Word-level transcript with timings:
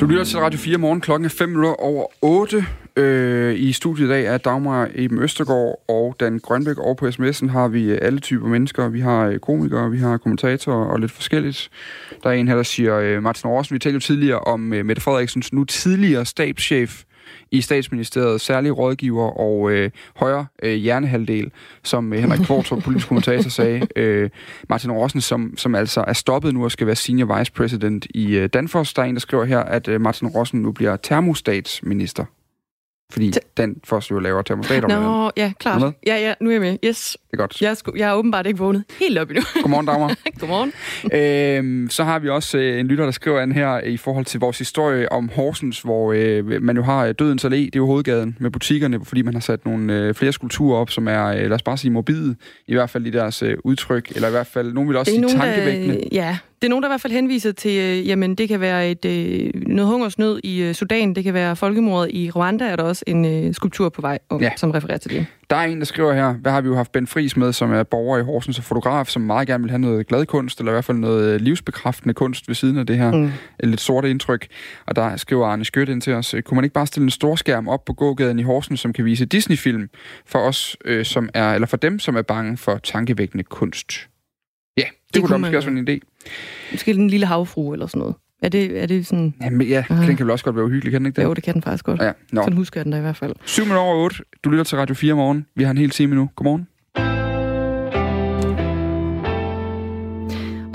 Du 0.00 0.06
lytter 0.06 0.24
til 0.24 0.38
Radio 0.38 0.58
4 0.58 0.78
morgen. 0.78 1.00
Klokken 1.00 1.24
er 1.24 1.28
5 1.28 1.64
over 1.78 2.06
8. 2.22 2.64
Øh, 2.96 3.54
I 3.58 3.72
studiet 3.72 4.06
i 4.06 4.08
dag 4.08 4.24
er 4.24 4.38
Dagmar 4.38 4.88
Eben 4.94 5.18
Østergaard 5.18 5.84
og 5.88 6.16
Dan 6.20 6.38
Grønbæk. 6.38 6.78
Og 6.78 6.96
på 6.96 7.06
sms'en 7.08 7.48
har 7.48 7.68
vi 7.68 7.84
øh, 7.84 7.98
alle 8.02 8.18
typer 8.20 8.46
mennesker. 8.46 8.88
Vi 8.88 9.00
har 9.00 9.26
øh, 9.26 9.38
komikere, 9.38 9.90
vi 9.90 9.98
har 9.98 10.16
kommentatorer 10.16 10.86
og 10.86 11.00
lidt 11.00 11.12
forskelligt. 11.12 11.70
Der 12.22 12.30
er 12.30 12.34
en 12.34 12.48
her, 12.48 12.56
der 12.56 12.62
siger, 12.62 12.98
øh, 12.98 13.22
Martin 13.22 13.50
Aarhusen, 13.50 13.74
vi 13.74 13.78
talte 13.78 13.94
jo 13.94 14.00
tidligere 14.00 14.40
om 14.40 14.60
Mette 14.60 15.02
Frederiksens 15.02 15.52
nu 15.52 15.64
tidligere 15.64 16.24
stabschef 16.24 17.02
i 17.50 17.60
statsministeriet, 17.60 18.40
særlige 18.40 18.72
rådgiver 18.72 19.38
og 19.40 19.70
øh, 19.70 19.90
højre 20.16 20.46
øh, 20.62 20.74
hjernehalvdel, 20.74 21.50
som 21.82 22.12
øh, 22.12 22.18
Henrik 22.18 22.40
Kvartrup, 22.40 22.82
politisk 22.82 23.08
kommentator, 23.08 23.50
sagde. 23.50 23.86
Øh, 23.96 24.30
Martin 24.68 24.92
Rossen, 24.92 25.20
som, 25.20 25.54
som 25.56 25.74
altså 25.74 26.04
er 26.06 26.12
stoppet 26.12 26.54
nu 26.54 26.64
og 26.64 26.72
skal 26.72 26.86
være 26.86 26.96
senior 26.96 27.38
vice 27.38 27.52
president 27.52 28.06
i 28.10 28.36
øh, 28.36 28.48
Danfoss. 28.48 28.94
Der 28.94 29.02
er 29.02 29.06
en, 29.06 29.14
der 29.14 29.20
skriver 29.20 29.44
her, 29.44 29.58
at 29.58 29.88
øh, 29.88 30.00
Martin 30.00 30.28
Rossen 30.28 30.62
nu 30.62 30.72
bliver 30.72 30.96
termostatsminister. 30.96 32.24
Fordi 33.12 33.32
T- 33.36 33.52
den 33.56 33.76
først 33.84 34.10
jo 34.10 34.18
laver 34.18 34.42
termostater. 34.42 34.88
Nå, 34.88 35.22
med. 35.22 35.30
ja, 35.36 35.52
klart. 35.60 35.94
Ja, 36.06 36.16
ja, 36.16 36.34
nu 36.40 36.48
er 36.48 36.52
jeg 36.54 36.60
med. 36.60 36.76
Yes. 36.84 37.16
Det 37.30 37.32
er 37.32 37.36
godt. 37.36 37.62
Jeg, 37.62 37.76
sku, 37.76 37.92
jeg 37.96 38.08
er 38.10 38.14
åbenbart 38.14 38.46
ikke 38.46 38.58
vågnet 38.58 38.84
helt 39.00 39.18
op 39.18 39.30
endnu. 39.30 39.42
Godmorgen, 39.62 39.86
Dagmar. 39.86 40.14
Godmorgen. 40.40 40.72
Øhm, 41.12 41.90
så 41.90 42.04
har 42.04 42.18
vi 42.18 42.28
også 42.28 42.58
øh, 42.58 42.80
en 42.80 42.86
lytter, 42.86 43.04
der 43.04 43.10
skriver 43.12 43.40
an 43.40 43.52
her 43.52 43.80
i 43.80 43.96
forhold 43.96 44.24
til 44.24 44.40
vores 44.40 44.58
historie 44.58 45.12
om 45.12 45.30
Horsens, 45.34 45.80
hvor 45.80 46.12
øh, 46.12 46.62
man 46.62 46.76
jo 46.76 46.82
har 46.82 47.06
øh, 47.06 47.14
Dødens 47.18 47.44
Allé, 47.44 47.50
det 47.50 47.64
er 47.66 47.70
jo 47.76 47.86
hovedgaden 47.86 48.36
med 48.40 48.50
butikkerne, 48.50 49.04
fordi 49.04 49.22
man 49.22 49.34
har 49.34 49.40
sat 49.40 49.64
nogle 49.64 49.94
øh, 49.94 50.14
flere 50.14 50.32
skulpturer 50.32 50.78
op, 50.80 50.90
som 50.90 51.08
er, 51.08 51.26
øh, 51.26 51.40
lad 51.40 51.52
os 51.52 51.62
bare 51.62 51.76
sige, 51.76 51.90
morbide, 51.90 52.36
i 52.66 52.74
hvert 52.74 52.90
fald 52.90 53.06
i 53.06 53.10
deres 53.10 53.42
øh, 53.42 53.56
udtryk, 53.64 54.12
eller 54.14 54.28
i 54.28 54.30
hvert 54.30 54.46
fald, 54.46 54.72
nogen 54.72 54.88
vil 54.88 54.96
også 54.96 55.12
sige 55.12 55.20
nogen, 55.20 55.38
tankevækkende. 55.38 55.94
Der, 55.94 56.08
ja, 56.12 56.38
det 56.62 56.64
er 56.64 56.68
nogen, 56.68 56.82
der 56.82 56.88
i 56.88 56.90
hvert 56.90 57.00
fald 57.00 57.12
henviser 57.12 57.52
til, 57.52 57.78
øh, 57.78 58.08
jamen 58.08 58.34
det 58.34 58.48
kan 58.48 58.60
være 58.60 58.90
et, 58.90 59.04
øh, 59.04 59.50
noget 59.54 59.90
hungersnød 59.90 60.40
i 60.44 60.62
øh, 60.62 60.74
Sudan, 60.74 61.14
det 61.14 61.24
kan 61.24 61.34
være 61.34 61.56
folkemordet 61.56 62.14
i 62.14 62.30
Rwanda, 62.30 62.64
er 62.64 62.76
der 62.76 62.82
også 62.82 63.04
en 63.06 63.24
øh, 63.24 63.54
skulptur 63.54 63.88
på 63.88 64.00
vej, 64.00 64.18
ja. 64.40 64.50
som 64.56 64.70
refererer 64.70 64.98
til 64.98 65.10
det. 65.10 65.26
Der 65.50 65.56
er 65.56 65.64
en, 65.64 65.78
der 65.78 65.84
skriver 65.84 66.12
her, 66.12 66.32
hvad 66.32 66.52
har 66.52 66.60
vi 66.60 66.68
jo 66.68 66.74
haft 66.74 66.92
Ben 66.92 67.06
Fris 67.06 67.36
med, 67.36 67.52
som 67.52 67.72
er 67.72 67.82
borger 67.82 68.18
i 68.18 68.22
Horsens 68.22 68.58
og 68.58 68.64
fotograf, 68.64 69.06
som 69.06 69.22
meget 69.22 69.48
gerne 69.48 69.62
vil 69.62 69.70
have 69.70 69.78
noget 69.78 70.06
gladkunst, 70.06 70.58
eller 70.58 70.72
i 70.72 70.74
hvert 70.74 70.84
fald 70.84 70.98
noget 70.98 71.40
livsbekræftende 71.40 72.14
kunst 72.14 72.48
ved 72.48 72.54
siden 72.54 72.78
af 72.78 72.86
det 72.86 72.96
her 72.96 73.10
mm. 73.10 73.30
lidt 73.60 73.80
sorte 73.80 74.10
indtryk. 74.10 74.46
Og 74.86 74.96
der 74.96 75.16
skriver 75.16 75.46
Arne 75.46 75.64
Skødt 75.64 75.88
ind 75.88 76.02
til 76.02 76.12
os, 76.12 76.34
kunne 76.44 76.54
man 76.54 76.64
ikke 76.64 76.74
bare 76.74 76.86
stille 76.86 77.04
en 77.04 77.10
stor 77.10 77.36
skærm 77.36 77.68
op 77.68 77.84
på 77.84 77.92
gågaden 77.92 78.38
i 78.38 78.42
Horsens, 78.42 78.80
som 78.80 78.92
kan 78.92 79.04
vise 79.04 79.24
Disney-film 79.24 79.90
for 80.26 80.38
os, 80.38 80.76
øh, 80.84 81.04
som 81.04 81.28
er, 81.34 81.54
eller 81.54 81.66
for 81.66 81.76
dem, 81.76 81.98
som 81.98 82.16
er 82.16 82.22
bange 82.22 82.56
for 82.56 82.80
tankevækkende 82.84 83.44
kunst? 83.44 84.08
Det, 85.08 85.14
det 85.14 85.22
kunne 85.22 85.32
da 85.32 85.38
måske 85.38 85.56
også 85.56 85.70
være 85.70 85.78
en 85.78 85.88
idé. 85.88 86.28
Måske 86.72 86.90
en 86.90 87.10
lille 87.10 87.26
havfru 87.26 87.72
eller 87.72 87.86
sådan 87.86 88.00
noget. 88.00 88.14
Er 88.42 88.48
det, 88.48 88.82
er 88.82 88.86
det 88.86 89.06
sådan... 89.06 89.34
Jamen, 89.42 89.66
ja, 89.66 89.84
uh, 89.90 90.06
den 90.06 90.16
kan 90.16 90.26
vel 90.26 90.30
også 90.30 90.44
godt 90.44 90.56
være 90.56 90.64
uhyggelig, 90.64 90.92
kan 90.92 91.00
den 91.00 91.06
ikke 91.06 91.16
det? 91.16 91.22
Jo, 91.26 91.34
det 91.34 91.44
kan 91.44 91.54
den 91.54 91.62
faktisk 91.62 91.84
godt. 91.84 92.02
Ja, 92.02 92.12
no. 92.32 92.42
Sådan 92.42 92.56
husker 92.56 92.80
jeg 92.80 92.84
den 92.84 92.92
da 92.92 92.98
i 92.98 93.00
hvert 93.00 93.16
fald. 93.16 93.34
7 93.44 93.62
minutter 93.62 93.82
over 93.82 94.04
8. 94.04 94.16
Du 94.44 94.50
lytter 94.50 94.64
til 94.64 94.78
Radio 94.78 94.94
4 94.94 95.14
morgen. 95.14 95.46
Vi 95.54 95.64
har 95.64 95.70
en 95.70 95.78
hel 95.78 95.90
time 95.90 96.14
nu. 96.14 96.30
Godmorgen. 96.36 96.66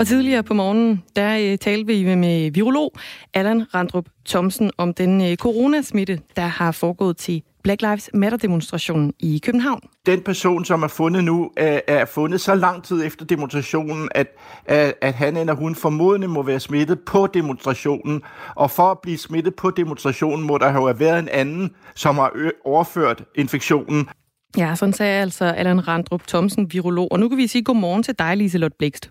Og 0.00 0.06
tidligere 0.06 0.42
på 0.42 0.54
morgenen, 0.54 1.02
der 1.16 1.52
øh, 1.52 1.58
talte 1.58 1.86
vi 1.86 2.14
med 2.14 2.50
virolog 2.50 2.92
Allan 3.34 3.74
Randrup 3.74 4.06
Thomsen 4.26 4.70
om 4.76 4.94
den 4.94 5.20
øh, 5.20 5.36
coronasmitte, 5.36 6.20
der 6.36 6.46
har 6.46 6.72
foregået 6.72 7.16
til 7.16 7.42
Black 7.64 7.82
Lives 7.82 8.10
Matter-demonstrationen 8.14 9.12
i 9.20 9.40
København. 9.44 9.80
Den 10.06 10.20
person, 10.20 10.64
som 10.64 10.82
er 10.82 10.88
fundet 10.88 11.24
nu, 11.24 11.50
er, 11.56 11.80
er 11.88 12.04
fundet 12.04 12.40
så 12.40 12.54
lang 12.54 12.84
tid 12.84 13.06
efter 13.06 13.24
demonstrationen, 13.24 14.08
at, 14.14 14.26
at, 14.66 14.94
at 15.00 15.14
han 15.14 15.36
eller 15.36 15.54
hun 15.54 15.74
formodentlig 15.74 16.30
må 16.30 16.42
være 16.42 16.60
smittet 16.60 17.00
på 17.00 17.26
demonstrationen. 17.26 18.22
Og 18.54 18.70
for 18.70 18.90
at 18.90 18.98
blive 19.02 19.18
smittet 19.18 19.54
på 19.54 19.70
demonstrationen, 19.70 20.46
må 20.46 20.58
der 20.58 20.68
have 20.68 21.00
været 21.00 21.18
en 21.18 21.28
anden, 21.28 21.70
som 21.94 22.14
har 22.14 22.32
overført 22.64 23.24
infektionen. 23.34 24.08
Ja, 24.56 24.74
sådan 24.74 24.92
sagde 24.92 25.22
altså 25.22 25.44
Allan 25.44 25.88
Randrup 25.88 26.26
Thomsen, 26.26 26.72
virolog. 26.72 27.12
Og 27.12 27.20
nu 27.20 27.28
kan 27.28 27.38
vi 27.38 27.46
sige 27.46 27.64
godmorgen 27.64 28.02
til 28.02 28.14
dig, 28.18 28.36
Liselotte 28.36 28.76
Blikst. 28.78 29.10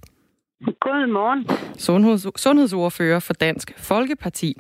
Godmorgen. 0.80 1.48
Sundheds, 1.78 2.42
sundhedsordfører 2.42 3.20
for 3.20 3.34
Dansk 3.34 3.74
Folkeparti. 3.78 4.58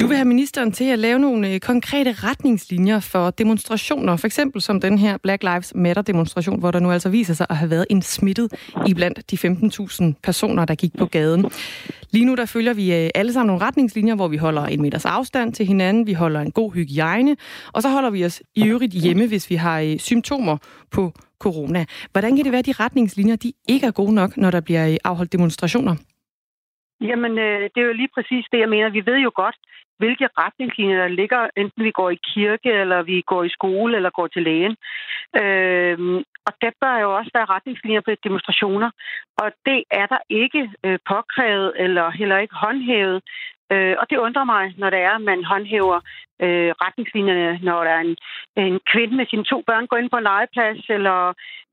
Du 0.00 0.06
vil 0.06 0.16
have 0.16 0.24
ministeren 0.24 0.72
til 0.72 0.84
at 0.84 0.98
lave 0.98 1.18
nogle 1.18 1.48
øh, 1.54 1.60
konkrete 1.60 2.12
retningslinjer 2.12 3.00
for 3.00 3.30
demonstrationer, 3.30 4.16
for 4.16 4.26
eksempel 4.26 4.62
som 4.62 4.80
den 4.80 4.98
her 4.98 5.16
Black 5.16 5.42
Lives 5.42 5.72
Matter-demonstration, 5.74 6.58
hvor 6.58 6.70
der 6.70 6.78
nu 6.78 6.90
altså 6.90 7.08
viser 7.08 7.34
sig 7.34 7.46
at 7.50 7.56
have 7.56 7.70
været 7.70 7.86
en 7.90 8.02
smittet 8.02 8.52
i 8.86 8.94
blandt 8.94 9.30
de 9.30 9.48
15.000 10.06 10.12
personer, 10.22 10.64
der 10.64 10.74
gik 10.74 10.92
på 10.98 11.06
gaden. 11.06 11.46
Lige 12.10 12.24
nu 12.24 12.34
der 12.34 12.46
følger 12.46 12.72
vi 12.72 12.94
øh, 12.94 13.10
alle 13.14 13.32
sammen 13.32 13.46
nogle 13.46 13.62
retningslinjer, 13.66 14.14
hvor 14.14 14.28
vi 14.28 14.36
holder 14.36 14.66
en 14.66 14.82
meters 14.82 15.04
afstand 15.04 15.52
til 15.52 15.66
hinanden, 15.66 16.06
vi 16.06 16.12
holder 16.12 16.40
en 16.40 16.50
god 16.50 16.72
hygiejne, 16.72 17.36
og 17.72 17.82
så 17.82 17.88
holder 17.88 18.10
vi 18.10 18.24
os 18.24 18.42
i 18.54 18.64
øvrigt 18.64 18.92
hjemme, 18.92 19.26
hvis 19.26 19.50
vi 19.50 19.54
har 19.54 19.80
øh, 19.80 19.98
symptomer 19.98 20.56
på 20.90 21.12
corona. 21.38 21.84
Hvordan 22.12 22.36
kan 22.36 22.44
det 22.44 22.52
være, 22.52 22.58
at 22.58 22.66
de 22.66 22.72
retningslinjer 22.72 23.36
de 23.36 23.52
ikke 23.68 23.86
er 23.86 23.90
gode 23.90 24.14
nok, 24.14 24.36
når 24.36 24.50
der 24.50 24.60
bliver 24.60 24.96
afholdt 25.04 25.32
demonstrationer? 25.32 25.96
Jamen, 27.08 27.38
øh, 27.38 27.62
det 27.74 27.78
er 27.80 27.88
jo 27.90 27.92
lige 27.92 28.14
præcis 28.14 28.44
det, 28.52 28.58
jeg 28.58 28.68
mener. 28.68 28.88
Vi 28.88 29.06
ved 29.06 29.18
jo 29.18 29.32
godt, 29.34 29.56
hvilke 29.98 30.28
retningslinjer 30.38 30.98
der 30.98 31.08
ligger, 31.20 31.40
enten 31.56 31.84
vi 31.84 31.90
går 31.90 32.10
i 32.10 32.18
kirke, 32.34 32.70
eller 32.82 33.02
vi 33.02 33.22
går 33.32 33.42
i 33.44 33.54
skole, 33.56 33.96
eller 33.96 34.10
går 34.10 34.26
til 34.26 34.42
lægen. 34.42 34.76
Øh, 35.42 35.98
og 36.46 36.52
der 36.62 36.70
bør 36.80 36.96
jo 37.04 37.08
også 37.18 37.30
være 37.34 37.52
retningslinjer 37.54 38.00
på 38.00 38.10
demonstrationer. 38.26 38.90
Og 39.42 39.48
det 39.66 39.78
er 39.90 40.06
der 40.06 40.20
ikke 40.42 40.62
øh, 40.86 40.98
påkrævet, 41.10 41.72
eller 41.84 42.10
heller 42.10 42.38
ikke 42.38 42.54
håndhævet. 42.64 43.18
Øh, 43.72 43.94
og 44.00 44.04
det 44.10 44.16
undrer 44.26 44.44
mig, 44.44 44.64
når 44.78 44.90
det 44.90 45.00
er, 45.08 45.14
at 45.14 45.26
man 45.30 45.44
håndhæver 45.44 46.00
øh, 46.44 46.70
retningslinjerne, 46.84 47.58
når 47.62 47.84
der 47.84 47.92
er 47.98 48.02
en, 48.08 48.16
en 48.56 48.78
kvinde 48.92 49.14
med 49.16 49.26
sine 49.30 49.44
to 49.44 49.58
børn 49.68 49.86
går 49.86 49.96
ind 49.96 50.10
på 50.10 50.16
en 50.16 50.28
legeplads, 50.30 50.82
eller 50.96 51.18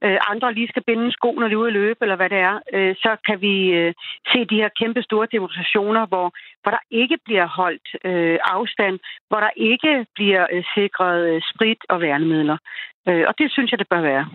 øh, 0.06 0.18
andre 0.32 0.54
lige 0.54 0.72
skal 0.72 0.84
binde 0.90 1.12
sko, 1.12 1.32
når 1.32 1.48
de 1.48 1.54
er 1.54 1.62
ude 1.64 1.74
at 1.74 1.78
løbe, 1.82 2.00
eller 2.02 2.16
hvad 2.16 2.30
det 2.30 2.42
er, 2.50 2.56
øh, 2.74 2.96
så 3.04 3.12
kan 3.28 3.42
vi 3.42 3.56
øh, 3.80 3.94
se 4.32 4.40
de 4.52 4.62
her 4.62 4.70
kæmpe 4.80 5.02
store 5.04 5.28
demonstrationer, 5.32 6.04
hvor, 6.12 6.28
hvor 6.62 6.72
der 6.72 6.84
ikke 6.92 7.18
bliver 7.26 7.48
holdt 7.60 7.88
øh, 8.10 8.38
afstand, 8.44 9.00
hvor 9.30 9.40
der 9.46 9.52
ikke 9.56 10.06
bliver 10.16 10.44
øh, 10.54 10.64
sikret 10.76 11.20
øh, 11.30 11.42
sprit 11.52 11.82
og 11.90 12.02
værnemidler. 12.02 12.58
Øh, 13.08 13.24
og 13.28 13.34
det 13.38 13.52
synes 13.52 13.72
jeg, 13.72 13.80
det 13.80 13.88
bør 13.90 14.02
være. 14.02 14.26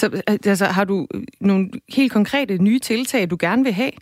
Så 0.00 0.06
øh, 0.06 0.38
altså, 0.52 0.66
har 0.78 0.84
du 0.84 1.06
nogle 1.40 1.70
helt 1.96 2.12
konkrete 2.12 2.62
nye 2.62 2.78
tiltag, 2.78 3.30
du 3.30 3.36
gerne 3.40 3.64
vil 3.64 3.72
have? 3.72 3.92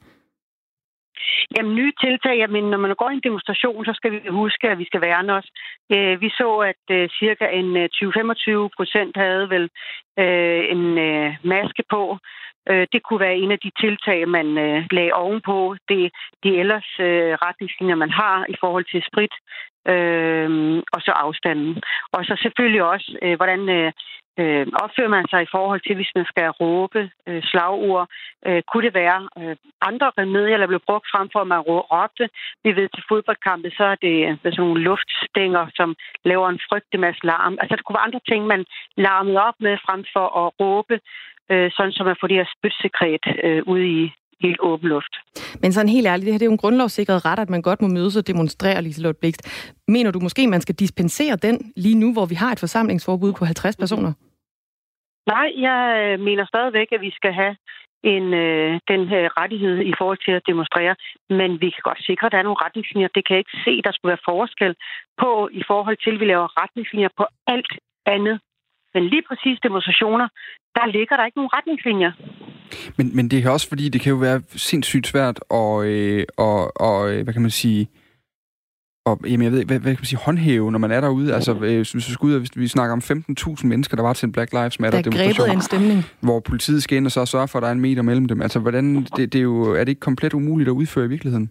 Jamen, 1.57 1.75
nye 1.75 1.93
tiltag, 2.01 2.37
jamen, 2.39 2.65
når 2.71 2.79
man 2.79 2.95
går 2.95 3.11
i 3.11 3.15
en 3.15 3.27
demonstration, 3.29 3.85
så 3.85 3.93
skal 3.95 4.13
vi 4.13 4.21
huske, 4.29 4.69
at 4.69 4.79
vi 4.79 4.85
skal 4.85 5.01
værne 5.01 5.33
os. 5.33 5.49
Øh, 5.93 6.21
vi 6.21 6.29
så, 6.31 6.51
at 6.71 6.85
øh, 6.97 7.09
cirka 7.21 7.47
en 7.61 7.77
øh, 7.77 7.89
20-25 7.95 8.69
procent 8.77 9.17
havde 9.17 9.51
vel 9.51 9.71
en 10.75 10.95
maske 11.45 11.83
på. 11.91 12.19
Det 12.93 13.03
kunne 13.03 13.21
være 13.21 13.37
en 13.37 13.53
af 13.53 13.59
de 13.59 13.71
tiltag, 13.81 14.29
man 14.29 14.47
lagde 14.91 15.13
ovenpå 15.13 15.77
det, 15.89 16.11
de 16.45 16.59
ellers 16.59 16.89
retningslinjer, 17.45 17.95
man 17.95 18.11
har 18.11 18.47
i 18.49 18.55
forhold 18.61 18.85
til 18.85 19.03
sprit, 19.09 19.35
og 20.95 21.01
så 21.07 21.13
afstanden. 21.25 21.83
Og 22.13 22.25
så 22.25 22.39
selvfølgelig 22.43 22.83
også, 22.83 23.35
hvordan 23.37 23.69
øh, 23.69 23.93
Øh, 24.39 24.67
opfører 24.85 25.15
man 25.17 25.27
sig 25.31 25.43
i 25.43 25.53
forhold 25.57 25.81
til, 25.87 25.95
hvis 25.97 26.13
man 26.15 26.25
skal 26.25 26.49
råbe 26.49 27.11
øh, 27.29 27.43
slagord? 27.43 28.09
Øh, 28.47 28.63
kunne 28.69 28.85
det 28.87 28.95
være 28.95 29.21
øh, 29.39 29.57
andre 29.91 30.09
remedier, 30.19 30.59
der 30.59 30.67
blev 30.67 30.83
brugt 30.89 31.07
frem 31.13 31.29
for, 31.33 31.41
at 31.41 31.53
man 31.55 31.61
råbte? 31.71 32.29
Vi 32.65 32.71
ved 32.79 32.89
til 32.89 33.05
fodboldkampe, 33.09 33.71
så 33.71 33.85
er 33.85 33.99
det 34.07 34.17
øh, 34.29 34.37
sådan 34.43 34.65
nogle 34.65 34.81
luftstænger, 34.89 35.65
som 35.79 35.97
laver 36.25 36.49
en 36.49 36.61
frygtelig 36.69 37.01
masse 37.01 37.23
larm. 37.27 37.55
Altså, 37.61 37.77
der 37.77 37.83
kunne 37.83 37.99
være 37.99 38.09
andre 38.09 38.25
ting, 38.31 38.47
man 38.47 38.65
larmede 38.97 39.41
op 39.49 39.59
med 39.67 39.75
frem 39.87 40.05
for 40.15 40.27
at 40.43 40.53
råbe, 40.61 40.95
øh, 41.53 41.71
sådan 41.77 41.93
som 41.93 42.07
man 42.07 42.17
får 42.21 42.27
det 42.27 42.37
her 42.41 42.49
spytsekret 42.57 43.25
øh, 43.47 43.63
ude 43.73 43.87
i, 44.01 44.13
helt 44.43 44.61
åben 44.61 44.89
luft. 44.89 45.15
Men 45.63 45.73
sådan 45.73 45.89
helt 45.89 46.07
ærligt, 46.07 46.27
det 46.27 46.33
her 46.35 46.39
det 46.39 46.47
er 46.47 46.53
jo 46.53 46.53
en 46.53 46.65
grundlovssikret 46.65 47.25
ret, 47.25 47.39
at 47.39 47.51
man 47.51 47.63
godt 47.63 47.83
må 47.83 47.89
mødes 47.89 48.17
og 48.17 48.27
demonstrere, 48.27 48.83
Liselotte 48.83 49.21
Blikst. 49.21 49.43
Mener 49.89 50.11
du 50.11 50.21
måske, 50.21 50.47
man 50.47 50.61
skal 50.61 50.75
dispensere 50.75 51.37
den 51.37 51.73
lige 51.77 51.95
nu, 51.95 52.13
hvor 52.13 52.27
vi 52.27 52.35
har 52.35 52.53
et 52.53 52.61
forsamlingsforbud 52.61 53.33
på 53.33 53.45
50 53.45 53.77
personer? 53.77 54.13
Nej, 55.35 55.49
jeg 55.69 55.81
øh, 56.01 56.21
mener 56.29 56.45
stadigvæk, 56.47 56.89
at 56.93 57.01
vi 57.07 57.11
skal 57.19 57.33
have 57.33 57.55
en, 58.15 58.27
øh, 58.45 58.81
den 58.93 59.03
her 59.13 59.23
rettighed 59.41 59.77
i 59.91 59.95
forhold 59.99 60.21
til 60.27 60.33
at 60.39 60.47
demonstrere. 60.51 60.95
Men 61.39 61.51
vi 61.63 61.69
kan 61.75 61.83
godt 61.89 62.03
sikre, 62.09 62.27
at 62.27 62.33
der 62.33 62.39
er 62.39 62.49
nogle 62.49 62.63
retningslinjer. 62.65 63.09
Det 63.17 63.23
kan 63.25 63.35
jeg 63.35 63.43
ikke 63.45 63.59
se, 63.67 63.73
der 63.87 63.93
skulle 63.93 64.13
være 64.15 64.27
forskel 64.33 64.73
på 65.23 65.31
i 65.61 65.63
forhold 65.71 65.99
til, 66.05 66.13
at 66.15 66.21
vi 66.21 66.27
laver 66.33 66.49
retningslinjer 66.63 67.13
på 67.21 67.25
alt 67.55 67.73
andet. 68.07 68.37
Men 68.95 69.03
lige 69.13 69.25
præcis 69.29 69.59
demonstrationer, 69.67 70.29
der 70.77 70.87
ligger 70.87 71.17
der 71.17 71.25
ikke 71.27 71.39
nogen 71.39 71.55
retningslinjer. 71.57 72.13
Men, 72.99 73.17
men 73.17 73.25
det 73.31 73.37
er 73.39 73.51
også 73.51 73.69
fordi, 73.69 73.89
det 73.89 74.01
kan 74.01 74.13
jo 74.13 74.19
være 74.29 74.41
sindssygt 74.71 75.07
svært 75.07 75.39
at, 75.61 75.75
øh, 75.93 76.25
og, 76.39 76.59
og, 76.89 76.99
øh, 77.11 77.23
hvad 77.25 77.33
kan 77.35 77.43
man 77.43 77.59
sige, 77.63 77.89
og, 79.09 79.19
jamen, 79.31 79.45
jeg 79.45 79.53
ved 79.53 79.65
hvad, 79.65 79.79
hvad 79.79 79.93
kan 79.93 80.01
man 80.01 80.13
sige, 80.13 80.25
håndhæve, 80.27 80.73
når 80.73 80.79
man 80.79 80.91
er 80.91 81.01
derude. 81.01 81.35
Altså, 81.35 81.53
øh, 81.53 81.77
hvis 81.77 81.95
vi 81.95 82.01
skal 82.01 82.27
ud, 82.27 82.39
hvis 82.39 82.57
vi 82.57 82.69
snakker 82.69 82.93
om 82.93 82.99
15.000 82.99 83.67
mennesker, 83.67 83.97
der 83.97 84.03
var 84.03 84.13
til 84.13 84.27
en 84.27 84.33
Black 84.33 84.53
Lives 84.53 84.81
Matter 84.81 85.03
demonstration. 85.03 85.57
en 85.57 85.61
stemning. 85.61 85.99
Hvor 86.21 86.41
politiet 86.41 86.83
skal 86.83 86.97
ind 86.97 87.07
og 87.07 87.13
så 87.13 87.27
sørge 87.27 87.49
for, 87.49 87.59
at 87.59 87.63
der 87.63 87.69
er 87.69 87.73
en 87.73 87.81
meter 87.81 88.03
mellem 88.03 88.27
dem. 88.29 88.43
Altså, 88.43 88.59
hvordan, 88.61 88.85
det, 89.17 89.33
det 89.33 89.39
er, 89.39 89.43
jo, 89.43 89.75
er 89.79 89.83
det 89.85 89.89
ikke 89.89 90.07
komplet 90.09 90.35
umuligt 90.35 90.69
at 90.69 90.73
udføre 90.73 91.05
i 91.05 91.09
virkeligheden? 91.09 91.51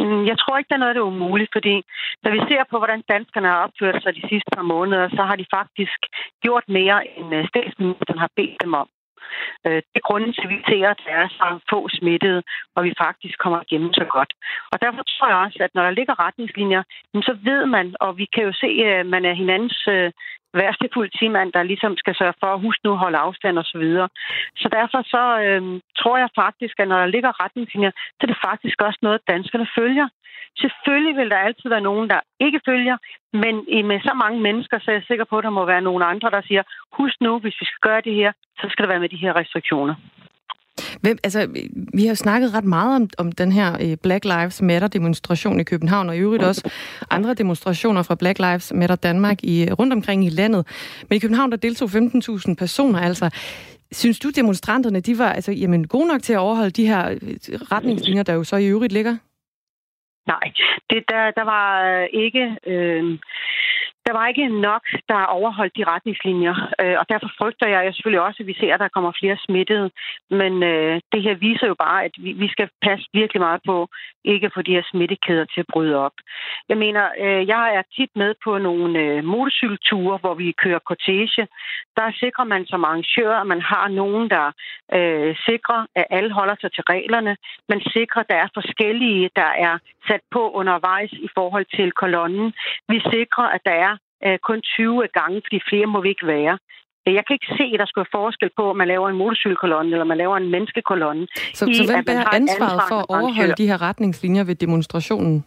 Mm, 0.00 0.22
jeg 0.30 0.36
tror 0.38 0.58
ikke, 0.58 0.68
der 0.68 0.78
er 0.78 0.84
noget, 0.84 0.96
der 0.96 1.02
er 1.02 1.12
umuligt, 1.14 1.50
fordi 1.56 1.74
når 2.22 2.30
vi 2.36 2.40
ser 2.50 2.62
på, 2.70 2.76
hvordan 2.78 3.02
danskerne 3.14 3.48
har 3.52 3.60
opført 3.66 4.02
sig 4.02 4.12
de 4.18 4.28
sidste 4.30 4.50
par 4.56 4.66
måneder, 4.74 5.08
så 5.16 5.22
har 5.28 5.36
de 5.36 5.46
faktisk 5.58 6.00
gjort 6.44 6.64
mere, 6.78 6.98
end 7.18 7.28
øh, 7.38 7.42
statsministeren 7.52 8.18
har 8.24 8.30
bedt 8.36 8.56
dem 8.64 8.74
om. 8.82 8.88
Øh, 9.66 9.80
det 9.90 9.98
er 10.00 10.08
grunden 10.08 10.32
til, 10.32 10.44
at 10.46 10.52
vi 10.54 10.58
ser, 10.68 10.88
at 10.88 11.00
der 11.06 11.14
er 11.22 11.28
så 11.28 11.46
få 11.70 11.88
smittede, 11.98 12.42
og 12.74 12.84
vi 12.84 12.92
faktisk 13.04 13.36
kommer 13.38 13.60
igennem 13.62 13.92
så 13.92 14.04
godt. 14.16 14.32
Og 14.72 14.76
derfor 14.84 15.02
tror 15.02 15.28
jeg 15.28 15.36
også, 15.36 15.58
at 15.60 15.74
når 15.74 15.84
der 15.84 15.98
ligger 15.98 16.24
retningslinjer, 16.26 16.82
så 17.28 17.32
ved 17.48 17.66
man, 17.66 17.86
og 18.00 18.18
vi 18.20 18.26
kan 18.34 18.44
jo 18.44 18.52
se, 18.52 18.70
at 18.86 19.06
man 19.06 19.24
er 19.24 19.34
hinandens 19.34 19.78
øh, 19.88 20.10
værste 20.60 20.88
politimand, 20.96 21.52
der 21.52 21.62
ligesom 21.62 21.96
skal 21.96 22.14
sørge 22.14 22.40
for 22.40 22.50
at 22.54 22.60
huske 22.60 22.84
nu 22.84 22.92
holde 23.04 23.18
afstand 23.18 23.58
og 23.58 23.64
så 23.64 23.78
videre. 23.78 24.08
Så 24.56 24.68
derfor 24.78 25.00
så 25.14 25.24
øh, 25.44 25.62
tror 26.00 26.16
jeg 26.18 26.28
faktisk, 26.42 26.74
at 26.78 26.88
når 26.88 26.98
der 26.98 27.14
ligger 27.14 27.40
retningslinjer, 27.44 27.90
så 27.90 28.20
er 28.22 28.26
det 28.26 28.44
faktisk 28.48 28.82
også 28.82 28.98
noget, 29.02 29.28
danskerne 29.28 29.68
følger. 29.78 30.08
Selvfølgelig 30.62 31.16
vil 31.16 31.30
der 31.30 31.36
altid 31.36 31.68
være 31.70 31.88
nogen, 31.90 32.10
der 32.10 32.20
ikke 32.40 32.60
følger, 32.68 32.96
men 33.32 33.54
med 33.90 34.00
så 34.00 34.14
mange 34.14 34.40
mennesker, 34.40 34.78
så 34.78 34.90
er 34.90 34.94
jeg 34.94 35.04
sikker 35.06 35.24
på, 35.24 35.38
at 35.38 35.44
der 35.44 35.50
må 35.50 35.64
være 35.64 35.80
nogle 35.88 36.04
andre, 36.04 36.30
der 36.30 36.42
siger, 36.42 36.62
husk 36.92 37.16
nu, 37.20 37.38
hvis 37.38 37.60
vi 37.60 37.66
skal 37.66 37.82
gøre 37.88 38.00
det 38.00 38.14
her, 38.14 38.32
så 38.60 38.66
skal 38.70 38.82
det 38.82 38.90
være 38.90 39.00
med 39.00 39.08
de 39.08 39.22
her 39.24 39.36
restriktioner. 39.36 39.94
Hvem, 41.04 41.18
altså, 41.24 41.40
vi 41.94 42.02
har 42.02 42.08
jo 42.08 42.14
snakket 42.14 42.54
ret 42.54 42.64
meget 42.64 42.96
om, 42.96 43.08
om 43.18 43.32
den 43.32 43.52
her 43.52 43.68
øh, 43.82 43.96
Black 44.02 44.24
Lives 44.24 44.62
Matter-demonstration 44.62 45.60
i 45.60 45.64
København, 45.64 46.08
og 46.08 46.16
i 46.16 46.20
øvrigt 46.20 46.42
også 46.42 46.70
andre 47.10 47.34
demonstrationer 47.34 48.02
fra 48.02 48.14
Black 48.14 48.38
Lives 48.38 48.72
Matter 48.72 48.96
Danmark 48.96 49.38
i, 49.42 49.64
øh, 49.64 49.72
rundt 49.72 49.92
omkring 49.92 50.26
i 50.26 50.30
landet. 50.30 50.66
Men 51.08 51.16
i 51.16 51.18
København, 51.18 51.50
der 51.50 51.56
deltog 51.56 51.88
15.000 51.88 52.54
personer, 52.54 53.00
altså. 53.00 53.30
Synes 53.92 54.18
du, 54.18 54.30
demonstranterne, 54.30 55.00
de 55.00 55.18
var 55.18 55.32
altså, 55.32 55.52
jamen, 55.52 55.86
gode 55.86 56.08
nok 56.08 56.22
til 56.22 56.32
at 56.32 56.38
overholde 56.38 56.70
de 56.70 56.86
her 56.86 57.10
øh, 57.10 57.18
retningslinjer, 57.72 58.22
der 58.22 58.34
jo 58.34 58.44
så 58.44 58.56
i 58.56 58.66
øvrigt 58.66 58.92
ligger? 58.92 59.16
Nej, 60.26 60.52
det, 60.90 61.04
der, 61.08 61.30
der 61.30 61.44
var 61.44 61.68
ikke... 62.24 62.56
Øh, 62.66 63.18
der 64.06 64.12
var 64.12 64.26
ikke 64.28 64.48
nok, 64.48 64.84
der 65.08 65.32
overholdt 65.38 65.76
de 65.76 65.84
retningslinjer, 65.84 66.56
øh, 66.80 66.96
og 67.00 67.04
derfor 67.08 67.28
frygter 67.38 67.68
jeg, 67.68 67.84
jeg 67.84 67.94
selvfølgelig 67.94 68.26
også, 68.26 68.38
at 68.42 68.46
vi 68.46 68.56
ser, 68.60 68.74
at 68.74 68.80
der 68.80 68.94
kommer 68.94 69.12
flere 69.20 69.36
smittede. 69.46 69.90
Men 70.30 70.62
øh, 70.62 71.00
det 71.12 71.22
her 71.22 71.34
viser 71.34 71.66
jo 71.66 71.74
bare, 71.74 72.04
at 72.04 72.14
vi, 72.18 72.32
vi 72.32 72.48
skal 72.48 72.68
passe 72.82 73.06
virkelig 73.12 73.40
meget 73.40 73.60
på, 73.66 73.88
ikke 74.24 74.46
at 74.46 74.52
få 74.54 74.62
de 74.62 74.76
her 74.76 74.82
smittekæder 74.90 75.44
til 75.44 75.60
at 75.60 75.70
bryde 75.72 75.96
op. 75.96 76.16
Jeg 76.68 76.78
mener, 76.78 77.04
øh, 77.24 77.48
jeg 77.48 77.74
er 77.78 77.82
tit 77.96 78.10
med 78.16 78.34
på 78.44 78.58
nogle 78.58 78.98
øh, 78.98 79.24
motorcykelture, 79.24 80.18
hvor 80.18 80.34
vi 80.34 80.52
kører 80.52 80.86
cortege. 80.88 81.46
Der 81.96 82.12
sikrer 82.22 82.44
man 82.44 82.66
som 82.66 82.84
arrangør, 82.84 83.32
at 83.40 83.46
man 83.46 83.60
har 83.60 83.88
nogen, 83.88 84.30
der 84.30 84.46
øh, 84.96 85.36
sikrer, 85.48 85.86
at 85.96 86.06
alle 86.10 86.32
holder 86.32 86.56
sig 86.60 86.72
til 86.72 86.84
reglerne. 86.94 87.36
Man 87.68 87.80
sikrer, 87.80 88.20
at 88.22 88.30
der 88.30 88.36
er 88.36 88.48
forskellige, 88.54 89.30
der 89.36 89.50
er 89.68 89.78
sat 90.08 90.20
på 90.30 90.50
undervejs 90.50 91.12
i 91.12 91.28
forhold 91.34 91.66
til 91.76 91.92
kolonnen. 91.92 92.52
Vi 92.88 92.98
sikrer, 93.12 93.46
at 93.56 93.60
der 93.64 93.76
er 93.86 93.93
øh, 94.26 94.38
kun 94.38 94.62
20 94.62 95.08
gange, 95.18 95.42
fordi 95.46 95.58
flere 95.70 95.86
må 95.86 95.98
vi 96.00 96.08
ikke 96.08 96.26
være. 96.26 96.58
Jeg 97.06 97.24
kan 97.26 97.34
ikke 97.38 97.54
se, 97.58 97.64
at 97.74 97.80
der 97.80 97.86
skulle 97.86 98.06
være 98.06 98.20
forskel 98.20 98.50
på, 98.56 98.70
om 98.70 98.76
man 98.76 98.88
laver 98.88 99.08
en 99.08 99.16
motorcykelkolonne 99.16 99.92
eller 99.92 100.04
man 100.04 100.18
laver 100.18 100.36
en 100.36 100.50
menneskekolonne. 100.50 101.26
Så, 101.58 101.66
i, 101.66 101.74
så 101.74 101.92
hvem 101.92 102.04
bærer 102.04 102.34
ansvaret 102.40 102.82
for 102.88 102.98
at 103.04 103.06
overholde 103.08 103.54
de 103.62 103.66
her 103.70 103.82
retningslinjer 103.88 104.44
ved 104.44 104.54
demonstrationen? 104.54 105.44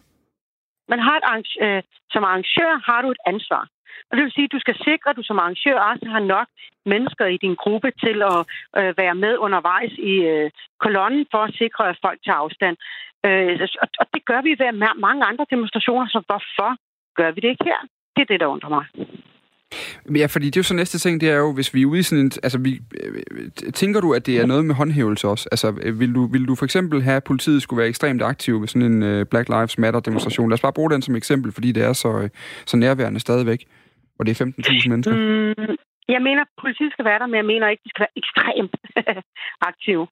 Man 0.88 1.00
har 1.06 1.16
et 1.16 1.50
øh, 1.64 1.82
som 2.10 2.24
arrangør 2.24 2.72
har 2.90 3.02
du 3.02 3.10
et 3.10 3.22
ansvar. 3.26 3.68
Og 4.08 4.16
det 4.16 4.24
vil 4.24 4.32
sige, 4.32 4.48
at 4.48 4.52
du 4.56 4.60
skal 4.60 4.76
sikre, 4.88 5.10
at 5.10 5.16
du 5.16 5.22
som 5.22 5.38
arrangør 5.38 5.78
også 5.90 6.06
har 6.14 6.22
nok 6.34 6.48
mennesker 6.92 7.26
i 7.26 7.36
din 7.44 7.54
gruppe 7.54 7.90
til 8.04 8.18
at 8.32 8.40
øh, 8.78 8.90
være 9.02 9.14
med 9.14 9.34
undervejs 9.46 9.92
i 10.12 10.14
øh, 10.32 10.50
kolonnen 10.84 11.26
for 11.32 11.42
at 11.44 11.54
sikre, 11.62 11.88
at 11.88 11.98
folk 12.04 12.18
tager 12.24 12.42
afstand. 12.44 12.76
Øh, 13.26 13.68
og, 13.82 13.88
og 14.00 14.06
det 14.14 14.22
gør 14.30 14.40
vi 14.46 14.52
ved 14.58 14.72
mange 15.06 15.24
andre 15.30 15.46
demonstrationer, 15.50 16.06
så 16.14 16.20
hvorfor 16.28 16.70
gør 17.18 17.30
vi 17.30 17.40
det 17.40 17.50
ikke 17.54 17.68
her? 17.72 17.80
Det 18.18 18.24
er 18.24 18.34
det, 18.34 18.40
der 18.40 18.46
undrer 18.46 18.68
mig. 18.68 18.84
Ja, 20.16 20.26
fordi 20.26 20.46
det 20.46 20.56
er 20.56 20.60
jo 20.60 20.62
så 20.62 20.74
næste 20.74 20.98
ting, 20.98 21.20
det 21.20 21.30
er 21.30 21.36
jo, 21.36 21.52
hvis 21.52 21.74
vi 21.74 21.82
er 21.82 21.86
ude 21.86 22.00
i 22.00 22.02
sådan 22.02 22.24
en... 22.24 22.30
Altså, 22.42 22.58
vi, 22.58 22.80
øh, 23.00 23.72
tænker 23.74 24.00
du, 24.00 24.14
at 24.14 24.26
det 24.26 24.36
er 24.38 24.46
noget 24.46 24.64
med 24.64 24.74
håndhævelse 24.74 25.28
også? 25.28 25.48
Altså, 25.52 25.70
vil 25.70 26.14
du, 26.14 26.26
vil 26.26 26.44
du 26.44 26.54
for 26.54 26.64
eksempel 26.64 27.02
have, 27.02 27.16
at 27.16 27.24
politiet 27.24 27.62
skulle 27.62 27.78
være 27.78 27.88
ekstremt 27.88 28.22
aktiv 28.22 28.60
ved 28.60 28.68
sådan 28.68 28.92
en 28.92 29.20
uh, 29.20 29.26
Black 29.26 29.48
Lives 29.48 29.78
Matter-demonstration? 29.78 30.48
Lad 30.48 30.54
os 30.54 30.60
bare 30.60 30.72
bruge 30.72 30.90
den 30.90 31.02
som 31.02 31.16
eksempel, 31.16 31.52
fordi 31.52 31.72
det 31.72 31.82
er 31.82 31.92
så, 31.92 32.28
så 32.66 32.76
nærværende 32.76 33.20
stadigvæk, 33.20 33.64
og 34.18 34.26
det 34.26 34.40
er 34.40 34.44
15.000 34.44 34.88
mennesker. 34.88 35.14
Mm, 35.14 35.76
jeg 36.16 36.22
mener, 36.28 36.42
at 36.46 36.52
politiet 36.64 36.92
skal 36.92 37.04
være 37.10 37.18
der, 37.18 37.26
men 37.26 37.38
jeg 37.42 37.48
mener 37.52 37.66
ikke, 37.68 37.82
at 37.82 37.86
de 37.86 37.90
skal 37.92 38.04
være 38.06 38.16
ekstremt 38.22 38.74
aktive. 39.70 40.04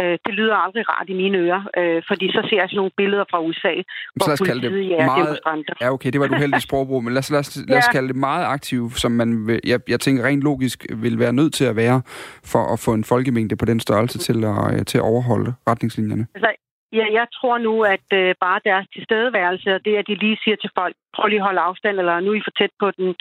Øh, 0.00 0.16
det 0.26 0.32
lyder 0.38 0.56
aldrig 0.64 0.82
rart 0.92 1.08
i 1.08 1.16
mine 1.22 1.38
ører, 1.38 1.62
øh, 1.78 2.02
fordi 2.10 2.26
så 2.36 2.40
ser 2.48 2.58
jeg 2.62 2.68
sådan 2.68 2.76
nogle 2.76 2.96
billeder 3.00 3.24
fra 3.30 3.38
USA, 3.48 3.74
hvor 4.16 4.24
så 4.24 4.30
lad 4.30 4.36
os 4.38 4.46
kalde 4.48 4.62
det 4.62 4.92
er 5.00 5.06
meget... 5.14 5.64
Ja, 5.80 5.92
okay, 5.96 6.10
det 6.12 6.20
var 6.20 6.26
du 6.26 6.34
heldig 6.34 6.62
sprogbrug, 6.68 7.04
men 7.04 7.12
lad 7.14 7.22
os, 7.24 7.30
lad, 7.30 7.40
os, 7.44 7.58
lad 7.68 7.78
os 7.78 7.88
kalde 7.96 8.08
det 8.08 8.16
meget 8.16 8.44
aktiv, 8.56 8.90
som 8.90 9.12
man, 9.12 9.60
jeg, 9.64 9.80
jeg 9.88 10.00
tænker 10.00 10.24
rent 10.24 10.42
logisk, 10.42 10.86
vil 11.04 11.18
være 11.18 11.32
nødt 11.32 11.54
til 11.54 11.64
at 11.64 11.76
være, 11.76 12.02
for 12.52 12.72
at 12.72 12.78
få 12.84 12.90
en 12.94 13.04
folkemængde 13.04 13.56
på 13.56 13.64
den 13.64 13.80
størrelse 13.80 14.18
til 14.18 14.44
at, 14.44 14.86
til 14.86 14.98
at 14.98 15.02
overholde 15.02 15.54
retningslinjerne. 15.68 16.26
Altså, 16.34 16.50
Ja, 16.92 17.06
jeg 17.12 17.26
tror 17.34 17.58
nu, 17.58 17.82
at 17.82 18.08
øh, 18.12 18.34
bare 18.40 18.60
deres 18.64 18.86
tilstedeværelse, 18.94 19.74
og 19.74 19.84
det, 19.84 19.96
at 19.96 20.06
de 20.06 20.14
lige 20.14 20.38
siger 20.44 20.56
til 20.56 20.70
folk, 20.78 20.94
prøv 21.14 21.26
lige 21.26 21.40
at 21.40 21.44
holde 21.44 21.60
afstand, 21.60 21.98
eller 21.98 22.20
nu 22.20 22.30
er 22.30 22.34
I 22.34 22.46
for 22.46 22.54
tæt 22.58 22.70
på 22.80 22.90
den 22.90 23.14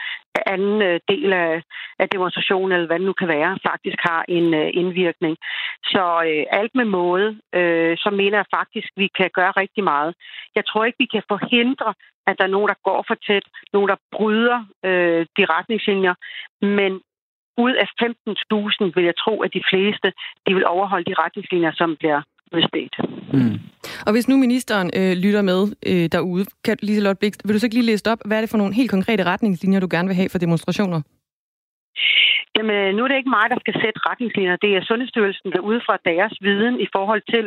anden 0.46 0.82
øh, 0.82 1.00
del 1.08 1.34
af, 1.34 1.64
af 2.00 2.10
demonstrationen, 2.10 2.72
eller 2.72 2.88
hvad 2.88 3.00
det 3.00 3.06
nu 3.06 3.14
kan 3.14 3.28
være, 3.28 3.58
faktisk 3.70 3.98
har 4.00 4.26
en 4.28 4.54
øh, 4.54 4.70
indvirkning. 4.74 5.38
Så 5.84 6.04
øh, 6.30 6.46
alt 6.60 6.76
med 6.76 6.86
måde, 6.86 7.40
øh, 7.56 7.98
så 7.98 8.10
mener 8.10 8.38
jeg 8.38 8.54
faktisk, 8.58 8.88
at 8.88 9.02
vi 9.02 9.08
kan 9.18 9.30
gøre 9.34 9.52
rigtig 9.52 9.84
meget. 9.84 10.16
Jeg 10.56 10.66
tror 10.66 10.86
ikke, 10.86 11.04
vi 11.04 11.10
kan 11.14 11.24
forhindre, 11.28 11.94
at 12.28 12.38
der 12.38 12.44
er 12.44 12.56
nogen, 12.56 12.70
der 12.70 12.84
går 12.84 13.06
for 13.08 13.16
tæt, 13.28 13.46
nogen, 13.74 13.90
der 13.90 13.96
bryder 14.12 14.60
øh, 14.86 15.26
de 15.38 15.44
retningslinjer, 15.46 16.16
men 16.62 17.02
ud 17.58 17.74
af 17.84 17.88
15.000 18.88 18.92
vil 18.96 19.04
jeg 19.04 19.16
tro, 19.24 19.42
at 19.42 19.54
de 19.54 19.64
fleste 19.70 20.14
de 20.48 20.54
vil 20.54 20.66
overholde 20.66 21.06
de 21.12 21.20
retningslinjer, 21.24 21.72
som 21.72 21.96
bliver 21.96 22.22
udstedt. 22.56 22.96
Mm. 23.34 23.60
Og 24.06 24.12
hvis 24.14 24.28
nu 24.28 24.38
ministeren 24.38 24.90
øh, 25.00 25.14
lytter 25.24 25.42
med 25.42 25.62
øh, 25.90 26.06
derude, 26.16 26.46
kan, 26.66 26.78
Liselotte 26.82 27.20
Blik, 27.20 27.34
vil 27.46 27.54
du 27.54 27.60
så 27.60 27.66
ikke 27.66 27.80
lige 27.80 27.92
læse 27.92 28.12
op, 28.12 28.22
hvad 28.26 28.38
er 28.38 28.42
det 28.42 28.50
for 28.50 28.58
nogle 28.58 28.74
helt 28.74 28.92
konkrete 28.92 29.24
retningslinjer, 29.24 29.80
du 29.80 29.88
gerne 29.92 30.08
vil 30.08 30.16
have 30.16 30.30
for 30.30 30.38
demonstrationer? 30.46 31.02
Jamen, 32.58 32.96
nu 32.96 33.04
er 33.04 33.08
det 33.08 33.18
ikke 33.18 33.36
mig, 33.40 33.46
der 33.50 33.60
skal 33.60 33.74
sætte 33.74 34.00
retningslinjer. 34.10 34.56
Det 34.56 34.72
er 34.76 34.82
Sundhedsstyrelsen, 34.84 35.52
der 35.52 35.60
ud 35.60 35.80
fra 35.86 35.98
deres 36.06 36.34
viden 36.42 36.80
i 36.86 36.88
forhold 36.96 37.24
til 37.34 37.46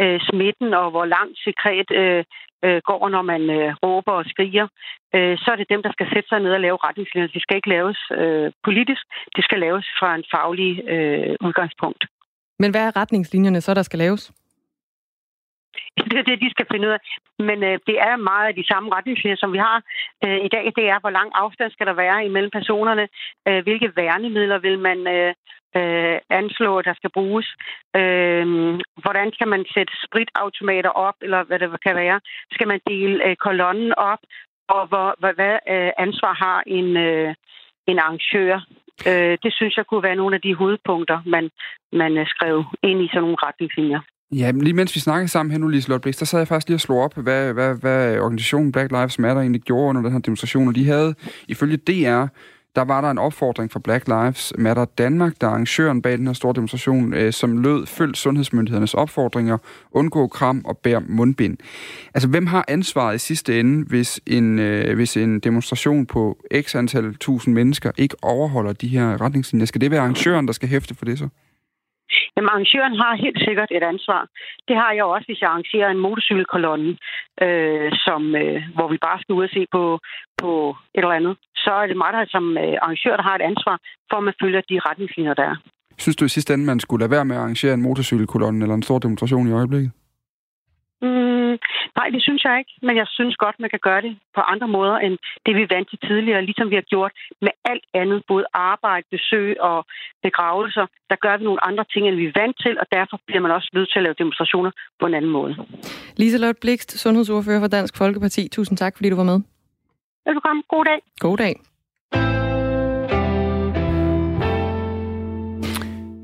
øh, 0.00 0.20
smitten 0.28 0.74
og 0.74 0.90
hvor 0.90 1.04
langt 1.04 1.36
sekret 1.46 1.90
øh, 2.00 2.24
øh, 2.64 2.80
går, 2.88 3.08
når 3.08 3.22
man 3.32 3.42
øh, 3.58 3.74
råber 3.82 4.12
og 4.12 4.24
skriger. 4.32 4.66
Øh, 5.14 5.38
så 5.42 5.48
er 5.52 5.56
det 5.56 5.72
dem, 5.74 5.82
der 5.82 5.92
skal 5.92 6.08
sætte 6.12 6.28
sig 6.28 6.40
ned 6.40 6.52
og 6.58 6.60
lave 6.60 6.78
retningslinjer. 6.86 7.34
De 7.36 7.40
skal 7.40 7.56
ikke 7.56 7.74
laves 7.76 7.98
øh, 8.20 8.52
politisk. 8.64 9.02
De 9.36 9.42
skal 9.42 9.58
laves 9.66 9.86
fra 9.98 10.14
en 10.14 10.24
faglig 10.34 10.72
øh, 10.94 11.36
udgangspunkt. 11.46 12.02
Men 12.58 12.70
hvad 12.70 12.86
er 12.86 12.96
retningslinjerne 12.96 13.60
så, 13.60 13.74
der 13.74 13.82
skal 13.82 13.98
laves? 13.98 14.32
Det 16.10 16.18
er 16.18 16.22
det, 16.22 16.40
de 16.40 16.50
skal 16.50 16.66
finde 16.72 16.88
ud 16.88 16.92
af. 16.92 17.00
Men 17.38 17.58
øh, 17.64 17.78
det 17.86 17.96
er 18.08 18.16
meget 18.16 18.48
af 18.48 18.54
de 18.54 18.66
samme 18.66 18.94
retningslinjer, 18.94 19.36
som 19.36 19.52
vi 19.52 19.58
har 19.58 19.82
øh, 20.24 20.38
i 20.46 20.48
dag. 20.48 20.72
Det 20.76 20.84
er, 20.88 20.98
hvor 21.00 21.10
lang 21.10 21.30
afstand 21.34 21.70
skal 21.72 21.86
der 21.86 21.92
være 21.92 22.24
imellem 22.24 22.50
personerne? 22.50 23.08
Øh, 23.48 23.62
hvilke 23.62 23.92
værnemidler 23.96 24.58
vil 24.58 24.78
man 24.78 24.98
øh, 25.06 25.34
øh, 25.78 26.18
anslå, 26.30 26.82
der 26.82 26.94
skal 26.94 27.10
bruges? 27.10 27.46
Øh, 27.96 28.46
hvordan 29.02 29.28
skal 29.32 29.48
man 29.48 29.64
sætte 29.74 29.92
spritautomater 30.06 30.90
op, 30.90 31.14
eller 31.22 31.42
hvad 31.44 31.58
det 31.58 31.80
kan 31.86 31.96
være? 31.96 32.20
Skal 32.52 32.68
man 32.68 32.80
dele 32.86 33.24
øh, 33.26 33.36
kolonnen 33.36 33.92
op? 33.94 34.18
Og 34.68 34.86
hvor, 34.86 35.14
hvad, 35.18 35.34
hvad 35.34 35.58
øh, 35.74 35.90
ansvar 35.98 36.34
har 36.44 36.62
en, 36.66 36.96
øh, 36.96 37.34
en 37.86 37.98
arrangør? 37.98 38.60
Øh, 39.10 39.38
det 39.42 39.52
synes 39.58 39.76
jeg 39.76 39.86
kunne 39.86 40.02
være 40.02 40.16
nogle 40.16 40.34
af 40.34 40.40
de 40.40 40.54
hovedpunkter, 40.54 41.18
man, 41.26 41.50
man 41.92 42.12
øh, 42.18 42.26
skrev 42.26 42.64
ind 42.82 43.02
i 43.02 43.08
sådan 43.08 43.22
nogle 43.22 43.36
retningslinjer. 43.46 44.00
Ja, 44.32 44.50
lige 44.50 44.74
mens 44.74 44.94
vi 44.94 45.00
snakkede 45.00 45.28
sammen 45.28 45.52
her 45.52 45.58
nu, 45.58 45.68
Lise 45.68 45.98
Blix, 46.02 46.18
der 46.18 46.24
sad 46.24 46.40
jeg 46.40 46.48
faktisk 46.48 46.68
lige 46.68 46.76
og 46.76 46.80
slog 46.80 46.98
op, 46.98 47.14
hvad, 47.16 47.52
hvad, 47.52 47.80
hvad 47.80 48.18
organisationen 48.18 48.72
Black 48.72 48.90
Lives 48.92 49.18
Matter 49.18 49.42
egentlig 49.42 49.62
gjorde 49.62 49.88
under 49.88 50.02
den 50.02 50.12
her 50.12 50.18
demonstration. 50.18 50.68
Og 50.68 50.74
de 50.74 50.84
havde, 50.84 51.14
ifølge 51.48 51.76
DR, 51.76 52.26
der 52.76 52.82
var 52.84 53.00
der 53.00 53.10
en 53.10 53.18
opfordring 53.18 53.72
fra 53.72 53.80
Black 53.84 54.08
Lives 54.08 54.52
Matter 54.58 54.84
Danmark, 54.84 55.32
der 55.40 55.46
er 55.46 55.50
arrangøren 55.50 56.02
bag 56.02 56.18
den 56.18 56.26
her 56.26 56.34
store 56.34 56.52
demonstration, 56.54 57.14
øh, 57.14 57.32
som 57.32 57.58
lød, 57.58 57.86
følg 57.86 58.16
sundhedsmyndighedernes 58.16 58.94
opfordringer, 58.94 59.58
undgå 59.90 60.26
kram 60.26 60.62
og 60.64 60.78
bær 60.78 60.98
mundbind. 61.08 61.56
Altså, 62.14 62.28
hvem 62.28 62.46
har 62.46 62.64
ansvaret 62.68 63.14
i 63.14 63.18
sidste 63.18 63.60
ende, 63.60 63.84
hvis 63.88 64.20
en, 64.26 64.58
øh, 64.58 64.94
hvis 64.94 65.16
en 65.16 65.40
demonstration 65.40 66.06
på 66.06 66.38
x 66.60 66.74
antal 66.74 67.14
tusind 67.14 67.54
mennesker 67.54 67.90
ikke 67.98 68.16
overholder 68.22 68.72
de 68.72 68.88
her 68.88 69.20
retningslinjer? 69.20 69.66
Skal 69.66 69.80
det 69.80 69.90
være 69.90 70.00
arrangøren, 70.00 70.46
der 70.46 70.52
skal 70.52 70.68
hæfte 70.68 70.94
for 70.94 71.04
det 71.04 71.18
så? 71.18 71.28
Jamen, 72.34 72.50
arrangøren 72.52 72.94
har 73.02 73.22
helt 73.24 73.40
sikkert 73.46 73.70
et 73.76 73.84
ansvar. 73.92 74.20
Det 74.68 74.76
har 74.82 74.92
jeg 74.92 75.04
også, 75.04 75.26
hvis 75.28 75.40
jeg 75.40 75.50
arrangerer 75.50 75.88
en 75.90 76.04
motorcykelkolonne, 76.06 76.90
øh, 77.44 77.90
som, 78.06 78.22
øh, 78.42 78.58
hvor 78.76 78.88
vi 78.92 78.98
bare 79.06 79.18
skal 79.20 79.34
ud 79.38 79.44
og 79.48 79.54
se 79.56 79.62
på, 79.76 79.82
på 80.40 80.50
et 80.94 81.04
eller 81.04 81.18
andet. 81.20 81.34
Så 81.64 81.70
er 81.80 81.86
det 81.86 81.96
mig, 82.02 82.10
der 82.12 82.24
som 82.34 82.44
øh, 82.64 82.76
arrangør, 82.84 83.16
der 83.16 83.26
har 83.28 83.34
et 83.36 83.48
ansvar 83.50 83.76
for, 84.10 84.16
at 84.18 84.24
man 84.28 84.38
følger 84.42 84.60
de 84.70 84.76
retningslinjer, 84.88 85.34
der 85.34 85.46
er. 85.52 85.56
Synes 85.98 86.16
du 86.16 86.24
i 86.24 86.34
sidste 86.36 86.54
ende, 86.54 86.64
man 86.64 86.80
skulle 86.80 87.02
lade 87.02 87.10
være 87.16 87.24
med 87.24 87.36
at 87.36 87.42
arrangere 87.42 87.74
en 87.74 87.82
motorcykelkolonne 87.82 88.62
eller 88.64 88.74
en 88.74 88.82
stor 88.82 88.98
demonstration 88.98 89.48
i 89.48 89.52
øjeblikket? 89.52 89.90
Mm, 91.02 91.45
Nej, 91.98 92.08
det 92.14 92.22
synes 92.26 92.42
jeg 92.44 92.54
ikke, 92.58 92.72
men 92.86 92.94
jeg 92.96 93.06
synes 93.16 93.36
godt, 93.44 93.56
man 93.60 93.70
kan 93.70 93.82
gøre 93.88 94.02
det 94.06 94.12
på 94.36 94.40
andre 94.52 94.68
måder, 94.76 94.96
end 95.06 95.14
det 95.46 95.52
vi 95.56 95.66
vant 95.74 95.88
til 95.90 95.98
tidligere, 96.08 96.46
ligesom 96.48 96.70
vi 96.70 96.78
har 96.80 96.86
gjort 96.94 97.12
med 97.44 97.52
alt 97.70 97.86
andet, 97.94 98.18
både 98.32 98.44
arbejde, 98.54 99.06
besøg 99.10 99.60
og 99.60 99.78
begravelser. 100.22 100.86
Der 101.10 101.16
gør 101.24 101.36
vi 101.36 101.44
nogle 101.44 101.64
andre 101.68 101.84
ting, 101.92 102.02
end 102.08 102.16
vi 102.16 102.26
er 102.26 102.38
vant 102.40 102.56
til, 102.64 102.74
og 102.82 102.86
derfor 102.96 103.16
bliver 103.26 103.42
man 103.44 103.50
også 103.50 103.70
nødt 103.76 103.88
til 103.90 103.98
at 103.98 104.02
lave 104.06 104.20
demonstrationer 104.22 104.70
på 105.00 105.06
en 105.06 105.14
anden 105.14 105.30
måde. 105.30 105.52
Liselotte 106.16 106.60
Blikst, 106.60 106.90
sundhedsordfører 107.02 107.60
for 107.60 107.72
Dansk 107.76 107.94
Folkeparti. 107.96 108.48
Tusind 108.48 108.78
tak, 108.78 108.96
fordi 108.96 109.10
du 109.10 109.16
var 109.16 109.30
med. 109.32 109.38
Velkommen. 110.26 110.62
God 110.68 110.84
dag. 110.84 111.00
God 111.18 111.36
dag. 111.36 111.54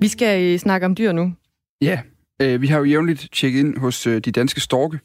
Vi 0.00 0.08
skal 0.08 0.52
øh, 0.52 0.58
snakke 0.58 0.86
om 0.86 0.94
dyr 0.94 1.12
nu. 1.12 1.34
Ja, 1.80 2.00
øh, 2.42 2.62
vi 2.62 2.66
har 2.66 2.78
jo 2.78 2.84
jævnligt 2.84 3.28
tjekket 3.32 3.60
ind 3.60 3.78
hos 3.78 4.06
øh, 4.06 4.20
de 4.20 4.32
danske 4.32 4.60
storke 4.60 4.98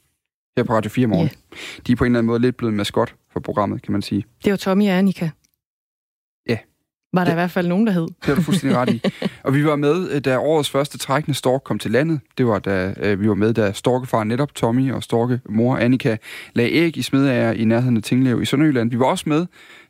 her 0.57 0.63
på 0.63 0.73
Radio 0.73 0.89
4 0.89 1.07
morgen. 1.07 1.25
Yeah. 1.25 1.81
De 1.87 1.91
er 1.91 1.95
på 1.95 2.03
en 2.03 2.11
eller 2.11 2.19
anden 2.19 2.27
måde 2.27 2.39
lidt 2.39 2.57
blevet 2.57 2.73
maskot 2.73 3.15
for 3.33 3.39
programmet, 3.39 3.81
kan 3.81 3.91
man 3.91 4.01
sige. 4.01 4.25
Det 4.43 4.51
var 4.51 4.57
Tommy 4.57 4.83
og 4.83 4.97
Annika. 4.97 5.29
Ja. 6.49 6.57
Var 7.13 7.23
der 7.23 7.25
det, 7.25 7.31
i 7.31 7.33
hvert 7.33 7.51
fald 7.51 7.67
nogen, 7.67 7.87
der 7.87 7.93
hed. 7.93 8.07
Det 8.25 8.31
er 8.31 8.35
du 8.35 8.41
fuldstændig 8.41 8.77
ret 8.77 8.93
i. 8.93 9.01
Og 9.43 9.53
vi 9.53 9.65
var 9.65 9.75
med, 9.75 10.11
øh, 10.11 10.21
da 10.21 10.37
årets 10.37 10.69
første 10.69 10.97
trækkende 10.97 11.37
stork 11.37 11.61
kom 11.65 11.79
til 11.79 11.91
landet. 11.91 12.19
Det 12.37 12.47
var, 12.47 12.59
da 12.59 12.93
øh, 12.99 13.21
vi 13.21 13.29
var 13.29 13.35
med, 13.35 13.53
da 13.53 13.71
storkefar 13.71 14.23
netop 14.23 14.55
Tommy 14.55 14.93
og 14.93 15.03
storkemor 15.03 15.77
Annika 15.77 16.17
lagde 16.53 16.71
æg 16.71 16.97
i 16.97 17.01
smedager 17.01 17.51
i 17.51 17.65
nærheden 17.65 17.97
af 17.97 18.03
Tinglev 18.03 18.41
i 18.41 18.45
Sønderjylland. 18.45 18.89
Vi 18.89 18.99
var 18.99 19.05
også 19.05 19.23
med, 19.27 19.45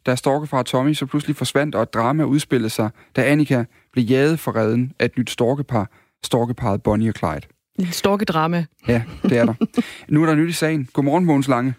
da 0.05 0.15
storkefar 0.15 0.63
Tommy 0.63 0.93
så 0.93 1.05
pludselig 1.05 1.35
forsvandt, 1.35 1.75
og 1.75 1.83
et 1.83 1.93
drama 1.93 2.23
udspillede 2.23 2.69
sig, 2.69 2.89
da 3.15 3.23
Annika 3.23 3.63
blev 3.93 4.05
jaget 4.05 4.39
for 4.39 4.55
redden 4.55 4.91
af 4.99 5.05
et 5.05 5.17
nyt 5.17 5.29
storkepar, 5.29 5.89
storkeparet 6.23 6.83
Bonnie 6.83 7.09
og 7.09 7.15
Clyde. 7.17 7.56
Storkedrama. 7.91 8.65
Ja, 8.87 9.01
det 9.23 9.37
er 9.37 9.45
der. 9.45 9.53
nu 10.07 10.21
er 10.23 10.25
der 10.25 10.35
nyt 10.35 10.49
i 10.49 10.53
sagen. 10.53 10.87
Godmorgen, 10.93 11.25
Mogens 11.25 11.47
Lange. 11.47 11.73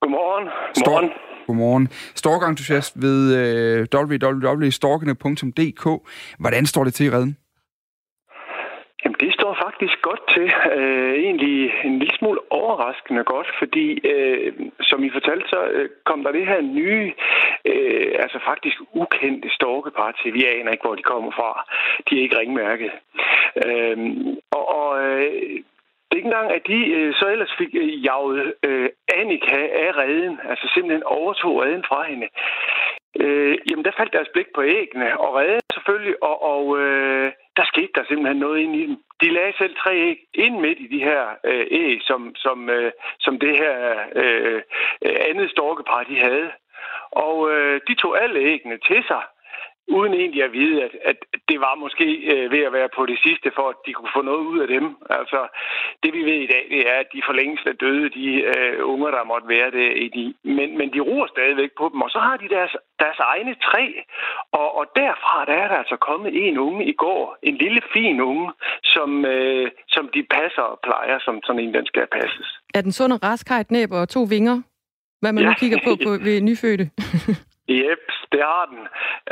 Godmorgen. 0.00 0.48
Godmorgen. 0.74 1.10
Stork. 1.10 1.10
Godmorgen. 1.46 1.88
Storkentusiast 2.14 3.02
ved 3.02 3.36
øh, 3.36 3.86
www.storkene.dk. 3.94 5.84
Hvordan 6.38 6.66
står 6.66 6.84
det 6.84 6.94
til 6.94 7.06
i 7.06 7.10
redden? 7.10 7.36
Jamen, 9.04 9.16
det 9.20 9.30
står 9.34 9.56
faktisk 9.66 9.96
godt 10.02 10.21
til. 10.42 10.52
Øh, 10.78 11.14
egentlig 11.14 11.72
en 11.84 11.98
lille 11.98 12.16
smule 12.18 12.40
overraskende 12.50 13.24
godt, 13.24 13.48
fordi 13.58 14.08
øh, 14.12 14.52
som 14.80 15.04
I 15.04 15.10
fortalte, 15.10 15.48
så 15.48 15.60
øh, 15.64 15.88
kom 16.04 16.24
der 16.24 16.32
det 16.32 16.46
her 16.46 16.60
nye, 16.60 17.12
øh, 17.64 18.12
altså 18.24 18.38
faktisk 18.44 18.76
ukendte 18.92 19.50
storkepar 19.50 20.12
til. 20.22 20.34
Vi 20.34 20.46
aner 20.46 20.72
ikke, 20.72 20.86
hvor 20.86 20.94
de 20.94 21.02
kommer 21.02 21.30
fra. 21.30 21.50
De 22.10 22.18
er 22.18 22.22
ikke 22.22 22.38
ringmærket. 22.38 22.90
Øh, 23.64 23.96
og 24.50 24.64
og 24.78 25.02
øh, 25.04 25.62
det 26.12 26.16
er 26.16 26.22
ikke 26.22 26.32
engang, 26.34 26.52
at 26.52 26.66
de 26.66 26.78
øh, 26.96 27.14
så 27.14 27.26
ellers 27.28 27.54
fik 27.58 27.68
øh, 27.74 28.04
jaget 28.04 28.54
øh, 28.62 28.88
Annika 29.18 29.60
af 29.86 29.90
redden, 29.96 30.38
altså 30.50 30.70
simpelthen 30.74 31.02
overtog 31.02 31.62
redden 31.62 31.84
fra 31.88 32.00
hende. 32.10 32.28
Øh, 33.20 33.58
jamen, 33.70 33.84
der 33.84 33.98
faldt 33.98 34.12
deres 34.12 34.32
blik 34.32 34.46
på 34.54 34.62
æggene, 34.62 35.20
og 35.20 35.34
redden 35.34 35.60
selvfølgelig, 35.72 36.22
og, 36.22 36.36
og 36.52 36.78
øh, 36.80 37.32
der 37.56 37.64
skete 37.64 37.92
der 37.94 38.04
simpelthen 38.04 38.36
noget 38.36 38.58
ind 38.60 38.76
i 38.76 38.86
dem. 38.86 38.96
De 39.20 39.30
lagde 39.30 39.52
selv 39.58 39.74
tre 39.76 39.92
æg 39.94 40.18
ind 40.34 40.60
midt 40.60 40.78
i 40.80 40.86
de 40.86 41.04
her 41.04 41.22
øh, 41.44 41.66
æg, 41.70 41.98
som, 42.02 42.34
som, 42.34 42.70
øh, 42.70 42.92
som 43.20 43.38
det 43.38 43.56
her 43.56 43.76
øh, 44.16 44.62
øh 45.04 45.16
andet 45.28 45.50
storkepar, 45.50 46.02
de 46.02 46.18
havde. 46.18 46.50
Og 47.10 47.50
øh, 47.52 47.80
de 47.88 47.94
tog 47.94 48.22
alle 48.22 48.40
æggene 48.40 48.78
til 48.88 49.04
sig, 49.06 49.22
uden 49.96 50.12
egentlig 50.20 50.42
at 50.44 50.52
vide, 50.60 50.76
at, 50.86 50.94
at 51.10 51.18
det 51.50 51.58
var 51.66 51.74
måske 51.84 52.06
øh, 52.32 52.44
ved 52.54 52.62
at 52.68 52.72
være 52.78 52.90
på 52.96 53.02
det 53.10 53.18
sidste, 53.26 53.48
for 53.56 53.66
at 53.72 53.78
de 53.86 53.92
kunne 53.94 54.14
få 54.16 54.22
noget 54.30 54.44
ud 54.52 54.58
af 54.64 54.68
dem. 54.76 54.86
Altså, 55.18 55.40
det 56.02 56.10
vi 56.16 56.22
ved 56.30 56.38
i 56.46 56.50
dag, 56.54 56.64
det 56.74 56.80
er, 56.92 56.96
at 57.04 57.08
de 57.14 57.20
for 57.26 57.34
længst 57.40 57.64
er 57.66 57.76
døde, 57.84 58.06
de 58.18 58.26
øh, 58.52 58.74
unger, 58.92 59.10
der 59.16 59.30
måtte 59.32 59.48
være 59.56 59.70
det 59.78 59.88
i 60.06 60.08
de. 60.16 60.24
Men, 60.56 60.68
men 60.78 60.88
de 60.94 61.00
ruer 61.08 61.28
stadigvæk 61.34 61.70
på 61.80 61.84
dem, 61.92 62.00
og 62.06 62.10
så 62.14 62.18
har 62.26 62.36
de 62.42 62.48
deres, 62.56 62.72
deres 63.02 63.20
egne 63.32 63.54
træ. 63.66 63.84
Og, 64.60 64.68
og 64.78 64.84
derfra 65.00 65.38
der 65.48 65.56
er 65.62 65.68
der 65.68 65.78
altså 65.82 65.96
kommet 66.08 66.30
en 66.46 66.58
unge 66.58 66.82
i 66.92 66.94
går, 67.04 67.22
en 67.42 67.56
lille 67.64 67.82
fin 67.94 68.20
unge, 68.20 68.48
som, 68.94 69.10
øh, 69.24 69.70
som 69.88 70.04
de 70.14 70.22
passer 70.36 70.64
og 70.72 70.78
plejer, 70.86 71.18
som 71.26 71.34
sådan 71.46 71.62
en, 71.64 71.74
den 71.74 71.86
skal 71.86 72.06
passes. 72.18 72.48
Er 72.74 72.80
den 72.80 72.92
sund 72.92 73.12
og 73.12 73.20
rask, 73.22 73.48
har 73.48 73.60
et 73.60 73.70
næb 73.70 73.92
og 73.92 74.08
to 74.08 74.22
vinger? 74.34 74.56
Hvad 75.20 75.32
man 75.32 75.42
ja. 75.42 75.48
nu 75.48 75.54
kigger 75.54 75.78
på, 75.84 75.92
på 76.04 76.10
ved 76.26 76.40
nyfødte. 76.40 76.90
Yep, 77.72 78.04
det 78.32 78.40
har 78.42 78.64
den. 78.72 78.82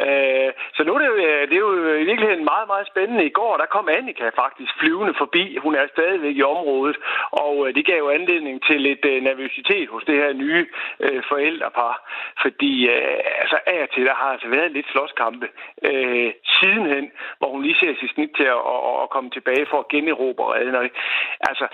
Øh, 0.04 0.50
så 0.76 0.80
nu 0.84 0.94
er 0.94 0.98
det, 0.98 1.06
jo, 1.06 1.14
øh, 1.14 1.42
det 1.48 1.54
er 1.56 1.64
jo 1.68 1.94
i 1.94 2.04
virkeligheden 2.10 2.44
meget, 2.44 2.66
meget 2.72 2.86
spændende. 2.86 3.24
I 3.24 3.36
går, 3.40 3.56
der 3.56 3.66
kom 3.66 3.88
Annika 3.88 4.28
faktisk 4.42 4.72
flyvende 4.80 5.14
forbi. 5.22 5.56
Hun 5.56 5.74
er 5.74 5.86
stadigvæk 5.86 6.36
i 6.36 6.42
området, 6.42 6.96
og 7.30 7.54
øh, 7.68 7.74
det 7.74 7.86
gav 7.86 7.98
jo 7.98 8.10
anledning 8.10 8.56
til 8.68 8.80
lidt 8.80 9.04
øh, 9.04 9.22
nervøsitet 9.22 9.88
hos 9.88 10.04
det 10.04 10.16
her 10.22 10.32
nye 10.32 10.66
øh, 11.00 11.22
forældrepar. 11.28 11.94
Fordi 12.42 12.88
øh, 12.88 13.18
altså 13.42 13.58
af 13.66 13.82
og 13.82 13.90
til, 13.90 14.04
der 14.06 14.14
har 14.14 14.30
altså 14.34 14.48
været 14.48 14.72
lidt 14.72 14.86
slåskampe 14.92 15.48
øh, 15.88 16.30
sidenhen, 16.56 17.10
hvor 17.38 17.48
hun 17.50 17.62
lige 17.62 17.80
ser 17.80 17.94
sit 18.00 18.10
snit 18.14 18.30
til 18.36 18.48
at, 18.56 18.62
at, 18.74 18.82
at 19.02 19.10
komme 19.10 19.30
tilbage 19.30 19.66
for 19.70 19.78
at 19.78 19.88
generobre 19.88 20.54
redden. 20.54 20.90
Altså, 21.40 21.66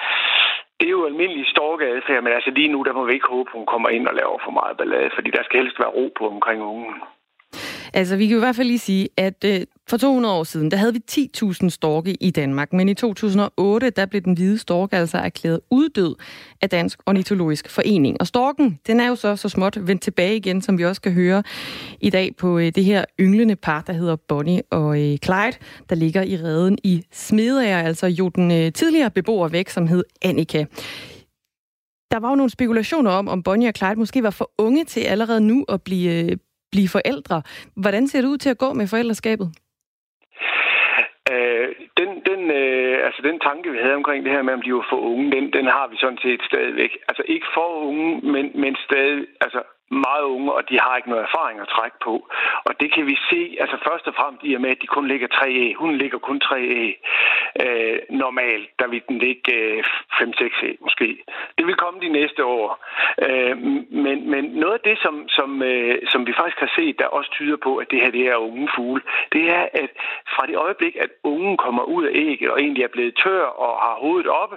det 0.80 0.87
er 0.87 0.97
jo 0.99 1.06
almindelig 1.06 1.47
storkeadfærd, 1.47 2.23
men 2.23 2.33
altså 2.33 2.50
lige 2.50 2.73
nu, 2.73 2.83
der 2.83 2.92
må 2.92 3.04
vi 3.04 3.12
ikke 3.12 3.33
håbe, 3.35 3.50
hun 3.52 3.66
kommer 3.66 3.88
ind 3.88 4.09
og 4.09 4.14
laver 4.14 4.38
for 4.45 4.50
meget 4.50 4.76
ballade, 4.76 5.11
fordi 5.14 5.30
der 5.30 5.42
skal 5.45 5.61
helst 5.61 5.78
være 5.78 5.95
ro 5.99 6.12
på 6.18 6.28
omkring 6.28 6.62
ungen. 6.62 6.95
Altså, 7.97 8.17
vi 8.17 8.26
kan 8.26 8.37
i 8.37 8.41
hvert 8.41 8.57
fald 8.57 8.67
lige 8.67 8.79
sige, 8.79 9.09
at 9.17 9.45
øh, 9.45 9.61
for 9.88 9.97
200 9.97 10.35
år 10.35 10.45
siden, 10.45 10.71
der 10.71 10.76
havde 10.76 10.93
vi 10.93 11.00
10.000 11.11 11.69
storke 11.69 12.15
i 12.15 12.31
Danmark, 12.31 12.73
men 12.73 12.88
i 12.88 12.95
2008, 12.95 13.91
der 13.91 14.07
blev 14.07 14.23
den 14.23 14.35
hvide 14.35 14.59
stork 14.59 14.93
altså 14.93 15.19
erklæret 15.19 15.61
uddød 15.71 16.15
af 16.62 16.71
Dansk 16.71 16.99
Ornitologisk 17.07 17.71
Forening. 17.71 18.17
Og 18.21 18.26
storken, 18.26 18.79
den 18.87 19.00
er 19.00 19.09
jo 19.09 19.15
så 19.15 19.37
så 19.37 19.49
småt 19.49 19.87
vendt 19.87 20.03
tilbage 20.03 20.37
igen, 20.37 20.62
som 20.62 20.79
vi 20.79 20.85
også 20.85 21.00
kan 21.00 21.12
høre 21.12 21.43
i 22.00 22.11
dag 22.11 22.37
på 22.37 22.59
øh, 22.59 22.73
det 22.75 22.85
her 22.85 23.05
ynglende 23.21 23.57
par, 23.57 23.81
der 23.81 23.93
hedder 23.93 24.17
Bonnie 24.17 24.62
og 24.71 25.03
øh, 25.03 25.19
Clyde, 25.25 25.57
der 25.88 25.95
ligger 25.95 26.23
i 26.23 26.37
redden 26.37 26.79
i 26.85 27.03
Smedager, 27.12 27.79
altså 27.79 28.07
jo 28.07 28.29
den 28.29 28.50
øh, 28.50 28.73
tidligere 28.73 29.11
beboer 29.11 29.49
væk, 29.49 29.69
som 29.69 29.87
hed 29.87 30.05
Annika. 30.23 30.65
Der 32.11 32.19
var 32.19 32.31
jo 32.31 32.37
nogle 32.37 32.50
spekulationer 32.50 33.11
om, 33.11 33.29
om 33.29 33.43
Bonnie 33.43 33.69
og 33.69 33.75
Clyde 33.76 33.99
måske 33.99 34.23
var 34.23 34.31
for 34.31 34.50
unge 34.59 34.85
til 34.85 35.00
allerede 35.00 35.41
nu 35.41 35.65
at 35.69 35.83
blive, 35.83 36.31
øh, 36.31 36.37
blive 36.76 36.95
forældre. 36.99 37.37
Hvordan 37.83 38.04
ser 38.09 38.21
det 38.21 38.28
ud 38.33 38.38
til 38.38 38.50
at 38.54 38.62
gå 38.64 38.68
med 38.80 38.87
forældreskabet? 38.92 39.49
Øh, 41.33 41.68
den, 42.00 42.11
den, 42.28 42.40
øh, 42.61 42.97
altså 43.06 43.21
den 43.28 43.38
tanke, 43.49 43.66
vi 43.75 43.78
havde 43.85 44.00
omkring 44.00 44.21
det 44.25 44.33
her 44.35 44.42
med, 44.42 44.52
at 44.59 44.64
blive 44.66 44.83
for 44.90 44.99
unge, 45.11 45.26
den, 45.37 45.45
den 45.56 45.66
har 45.76 45.87
vi 45.90 45.97
sådan 46.04 46.23
set 46.26 46.40
stadigvæk. 46.50 46.92
Altså 47.09 47.23
ikke 47.35 47.49
for 47.56 47.68
unge, 47.88 48.09
men, 48.33 48.45
men 48.62 48.73
stadig, 48.87 49.26
altså 49.45 49.61
meget 49.90 50.23
unge, 50.23 50.52
og 50.52 50.69
de 50.69 50.81
har 50.81 50.97
ikke 50.97 51.09
noget 51.09 51.26
erfaring 51.28 51.61
at 51.61 51.69
trække 51.69 51.97
på. 52.05 52.28
Og 52.64 52.81
det 52.81 52.93
kan 52.95 53.07
vi 53.07 53.16
se, 53.31 53.57
altså 53.61 53.76
først 53.88 54.07
og 54.07 54.14
fremmest 54.14 54.45
i 54.45 54.55
og 54.55 54.61
med, 54.61 54.71
at 54.71 54.83
de 54.83 54.87
kun 54.87 55.09
ligger 55.09 55.28
tre 55.28 55.49
æg. 55.49 55.75
Hun 55.75 55.97
ligger 55.97 56.19
kun 56.19 56.40
tre 56.40 56.61
æg. 56.61 56.95
Øh, 57.64 57.99
normalt, 58.11 58.69
der 58.78 58.87
vil 58.87 59.02
den 59.09 59.19
ligge 59.19 59.52
øh, 59.55 59.85
5-6 60.12 60.64
æg 60.64 60.76
måske. 60.81 61.09
Det 61.59 61.66
vil 61.66 61.75
komme 61.75 62.00
de 62.00 62.09
næste 62.09 62.45
år. 62.45 62.85
Øh, 63.26 63.57
men, 64.05 64.31
men 64.31 64.45
noget 64.45 64.75
af 64.75 64.81
det, 64.81 64.99
som, 64.99 65.28
som, 65.28 65.62
øh, 65.62 65.99
som 66.12 66.26
vi 66.26 66.33
faktisk 66.33 66.61
har 66.61 66.73
set, 66.76 66.99
der 66.99 67.07
også 67.07 67.31
tyder 67.31 67.57
på, 67.57 67.76
at 67.76 67.90
det 67.90 68.00
her 68.00 68.11
det 68.11 68.26
er 68.26 68.37
unge 68.37 68.69
fugle, 68.76 69.02
det 69.33 69.50
er, 69.50 69.64
at 69.73 69.90
fra 70.35 70.47
det 70.47 70.57
øjeblik, 70.57 70.97
at 70.97 71.11
ungen 71.23 71.57
kommer 71.57 71.83
ud 71.83 72.05
af 72.05 72.12
ægget 72.14 72.50
og 72.50 72.61
egentlig 72.61 72.85
er 72.85 72.95
blevet 72.97 73.19
tør 73.25 73.45
og 73.45 73.73
har 73.85 73.97
hovedet 74.00 74.28
oppe, 74.28 74.57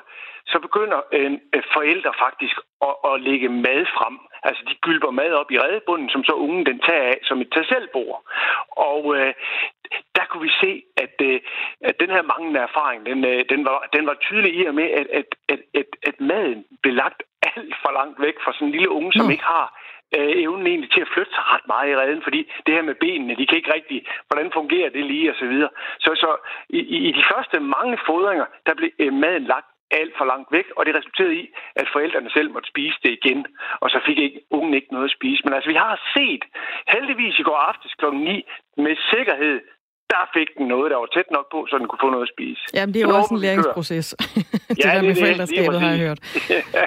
så 0.52 0.60
begynder 0.60 1.00
øh, 1.18 1.32
forældre 1.74 2.14
faktisk 2.26 2.58
at, 2.88 2.96
at 3.10 3.22
lægge 3.22 3.50
mad 3.50 3.82
frem. 3.96 4.16
Altså, 4.44 4.64
de 4.70 4.76
gylper 4.86 5.12
mad 5.12 5.32
op 5.32 5.52
i 5.52 5.60
redebunden, 5.60 6.10
som 6.10 6.24
så 6.24 6.32
ungen 6.32 6.66
den 6.66 6.80
tager 6.80 7.04
af 7.14 7.18
som 7.24 7.42
et 7.42 7.52
tasselbord. 7.52 8.18
Og 8.72 9.16
øh, 9.18 9.34
der 10.16 10.26
kunne 10.30 10.44
vi 10.44 10.54
se, 10.64 10.84
at, 11.04 11.16
øh, 11.30 11.40
at 11.82 11.96
den 12.00 12.10
her 12.10 12.22
manglende 12.22 12.60
erfaring, 12.60 13.06
den, 13.06 13.26
øh, 13.26 13.46
den, 13.50 13.66
var, 13.66 13.90
den 13.96 14.06
var 14.06 14.18
tydelig 14.22 14.52
i 14.56 14.66
og 14.66 14.76
med, 14.76 14.88
at, 15.00 15.08
at, 15.20 15.30
at, 15.54 15.60
at, 15.80 15.90
at 16.10 16.16
maden 16.22 16.66
blev 16.82 16.94
lagt 16.94 17.24
alt 17.56 17.76
for 17.82 17.92
langt 18.00 18.22
væk 18.22 18.36
fra 18.44 18.54
sådan 18.54 18.68
en 18.68 18.72
lille 18.72 18.90
unge, 18.90 19.14
som 19.14 19.26
mm. 19.26 19.32
ikke 19.32 19.44
har 19.44 19.68
øh, 20.16 20.32
evnen 20.44 20.68
egentlig 20.68 20.92
til 20.92 21.02
at 21.02 21.12
flytte 21.14 21.34
sig 21.34 21.44
ret 21.54 21.68
meget 21.68 21.90
i 21.90 21.98
redden, 21.98 22.22
fordi 22.24 22.52
det 22.66 22.74
her 22.76 22.82
med 22.82 22.96
benene, 22.96 23.36
de 23.36 23.48
kan 23.48 23.58
ikke 23.58 23.74
rigtig, 23.74 24.06
hvordan 24.28 24.52
fungerer 24.54 24.90
det 24.90 25.06
lige, 25.06 25.30
og 25.32 25.36
så 25.40 25.46
videre. 25.46 25.70
Så, 26.00 26.12
så 26.24 26.30
i, 26.70 26.80
i 27.08 27.12
de 27.12 27.24
første 27.32 27.60
mange 27.60 27.98
fodringer, 28.08 28.46
der 28.66 28.74
blev 28.74 28.90
øh, 29.00 29.14
maden 29.14 29.44
lagt 29.44 29.70
alt 30.00 30.14
for 30.18 30.26
langt 30.32 30.50
væk, 30.58 30.68
og 30.78 30.82
det 30.86 30.94
resulterede 31.00 31.36
i, 31.42 31.46
at 31.82 31.88
forældrene 31.94 32.30
selv 32.38 32.50
måtte 32.56 32.72
spise 32.74 32.98
det 33.04 33.12
igen, 33.20 33.40
og 33.84 33.88
så 33.94 34.00
fik 34.08 34.18
ikke, 34.26 34.40
ungen 34.58 34.74
ikke 34.74 34.94
noget 34.96 35.10
at 35.10 35.16
spise. 35.18 35.42
Men 35.46 35.54
altså, 35.54 35.70
vi 35.74 35.78
har 35.86 35.96
set, 36.16 36.44
heldigvis 36.94 37.40
i 37.40 37.44
går 37.48 37.60
aftes 37.70 37.94
kl. 38.00 38.06
9, 38.06 38.44
med 38.86 38.96
sikkerhed, 39.14 39.58
der 40.14 40.24
fik 40.38 40.50
den 40.58 40.68
noget, 40.68 40.92
der 40.92 40.98
var 40.98 41.10
tæt 41.16 41.30
nok 41.38 41.48
på, 41.54 41.60
så 41.70 41.78
den 41.80 41.88
kunne 41.88 42.04
få 42.06 42.10
noget 42.10 42.26
at 42.28 42.34
spise. 42.36 42.62
Jamen, 42.74 42.94
det 42.94 43.00
er 43.02 43.08
jo 43.10 43.16
også 43.16 43.34
en 43.34 43.42
læringsproces. 43.46 44.16
det 44.70 44.86
ja, 44.86 44.90
der 44.96 45.02
med 45.02 45.16
forældreskabet, 45.16 45.82
har 45.82 45.90
jeg 45.90 46.00
hørt. 46.00 46.20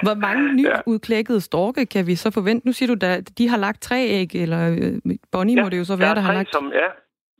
Hvor 0.05 0.15
mange 0.25 0.43
nyudklækkede 0.59 1.41
storke 1.41 1.85
kan 1.85 2.07
vi 2.07 2.15
så 2.15 2.31
forvente? 2.31 2.67
Nu 2.67 2.73
siger 2.73 2.95
du, 2.95 3.05
at 3.05 3.37
de 3.37 3.47
har 3.47 3.57
lagt 3.57 3.81
tre 3.81 3.99
æg, 4.19 4.35
eller 4.35 4.61
øh, 4.71 5.15
Bonnie 5.31 5.55
ja, 5.55 5.63
må 5.63 5.69
det 5.69 5.77
jo 5.77 5.85
så 5.85 5.95
være, 5.95 6.07
der, 6.07 6.15
der 6.15 6.21
har 6.21 6.33
lagt... 6.33 6.51
Som, 6.51 6.71
ja. 6.73 6.89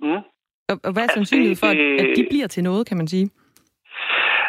Mm. 0.01 0.22
Og, 0.70 0.75
og 0.84 0.91
hvad 0.93 1.03
er 1.03 1.08
altså, 1.08 1.15
sandsynligheden 1.15 1.58
for, 1.58 1.67
at 2.03 2.17
de 2.17 2.25
bliver 2.29 2.48
til 2.48 2.63
noget, 2.63 2.88
kan 2.88 2.98
man 2.98 3.08
sige? 3.08 3.29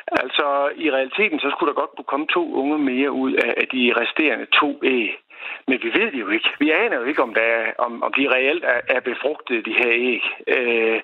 Altså, 0.06 0.70
i 0.76 0.90
realiteten, 0.90 1.40
så 1.40 1.50
skulle 1.50 1.68
der 1.74 1.80
godt 1.80 1.90
kunne 1.96 2.12
komme 2.12 2.26
to 2.26 2.54
unge 2.54 2.78
mere 2.78 3.12
ud 3.12 3.32
af, 3.32 3.54
af 3.56 3.66
de 3.68 3.92
resterende 4.00 4.46
to 4.46 4.80
æg. 4.82 5.18
Men 5.68 5.78
vi 5.82 5.88
ved 5.98 6.12
det 6.12 6.20
jo 6.20 6.28
ikke. 6.28 6.48
Vi 6.58 6.70
aner 6.70 6.96
jo 6.96 7.04
ikke, 7.04 7.22
om, 7.22 7.34
der 7.34 7.40
er, 7.40 7.72
om, 7.78 8.02
om 8.02 8.12
de 8.12 8.28
reelt 8.34 8.64
er, 8.64 8.80
er 8.88 9.00
befrugtet, 9.00 9.66
de 9.66 9.72
her 9.72 9.90
æg. 9.90 10.22
Øh, 10.46 11.00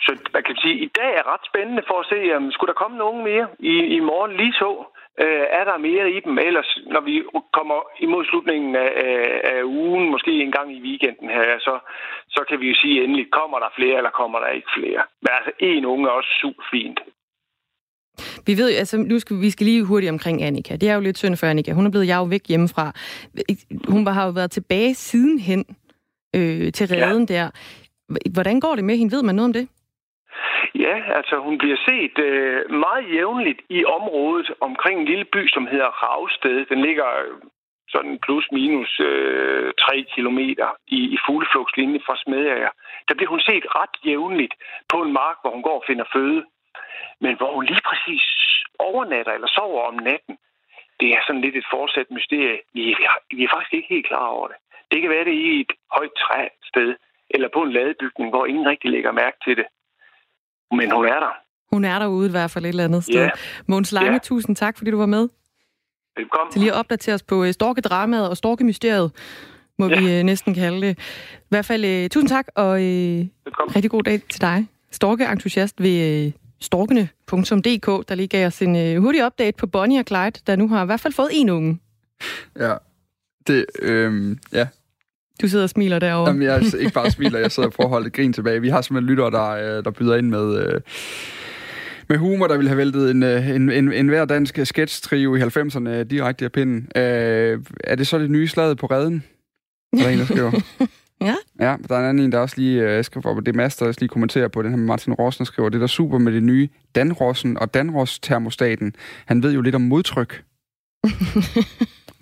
så 0.00 0.30
man 0.34 0.42
kan 0.42 0.56
sige, 0.56 0.74
at 0.74 0.82
i 0.86 0.90
dag 1.00 1.10
er 1.14 1.32
ret 1.32 1.46
spændende 1.50 1.82
for 1.86 2.00
at 2.00 2.06
se, 2.06 2.36
om 2.36 2.52
skulle 2.52 2.72
der 2.72 2.82
komme 2.82 2.96
nogen 2.98 3.24
mere 3.24 3.48
i, 3.58 3.74
i 3.96 4.00
morgen 4.00 4.36
lige 4.36 4.52
så. 4.52 4.84
Øh, 5.24 5.46
er 5.58 5.64
der 5.64 5.78
mere 5.78 6.10
i 6.10 6.20
dem? 6.20 6.38
Ellers, 6.38 6.78
når 6.86 7.00
vi 7.00 7.22
kommer 7.52 7.78
imod 7.98 8.24
slutningen 8.24 8.76
af, 8.76 8.92
af, 9.06 9.40
af 9.52 9.62
ugen, 9.62 10.10
måske 10.10 10.30
en 10.30 10.52
gang 10.52 10.76
i 10.76 10.82
weekenden 10.82 11.28
her, 11.28 11.58
så, 11.58 11.78
så 12.28 12.44
kan 12.48 12.60
vi 12.60 12.68
jo 12.68 12.74
sige 12.74 13.04
endelig, 13.04 13.30
kommer 13.30 13.58
der 13.58 13.76
flere, 13.76 13.96
eller 13.96 14.10
kommer 14.10 14.38
der 14.38 14.48
ikke 14.48 14.70
flere? 14.76 15.02
Men 15.22 15.30
altså, 15.38 15.52
en 15.58 15.84
unge 15.84 16.08
er 16.08 16.12
også 16.12 16.32
super 16.40 16.62
fint. 16.70 17.00
Vi 18.50 18.54
ved, 18.62 18.68
altså, 18.82 18.96
nu 18.96 19.18
skal 19.18 19.36
vi 19.40 19.50
skal 19.50 19.64
lige 19.66 19.84
hurtigt 19.84 20.12
omkring 20.16 20.42
Annika. 20.42 20.76
Det 20.76 20.88
er 20.90 20.94
jo 20.94 21.00
lidt 21.00 21.18
synd 21.18 21.36
for 21.36 21.46
Annika. 21.46 21.72
Hun 21.72 21.86
er 21.86 21.90
blevet 21.90 22.06
jaget 22.06 22.30
væk 22.30 22.44
hjemmefra. 22.48 22.86
Hun 23.92 24.06
har 24.06 24.24
jo 24.24 24.32
været 24.38 24.50
tilbage 24.50 24.94
sidenhen 24.94 25.62
øh, 26.36 26.72
til 26.76 26.86
redden 26.92 27.26
ja. 27.30 27.34
der. 27.34 27.46
Hvordan 28.36 28.60
går 28.60 28.74
det 28.74 28.84
med 28.84 28.96
hende? 28.96 29.14
Ved 29.16 29.22
man 29.22 29.34
noget 29.34 29.50
om 29.50 29.56
det? 29.58 29.68
Ja, 30.74 30.96
altså 31.18 31.34
hun 31.46 31.58
bliver 31.58 31.78
set 31.88 32.16
øh, 32.28 32.60
meget 32.84 33.04
jævnligt 33.14 33.60
i 33.68 33.84
området 33.84 34.48
omkring 34.60 35.00
en 35.00 35.06
lille 35.12 35.26
by, 35.34 35.42
som 35.54 35.66
hedder 35.72 35.90
Ravsted. 36.02 36.66
Den 36.72 36.80
ligger 36.86 37.08
sådan 37.94 38.18
plus 38.24 38.46
minus 38.52 39.00
øh, 39.00 39.72
3 39.80 40.04
kilometer 40.14 40.68
i, 40.98 41.00
i 41.14 41.16
fugleflugtslinje 41.26 42.00
fra 42.06 42.14
Smedager. 42.22 42.72
Der 43.08 43.14
bliver 43.14 43.30
hun 43.34 43.40
set 43.40 43.64
ret 43.78 43.94
jævnligt 44.06 44.54
på 44.92 44.96
en 45.04 45.12
mark, 45.12 45.36
hvor 45.40 45.50
hun 45.56 45.62
går 45.68 45.76
og 45.80 45.84
finder 45.86 46.04
føde. 46.14 46.42
Men 47.24 47.32
hvor 47.38 47.50
hun 47.54 47.64
lige 47.70 47.84
præcis 47.90 48.24
overnatter 48.78 49.32
eller 49.32 49.50
sover 49.56 49.82
om 49.90 49.94
natten, 49.94 50.34
det 51.00 51.08
er 51.16 51.20
sådan 51.26 51.44
lidt 51.44 51.56
et 51.56 51.70
fortsat 51.74 52.08
mysterie. 52.16 52.58
Vi, 52.74 52.82
vi, 52.98 53.04
vi 53.36 53.42
er 53.44 53.50
faktisk 53.54 53.74
ikke 53.74 53.94
helt 53.94 54.06
klar 54.10 54.26
over 54.36 54.46
det. 54.48 54.58
Det 54.90 54.98
kan 55.00 55.10
være 55.10 55.24
det 55.30 55.36
i 55.46 55.60
et 55.60 55.72
højt 55.96 56.14
træ 56.22 56.42
sted, 56.70 56.90
eller 57.34 57.48
på 57.54 57.60
en 57.62 57.72
ladebygning, 57.72 58.28
hvor 58.30 58.46
ingen 58.46 58.66
rigtig 58.72 58.90
lægger 58.90 59.12
mærke 59.12 59.38
til 59.44 59.56
det. 59.56 59.66
Men 60.78 60.90
hun 60.96 61.04
er 61.14 61.20
der. 61.26 61.34
Hun 61.72 61.84
er 61.84 61.98
derude 61.98 62.28
i 62.28 62.30
hvert 62.30 62.50
fald 62.50 62.64
et 62.64 62.68
eller 62.68 62.84
andet 62.84 63.04
sted. 63.04 63.24
Ja. 63.24 63.30
Måns 63.68 63.92
Lange, 63.92 64.12
ja. 64.12 64.18
tusind 64.18 64.56
tak, 64.56 64.78
fordi 64.78 64.90
du 64.90 64.98
var 64.98 65.06
med. 65.06 65.28
Velkommen. 66.16 66.52
Til 66.52 66.60
lige 66.60 66.72
at 66.72 66.78
opdatere 66.78 67.14
os 67.14 67.22
på 67.22 67.34
uh, 67.34 67.50
storkedramaet 67.50 68.30
og 68.30 68.36
storkemysteriet, 68.36 69.12
må 69.78 69.88
ja. 69.88 70.00
vi 70.00 70.20
uh, 70.20 70.22
næsten 70.24 70.54
kalde 70.54 70.80
det. 70.86 70.98
I 71.38 71.48
hvert 71.48 71.64
fald 71.64 71.84
uh, 71.84 72.08
tusind 72.08 72.28
tak, 72.28 72.46
og 72.56 72.70
uh, 72.70 73.20
rigtig 73.76 73.90
god 73.90 74.02
dag 74.02 74.20
til 74.20 74.40
dig. 74.40 74.66
Storkeentusiast 74.90 75.82
ved 75.82 76.26
uh, 76.26 76.32
storkene.dk, 76.60 78.08
der 78.08 78.14
lige 78.14 78.28
gav 78.28 78.46
os 78.46 78.62
en 78.62 78.96
uh, 78.96 79.02
hurtig 79.02 79.26
update 79.26 79.56
på 79.56 79.66
Bonnie 79.66 80.00
og 80.00 80.04
Clyde, 80.08 80.40
der 80.46 80.56
nu 80.56 80.68
har 80.68 80.82
i 80.82 80.86
hvert 80.86 81.00
fald 81.00 81.14
fået 81.14 81.28
en 81.32 81.50
unge. 81.50 81.78
Ja, 82.58 82.74
det, 83.46 83.66
øh, 83.82 84.36
ja, 84.52 84.66
du 85.42 85.48
sidder 85.48 85.64
og 85.64 85.70
smiler 85.70 85.98
derovre. 85.98 86.30
Jamen, 86.30 86.42
jeg 86.42 86.62
ikke 86.80 86.92
bare 86.92 87.10
smiler, 87.10 87.38
jeg 87.38 87.52
sidder 87.52 87.68
og 87.68 87.72
prøver 87.72 87.88
at 87.88 87.90
holde 87.90 88.10
grin 88.10 88.32
tilbage. 88.32 88.60
Vi 88.60 88.68
har 88.68 88.82
simpelthen 88.82 89.10
lyttere, 89.10 89.30
der, 89.30 89.48
øh, 89.50 89.84
der 89.84 89.90
byder 89.90 90.16
ind 90.16 90.28
med... 90.28 90.66
Øh, 90.66 90.80
med 92.08 92.18
humor, 92.18 92.46
der 92.46 92.56
ville 92.56 92.68
have 92.68 92.76
væltet 92.76 93.10
en, 93.10 93.22
øh, 93.22 93.48
en, 93.48 93.70
en, 93.70 93.92
en 93.92 94.08
hver 94.08 94.24
dansk 94.24 94.58
sketch-trio 94.64 95.34
i 95.34 95.40
90'erne 95.42 96.02
direkte 96.02 96.44
af 96.44 96.52
pinden. 96.52 96.88
Øh, 96.96 97.58
er 97.84 97.94
det 97.94 98.06
så 98.06 98.18
det 98.18 98.30
nye 98.30 98.48
slag 98.48 98.76
på 98.76 98.86
redden? 98.86 99.24
Der 99.96 100.04
er 100.04 100.08
en, 100.08 100.18
der 100.18 100.24
skriver. 100.24 100.52
ja. 101.20 101.34
Ja, 101.60 101.76
der 101.88 101.96
er 101.96 102.00
en 102.00 102.06
anden, 102.06 102.32
der 102.32 102.38
også 102.38 102.54
lige 102.58 102.82
øh, 102.82 103.04
skriver, 103.04 103.36
og 103.36 103.46
det 103.46 103.52
er 103.52 103.56
Mads, 103.56 103.76
der 103.76 103.86
også 103.86 104.00
lige 104.00 104.08
kommenterer 104.08 104.48
på 104.48 104.62
den 104.62 104.70
her 104.70 104.78
Martin 104.78 105.12
Rossen, 105.12 105.46
skriver, 105.46 105.68
det 105.68 105.76
er 105.76 105.80
der 105.80 105.86
super 105.86 106.18
med 106.18 106.32
det 106.32 106.42
nye 106.42 106.68
Danrossen 106.94 107.58
og 107.58 107.74
Danros-termostaten. 107.74 108.92
Han 109.26 109.42
ved 109.42 109.52
jo 109.52 109.60
lidt 109.60 109.74
om 109.74 109.80
modtryk. 109.80 110.42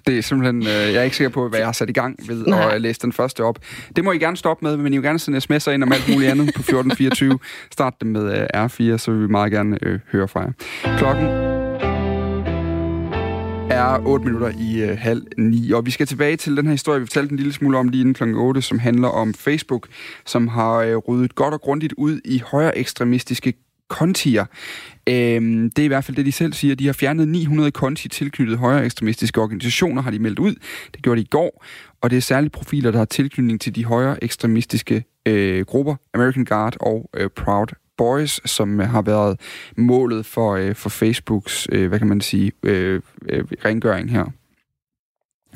Det 0.06 0.18
er 0.18 0.22
simpelthen, 0.22 0.62
øh, 0.62 0.66
jeg 0.66 0.94
er 0.94 1.02
ikke 1.02 1.16
sikker 1.16 1.30
på, 1.30 1.48
hvad 1.48 1.58
jeg 1.58 1.66
har 1.66 1.72
sat 1.72 1.90
i 1.90 1.92
gang 1.92 2.28
ved 2.28 2.46
Nej. 2.46 2.74
at 2.74 2.80
læse 2.80 3.00
den 3.00 3.12
første 3.12 3.44
op. 3.44 3.58
Det 3.96 4.04
må 4.04 4.12
I 4.12 4.18
gerne 4.18 4.36
stoppe 4.36 4.64
med, 4.64 4.76
men 4.76 4.92
I 4.92 4.96
vil 4.96 5.04
gerne 5.04 5.18
sende 5.18 5.38
sms'er 5.38 5.70
ind 5.70 5.82
om 5.82 5.92
alt 5.92 6.08
muligt 6.12 6.30
andet 6.30 6.46
på 6.54 6.60
1424. 6.70 7.38
Start 7.72 7.94
dem 8.00 8.10
med 8.10 8.40
øh, 8.40 8.64
R4, 8.64 8.98
så 8.98 9.10
vil 9.10 9.22
vi 9.22 9.26
meget 9.26 9.52
gerne 9.52 9.78
øh, 9.82 9.98
høre 10.12 10.28
fra 10.28 10.40
jer. 10.40 10.52
Klokken 10.98 11.47
er 13.78 14.06
8 14.06 14.24
minutter 14.24 14.52
i 14.58 14.82
øh, 14.82 14.98
halv 14.98 15.22
9, 15.38 15.72
og 15.72 15.86
vi 15.86 15.90
skal 15.90 16.06
tilbage 16.06 16.36
til 16.36 16.56
den 16.56 16.66
her 16.66 16.72
historie, 16.72 17.00
vi 17.00 17.06
fortalte 17.06 17.30
en 17.30 17.36
lille 17.36 17.52
smule 17.52 17.78
om 17.78 17.88
lige 17.88 18.00
inden 18.00 18.14
klokken 18.14 18.36
8, 18.36 18.62
som 18.62 18.78
handler 18.78 19.08
om 19.08 19.34
Facebook, 19.34 19.88
som 20.26 20.48
har 20.48 20.74
øh, 20.74 20.96
ryddet 20.96 21.34
godt 21.34 21.54
og 21.54 21.60
grundigt 21.60 21.94
ud 21.96 22.20
i 22.24 22.42
højere 22.46 22.78
ekstremistiske 22.78 23.54
kontier. 23.88 24.44
Øhm, 25.08 25.70
det 25.70 25.82
er 25.82 25.84
i 25.84 25.88
hvert 25.88 26.04
fald 26.04 26.16
det, 26.16 26.26
de 26.26 26.32
selv 26.32 26.52
siger. 26.52 26.74
De 26.74 26.86
har 26.86 26.92
fjernet 26.92 27.28
900 27.28 27.70
konti 27.70 28.08
tilknyttet 28.08 28.58
højere 28.58 28.84
ekstremistiske 28.84 29.40
organisationer, 29.40 30.02
har 30.02 30.10
de 30.10 30.18
meldt 30.18 30.38
ud. 30.38 30.54
Det 30.94 31.02
gjorde 31.02 31.20
de 31.20 31.24
i 31.24 31.28
går. 31.30 31.64
Og 32.00 32.10
det 32.10 32.16
er 32.16 32.20
særligt 32.20 32.52
profiler, 32.52 32.90
der 32.90 32.98
har 32.98 33.04
tilknytning 33.04 33.60
til 33.60 33.74
de 33.74 33.84
højere 33.84 34.24
ekstremistiske 34.24 35.04
øh, 35.26 35.64
grupper, 35.64 35.94
American 36.14 36.44
Guard 36.44 36.76
og 36.80 37.10
øh, 37.14 37.30
Proud 37.30 37.66
Boys, 37.98 38.50
som 38.50 38.78
har 38.78 39.02
været 39.02 39.40
målet 39.76 40.26
for, 40.26 40.52
øh, 40.52 40.74
for 40.74 40.88
Facebooks, 40.88 41.68
øh, 41.72 41.88
hvad 41.88 41.98
kan 41.98 42.08
man 42.08 42.20
sige, 42.20 42.52
øh, 42.62 43.02
øh, 43.28 43.44
rengøring 43.64 44.10
her. 44.10 44.24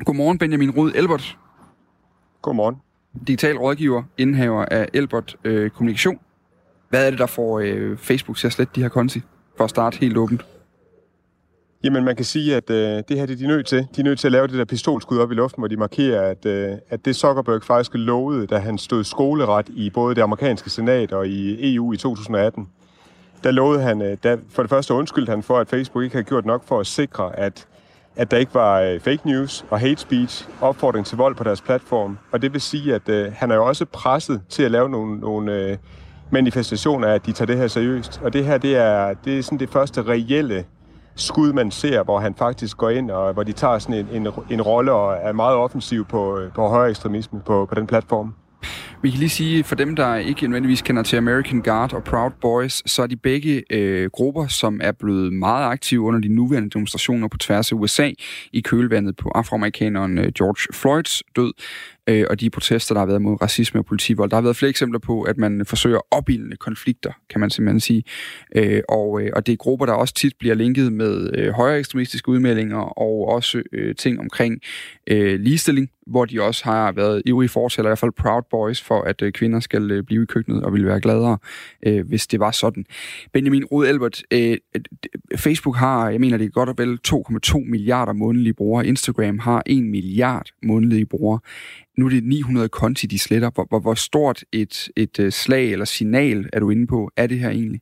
Godmorgen, 0.05 0.37
Benjamin 0.37 0.71
Rud 0.71 0.91
Elbert. 0.95 1.37
Godmorgen. 2.41 2.75
Digital 3.27 3.57
rådgiver, 3.57 4.03
indhaver 4.17 4.65
af 4.65 4.87
Elbert 4.93 5.35
øh, 5.43 5.69
Kommunikation. 5.69 6.19
Hvad 6.89 7.05
er 7.05 7.09
det, 7.09 7.19
der 7.19 7.25
får 7.25 7.59
øh, 7.59 7.97
Facebook 7.97 8.37
til 8.37 8.47
at 8.47 8.53
slette 8.53 8.71
de 8.75 8.81
her 8.81 8.89
konti, 8.89 9.21
for 9.57 9.63
at 9.63 9.69
starte 9.69 9.97
helt 9.99 10.17
åbent? 10.17 10.45
Jamen, 11.83 12.03
man 12.03 12.15
kan 12.15 12.25
sige, 12.25 12.55
at 12.55 12.69
øh, 12.69 13.03
det 13.09 13.17
her 13.17 13.25
det 13.25 13.33
er 13.33 13.37
de 13.37 13.47
nødt 13.47 13.65
til. 13.65 13.87
De 13.95 14.01
er 14.01 14.03
nødt 14.03 14.19
til 14.19 14.27
at 14.27 14.31
lave 14.31 14.47
det 14.47 14.57
der 14.57 14.65
pistolskud 14.65 15.17
op 15.17 15.31
i 15.31 15.35
luften, 15.35 15.61
hvor 15.61 15.67
de 15.67 15.77
markerer, 15.77 16.21
at, 16.21 16.45
øh, 16.45 16.77
at 16.89 17.05
det 17.05 17.15
Zuckerberg 17.15 17.63
faktisk 17.63 17.91
lovede, 17.93 18.47
da 18.47 18.57
han 18.57 18.77
stod 18.77 19.03
skoleret 19.03 19.69
i 19.69 19.89
både 19.89 20.15
det 20.15 20.21
amerikanske 20.21 20.69
senat 20.69 21.13
og 21.13 21.27
i 21.27 21.75
EU 21.75 21.93
i 21.93 21.97
2018. 21.97 22.69
Der 23.43 23.51
lovede 23.51 23.81
han, 23.81 24.01
øh, 24.01 24.17
der, 24.23 24.37
for 24.49 24.63
det 24.63 24.69
første 24.69 24.93
undskyldte 24.93 25.29
han 25.29 25.43
for, 25.43 25.57
at 25.57 25.69
Facebook 25.69 26.03
ikke 26.03 26.15
havde 26.15 26.25
gjort 26.25 26.45
nok 26.45 26.67
for 26.67 26.79
at 26.79 26.87
sikre, 26.87 27.39
at, 27.39 27.67
at 28.15 28.31
der 28.31 28.37
ikke 28.37 28.53
var 28.53 28.81
øh, 28.81 28.99
fake 28.99 29.27
news 29.27 29.65
og 29.69 29.79
hate 29.79 30.01
speech, 30.01 30.49
opfordring 30.61 31.05
til 31.05 31.17
vold 31.17 31.35
på 31.35 31.43
deres 31.43 31.61
platform. 31.61 32.17
Og 32.31 32.41
det 32.41 32.53
vil 32.53 32.61
sige, 32.61 32.95
at 32.95 33.09
øh, 33.09 33.31
han 33.35 33.51
er 33.51 33.55
jo 33.55 33.65
også 33.65 33.85
presset 33.85 34.41
til 34.49 34.63
at 34.63 34.71
lave 34.71 34.89
nogle, 34.89 35.19
nogle 35.19 35.53
øh, 35.53 35.77
manifestationer 36.31 37.07
af, 37.07 37.15
at 37.15 37.25
de 37.25 37.31
tager 37.31 37.45
det 37.45 37.57
her 37.57 37.67
seriøst. 37.67 38.21
Og 38.23 38.33
det 38.33 38.45
her, 38.45 38.57
det 38.57 38.75
er, 38.75 39.13
det 39.13 39.37
er 39.37 39.43
sådan 39.43 39.59
det 39.59 39.69
første 39.69 40.03
reelle 40.03 40.65
skud, 41.15 41.53
man 41.53 41.71
ser, 41.71 42.03
hvor 42.03 42.19
han 42.19 42.35
faktisk 42.35 42.77
går 42.77 42.89
ind, 42.89 43.11
og 43.11 43.33
hvor 43.33 43.43
de 43.43 43.51
tager 43.51 43.79
sådan 43.79 43.95
en, 43.95 44.07
en, 44.11 44.27
en 44.49 44.61
rolle 44.61 44.91
og 44.91 45.17
er 45.21 45.31
meget 45.31 45.55
offensiv 45.55 46.05
på, 46.05 46.39
øh, 46.39 46.51
på 46.51 46.67
højere 46.67 46.89
ekstremisme 46.89 47.41
på, 47.45 47.65
på 47.65 47.75
den 47.75 47.87
platform. 47.87 48.33
Vi 49.01 49.09
kan 49.09 49.19
lige 49.19 49.29
sige, 49.29 49.63
for 49.63 49.75
dem, 49.75 49.95
der 49.95 50.15
ikke 50.15 50.47
nødvendigvis 50.47 50.81
kender 50.81 51.03
til 51.03 51.17
American 51.17 51.61
Guard 51.61 51.93
og 51.93 52.03
Proud 52.03 52.31
Boys, 52.41 52.91
så 52.91 53.01
er 53.01 53.07
de 53.07 53.15
begge 53.15 53.63
øh, 53.69 54.09
grupper, 54.13 54.47
som 54.47 54.79
er 54.83 54.91
blevet 54.91 55.33
meget 55.33 55.65
aktive 55.65 56.01
under 56.01 56.19
de 56.19 56.27
nuværende 56.27 56.69
demonstrationer 56.69 57.27
på 57.27 57.37
tværs 57.37 57.71
af 57.71 57.75
USA 57.75 58.11
i 58.53 58.61
kølvandet 58.61 59.15
på 59.17 59.29
afroamerikaneren 59.29 60.17
øh, 60.17 60.31
George 60.37 60.73
Floyds 60.73 61.23
død 61.35 61.53
øh, 62.07 62.25
og 62.29 62.39
de 62.39 62.49
protester, 62.49 62.95
der 62.95 62.99
har 62.99 63.05
været 63.05 63.21
mod 63.21 63.41
racisme 63.41 63.79
og 63.79 63.85
politivold. 63.85 64.29
Der 64.29 64.37
har 64.37 64.41
været 64.41 64.55
flere 64.55 64.69
eksempler 64.69 64.99
på, 64.99 65.21
at 65.21 65.37
man 65.37 65.65
forsøger 65.65 65.99
opildne 66.11 66.55
konflikter, 66.55 67.11
kan 67.29 67.39
man 67.39 67.49
simpelthen 67.49 67.79
sige. 67.79 68.03
Øh, 68.55 68.81
og, 68.89 69.21
øh, 69.21 69.29
og 69.35 69.45
det 69.45 69.53
er 69.53 69.57
grupper, 69.57 69.85
der 69.85 69.93
også 69.93 70.13
tit 70.13 70.33
bliver 70.39 70.55
linket 70.55 70.93
med 70.93 71.29
øh, 71.37 71.53
højere 71.53 71.79
ekstremistiske 71.79 72.29
udmeldinger 72.29 72.77
og 72.77 73.27
også 73.27 73.63
øh, 73.73 73.95
ting 73.95 74.19
omkring 74.19 74.61
øh, 75.07 75.39
ligestilling, 75.39 75.89
hvor 76.07 76.25
de 76.25 76.41
også 76.41 76.63
har 76.63 76.91
været 76.91 77.21
ivrige 77.25 77.49
fortæller, 77.49 77.89
i 77.89 77.91
hvert 77.91 77.99
fald 77.99 78.11
Proud 78.11 78.43
Boys, 78.51 78.81
for 78.81 79.01
at 79.01 79.21
øh, 79.21 79.31
kvinder 79.31 79.59
skal 79.59 79.91
øh, 79.91 80.03
blive 80.03 80.23
i 80.23 80.25
køkkenet 80.25 80.63
og 80.63 80.73
ville 80.73 80.87
være 80.87 81.01
gladere, 81.01 81.37
øh, 81.85 82.07
hvis 82.07 82.27
det 82.27 82.39
var 82.39 82.51
sådan. 82.51 82.85
Benjamin 83.33 83.65
Rud 83.65 83.85
Albert, 83.85 84.23
øh, 84.31 84.57
Facebook 85.35 85.75
har, 85.75 86.09
jeg 86.09 86.19
mener 86.19 86.37
det 86.37 86.45
er 86.45 86.49
godt 86.49 86.69
og 86.69 86.75
vel 86.77 86.99
2,2 87.07 87.69
milliarder 87.69 88.13
månedlige 88.13 88.53
brugere. 88.53 88.87
Instagram 88.87 89.39
har 89.39 89.63
1 89.65 89.83
milliard 89.83 90.45
månedlige 90.63 91.05
brugere 91.05 91.39
nu 91.97 92.05
er 92.05 92.09
det 92.09 92.23
900 92.23 92.69
konti, 92.69 93.07
de 93.07 93.19
sletter. 93.19 93.49
Hvor, 93.49 93.65
hvor, 93.69 93.79
hvor 93.79 93.93
stort 93.93 94.43
et, 94.51 94.89
et 94.95 95.19
øh, 95.19 95.31
slag 95.31 95.71
eller 95.71 95.85
signal 95.85 96.49
er 96.53 96.59
du 96.59 96.69
inde 96.69 96.87
på, 96.87 97.11
er 97.17 97.27
det 97.27 97.39
her 97.39 97.49
egentlig? 97.49 97.81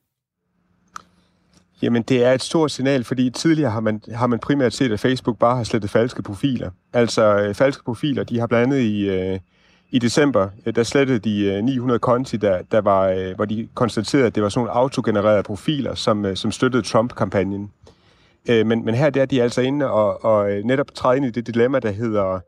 Jamen, 1.82 2.02
det 2.02 2.24
er 2.24 2.32
et 2.32 2.42
stort 2.42 2.70
signal, 2.70 3.04
fordi 3.04 3.30
tidligere 3.30 3.70
har 3.70 3.80
man, 3.80 4.00
har 4.14 4.26
man 4.26 4.38
primært 4.38 4.72
set, 4.72 4.92
at 4.92 5.00
Facebook 5.00 5.38
bare 5.38 5.56
har 5.56 5.64
slettet 5.64 5.90
falske 5.90 6.22
profiler. 6.22 6.70
Altså, 6.92 7.36
øh, 7.38 7.54
falske 7.54 7.84
profiler, 7.84 8.24
de 8.24 8.38
har 8.38 8.46
blandt 8.46 8.72
andet 8.72 8.82
i, 8.82 9.08
øh, 9.08 9.38
i 9.90 9.98
december, 9.98 10.48
øh, 10.66 10.74
der 10.74 10.82
slettede 10.82 11.18
de 11.18 11.62
900 11.62 11.98
konti, 11.98 12.36
der, 12.36 12.62
der 12.62 12.80
var, 12.80 13.08
øh, 13.08 13.34
hvor 13.36 13.44
de 13.44 13.68
konstaterede, 13.74 14.26
at 14.26 14.34
det 14.34 14.42
var 14.42 14.48
sådan 14.48 14.60
nogle 14.60 14.72
autogenererede 14.72 15.42
profiler, 15.42 15.94
som, 15.94 16.24
øh, 16.24 16.36
som 16.36 16.52
støttede 16.52 16.82
Trump-kampagnen. 16.82 17.70
Øh, 18.48 18.66
men, 18.66 18.84
men 18.84 18.94
her 18.94 19.10
der 19.10 19.22
er 19.22 19.26
de 19.26 19.42
altså 19.42 19.60
inde 19.60 19.90
og, 19.90 20.24
og 20.24 20.50
netop 20.64 20.94
træde 20.94 21.16
ind 21.16 21.26
i 21.26 21.30
det 21.30 21.46
dilemma, 21.46 21.78
der 21.78 21.90
hedder 21.90 22.40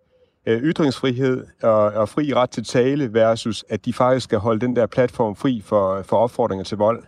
øh, 0.47 0.63
ytringsfrihed 0.63 1.47
og, 1.63 1.85
og 1.85 2.09
fri 2.09 2.35
ret 2.35 2.51
til 2.51 2.65
tale 2.65 3.15
versus, 3.15 3.65
at 3.69 3.85
de 3.85 3.93
faktisk 3.93 4.25
skal 4.25 4.39
holde 4.39 4.61
den 4.61 4.77
der 4.77 4.87
platform 4.87 5.37
fri 5.37 5.63
for, 5.65 6.03
for 6.03 6.17
opfordringer 6.17 6.65
til 6.65 6.79
vold. 6.79 7.03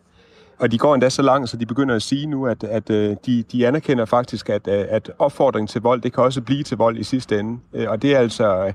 og 0.58 0.72
de 0.72 0.78
går 0.78 0.94
endda 0.94 1.08
så 1.08 1.22
langt, 1.22 1.50
så 1.50 1.56
de 1.56 1.66
begynder 1.66 1.94
at 1.94 2.02
sige 2.02 2.26
nu, 2.26 2.46
at, 2.46 2.64
at 2.64 2.90
øh, 2.90 3.16
de, 3.26 3.42
de 3.42 3.66
anerkender 3.66 4.04
faktisk, 4.04 4.48
at, 4.50 4.68
øh, 4.68 4.84
at 4.88 5.10
opfordring 5.18 5.68
til 5.68 5.82
vold, 5.82 6.00
det 6.00 6.12
kan 6.12 6.24
også 6.24 6.40
blive 6.40 6.62
til 6.62 6.76
vold 6.76 6.98
i 6.98 7.04
sidste 7.04 7.40
ende. 7.40 7.60
Øh, 7.72 7.90
og 7.90 8.02
det 8.02 8.14
er 8.14 8.18
altså, 8.18 8.72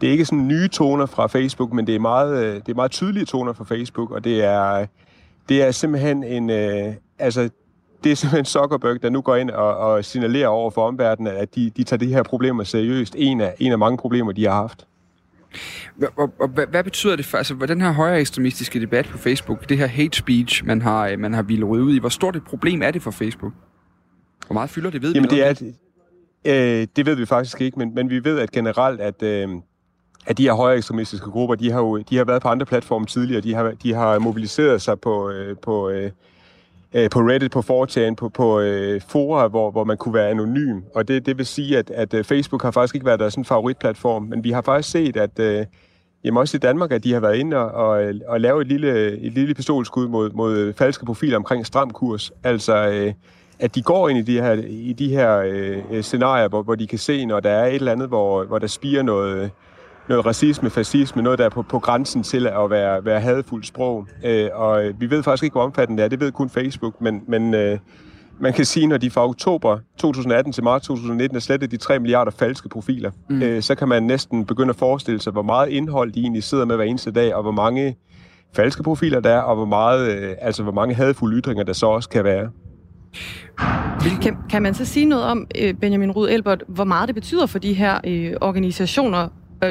det 0.00 0.06
er 0.06 0.10
ikke 0.10 0.24
sådan 0.24 0.48
nye 0.48 0.68
toner 0.68 1.06
fra 1.06 1.26
Facebook, 1.26 1.72
men 1.72 1.86
det 1.86 1.94
er 1.94 1.98
meget, 1.98 2.66
det 2.66 2.72
er 2.72 2.76
meget 2.76 2.90
tydelige 2.90 3.24
toner 3.24 3.52
fra 3.52 3.64
Facebook, 3.64 4.10
og 4.10 4.24
det 4.24 4.44
er, 4.44 4.86
det 5.48 5.62
er 5.62 5.70
simpelthen 5.70 6.24
en, 6.24 6.50
altså, 7.18 7.50
det 8.04 8.12
er 8.12 8.16
simpelthen 8.16 8.44
Zuckerberg, 8.44 9.02
der 9.02 9.10
nu 9.10 9.20
går 9.20 9.36
ind 9.36 9.50
og, 9.50 9.76
og 9.76 10.04
signalerer 10.04 10.48
over 10.48 10.70
for 10.70 10.88
omverdenen, 10.88 11.36
at 11.36 11.54
de, 11.54 11.70
de 11.70 11.84
tager 11.84 11.98
de 11.98 12.06
her 12.06 12.22
problemer 12.22 12.64
seriøst. 12.64 13.14
En 13.18 13.40
af, 13.40 13.54
en 13.58 13.72
af 13.72 13.78
mange 13.78 13.98
problemer, 13.98 14.32
de 14.32 14.44
har 14.44 14.54
haft. 14.54 14.86
Og, 16.16 16.32
og, 16.40 16.48
hvad, 16.48 16.66
hvad 16.66 16.84
betyder 16.84 17.16
det 17.16 17.24
for, 17.24 17.38
altså, 17.38 17.54
den 17.54 17.80
her 17.80 17.92
højere 17.92 18.20
ekstremistiske 18.20 18.80
debat 18.80 19.06
på 19.06 19.18
Facebook, 19.18 19.68
det 19.68 19.78
her 19.78 19.86
hate 19.86 20.18
speech, 20.18 20.64
man 20.66 20.82
har, 20.82 21.16
man 21.16 21.34
har 21.34 21.42
ville 21.42 21.66
ud 21.66 21.94
i, 21.94 21.98
hvor 21.98 22.08
stort 22.08 22.36
et 22.36 22.44
problem 22.44 22.82
er 22.82 22.90
det 22.90 23.02
for 23.02 23.10
Facebook? 23.10 23.52
Hvor 24.46 24.54
meget 24.54 24.70
fylder 24.70 24.90
det, 24.90 25.02
ved 25.02 25.12
Jamen, 25.14 25.30
vi 25.30 25.36
det, 25.36 25.46
er, 25.46 26.80
øh, 26.80 26.86
det 26.96 27.06
ved 27.06 27.14
vi 27.14 27.26
faktisk 27.26 27.60
ikke, 27.60 27.78
men, 27.78 27.94
men 27.94 28.10
vi 28.10 28.24
ved 28.24 28.38
at 28.38 28.50
generelt, 28.50 29.00
at, 29.00 29.22
øh, 29.22 29.48
at 30.26 30.38
de 30.38 30.42
her 30.42 30.52
højere 30.52 30.76
ekstremistiske 30.76 31.30
grupper, 31.30 31.54
de 31.54 31.70
har 31.70 31.78
jo 31.78 31.98
de 31.98 32.16
har 32.16 32.24
været 32.24 32.42
på 32.42 32.48
andre 32.48 32.66
platforme 32.66 33.06
tidligere, 33.06 33.40
de 33.40 33.54
har, 33.54 33.72
de 33.82 33.94
har 33.94 34.18
mobiliseret 34.18 34.82
sig 34.82 35.00
på, 35.00 35.30
øh, 35.30 35.56
på 35.56 35.90
øh, 35.90 36.10
øh, 36.94 37.10
på 37.10 37.20
Reddit, 37.20 37.50
på 37.50 37.62
4 37.62 38.14
på, 38.14 38.28
på 38.28 38.60
øh, 38.60 39.00
fora, 39.08 39.48
hvor, 39.48 39.70
hvor 39.70 39.84
man 39.84 39.96
kunne 39.96 40.14
være 40.14 40.28
anonym. 40.28 40.80
Og 40.94 41.08
det, 41.08 41.26
det 41.26 41.38
vil 41.38 41.46
sige, 41.46 41.78
at, 41.78 41.90
at 41.90 42.14
øh, 42.14 42.24
Facebook 42.24 42.62
har 42.62 42.70
faktisk 42.70 42.94
ikke 42.94 43.06
været 43.06 43.20
deres 43.20 43.32
sådan, 43.32 43.44
favoritplatform, 43.44 44.22
men 44.22 44.44
vi 44.44 44.50
har 44.50 44.62
faktisk 44.62 44.90
set, 44.90 45.16
at 45.16 45.38
øh, 45.38 45.66
jamen 46.24 46.38
også 46.38 46.56
i 46.56 46.60
Danmark, 46.60 46.92
at 46.92 47.04
de 47.04 47.12
har 47.12 47.20
været 47.20 47.36
inde 47.36 47.56
og, 47.56 47.88
og, 47.88 48.12
og 48.28 48.40
lave 48.40 48.60
et 48.60 48.66
lille, 48.66 49.18
et 49.20 49.32
lille 49.32 49.54
pistolskud 49.54 50.08
mod, 50.08 50.30
mod 50.30 50.56
øh, 50.56 50.74
falske 50.74 51.04
profiler 51.04 51.36
omkring 51.36 51.66
stram 51.66 51.90
kurs. 51.90 52.32
Altså, 52.44 52.88
øh, 52.88 53.12
at 53.58 53.74
de 53.74 53.82
går 53.82 54.08
ind 54.08 54.18
i 54.18 54.22
de 54.22 54.40
her, 54.40 54.52
i 54.68 54.92
de 54.92 55.08
her 55.08 55.42
øh, 55.90 56.02
scenarier, 56.02 56.48
hvor, 56.48 56.62
hvor 56.62 56.74
de 56.74 56.86
kan 56.86 56.98
se, 56.98 57.26
når 57.26 57.40
der 57.40 57.50
er 57.50 57.66
et 57.66 57.74
eller 57.74 57.92
andet, 57.92 58.08
hvor, 58.08 58.44
hvor 58.44 58.58
der 58.58 58.66
spiger 58.66 59.02
noget, 59.02 59.50
noget 60.08 60.26
racisme, 60.26 60.70
fascisme, 60.70 61.22
noget 61.22 61.38
der 61.38 61.44
er 61.44 61.48
på, 61.48 61.62
på 61.62 61.78
grænsen 61.78 62.22
til 62.22 62.46
at 62.46 62.70
være, 62.70 63.04
være 63.04 63.20
hadfuldt 63.20 63.66
sprog. 63.66 64.06
Øh, 64.24 64.48
og 64.52 64.82
vi 64.98 65.10
ved 65.10 65.22
faktisk 65.22 65.44
ikke, 65.44 65.54
hvor 65.54 65.62
omfattende 65.62 66.00
det 66.00 66.04
er. 66.04 66.08
Det 66.08 66.20
ved 66.20 66.32
kun 66.32 66.50
Facebook, 66.50 67.00
men, 67.00 67.22
men 67.28 67.54
øh, 67.54 67.78
man 68.38 68.52
kan 68.52 68.64
sige, 68.64 68.86
når 68.86 68.96
de 68.96 69.10
fra 69.10 69.28
oktober 69.28 69.78
2018 69.98 70.52
til 70.52 70.64
marts 70.64 70.86
2019 70.86 71.36
er 71.36 71.40
slettet 71.40 71.70
de 71.70 71.76
3 71.76 71.98
milliarder 71.98 72.30
falske 72.30 72.68
profiler, 72.68 73.10
mm. 73.30 73.42
øh, 73.42 73.62
så 73.62 73.74
kan 73.74 73.88
man 73.88 74.02
næsten 74.02 74.46
begynde 74.46 74.70
at 74.70 74.76
forestille 74.76 75.20
sig, 75.20 75.32
hvor 75.32 75.42
meget 75.42 75.68
indhold 75.68 76.12
de 76.12 76.20
egentlig 76.20 76.42
sidder 76.42 76.64
med 76.64 76.76
hver 76.76 76.84
eneste 76.84 77.10
dag, 77.10 77.34
og 77.34 77.42
hvor 77.42 77.52
mange 77.52 77.96
falske 78.56 78.82
profiler 78.82 79.20
der 79.20 79.30
er, 79.30 79.40
og 79.40 79.56
hvor, 79.56 79.64
meget, 79.64 80.16
øh, 80.16 80.34
altså, 80.40 80.62
hvor 80.62 80.72
mange 80.72 80.94
hadfulde 80.94 81.36
ytringer 81.36 81.64
der 81.64 81.72
så 81.72 81.86
også 81.86 82.08
kan 82.08 82.24
være. 82.24 82.50
Kan, 84.22 84.36
kan 84.50 84.62
man 84.62 84.74
så 84.74 84.84
sige 84.84 85.06
noget 85.06 85.24
om, 85.24 85.46
øh, 85.60 85.74
Benjamin 85.74 86.10
Rud 86.10 86.28
Elbert, 86.28 86.64
hvor 86.68 86.84
meget 86.84 87.06
det 87.06 87.14
betyder 87.14 87.46
for 87.46 87.58
de 87.58 87.74
her 87.74 88.00
øh, 88.06 88.32
organisationer 88.40 89.28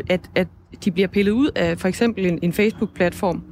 at, 0.09 0.21
at 0.35 0.47
de 0.85 0.91
bliver 0.91 1.07
pillet 1.07 1.31
ud 1.31 1.49
af 1.55 1.77
for 1.77 1.87
eksempel 1.87 2.25
en, 2.25 2.39
en 2.41 2.53
Facebook-platform? 2.53 3.43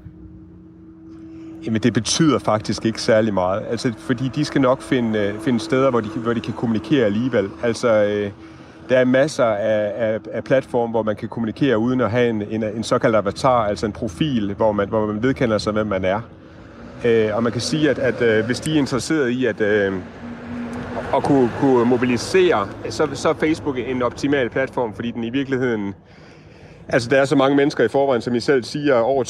Jamen, 1.66 1.82
det 1.82 1.94
betyder 1.94 2.40
faktisk 2.40 2.86
ikke 2.86 3.02
særlig 3.02 3.34
meget. 3.34 3.64
Altså, 3.70 3.94
fordi 3.98 4.32
de 4.36 4.46
skal 4.46 4.62
nok 4.62 4.82
finde, 4.82 5.20
øh, 5.20 5.40
finde 5.40 5.60
steder, 5.60 5.90
hvor 5.90 6.00
de, 6.00 6.08
hvor 6.08 6.34
de 6.34 6.40
kan 6.40 6.54
kommunikere 6.54 7.06
alligevel. 7.06 7.50
Altså, 7.64 8.04
øh, 8.04 8.32
der 8.90 8.98
er 8.98 9.06
masser 9.06 9.46
af, 9.46 9.92
af, 9.96 10.20
af 10.32 10.44
platforme, 10.44 10.92
hvor 10.92 11.04
man 11.04 11.16
kan 11.16 11.30
kommunikere 11.30 11.78
uden 11.78 12.02
at 12.02 12.12
have 12.12 12.30
en, 12.30 12.42
en, 12.50 12.64
en 12.64 12.84
såkaldt 12.84 13.16
avatar, 13.16 13.66
altså 13.66 13.86
en 13.86 13.92
profil, 13.92 14.54
hvor 14.54 14.72
man, 14.72 14.90
hvor 14.90 15.06
man 15.06 15.24
vedkender 15.24 15.58
sig, 15.58 15.74
hvem 15.74 15.88
man 15.88 16.06
er. 16.06 16.22
Øh, 17.06 17.36
og 17.36 17.44
man 17.44 17.52
kan 17.52 17.62
sige, 17.62 17.90
at, 17.90 18.00
at 18.00 18.22
øh, 18.22 18.46
hvis 18.46 18.60
de 18.60 18.74
er 18.74 18.78
interesseret 18.78 19.30
i 19.30 19.46
at, 19.46 19.62
øh, 19.62 19.94
at 21.16 21.24
kunne, 21.24 21.52
kunne 21.60 21.86
mobilisere, 21.86 22.68
så, 22.90 23.08
så 23.14 23.30
er 23.30 23.34
Facebook 23.34 23.78
en 23.88 24.02
optimal 24.02 24.50
platform, 24.50 24.94
fordi 24.94 25.12
den 25.12 25.24
i 25.24 25.30
virkeligheden 25.30 25.94
Altså, 26.88 27.10
der 27.10 27.22
er 27.22 27.26
så 27.26 27.36
mange 27.36 27.58
mennesker 27.58 27.84
i 27.84 27.88
forvejen, 27.88 28.22
som 28.22 28.36
I 28.36 28.40
selv 28.40 28.64
siger, 28.64 28.96
over 28.96 29.24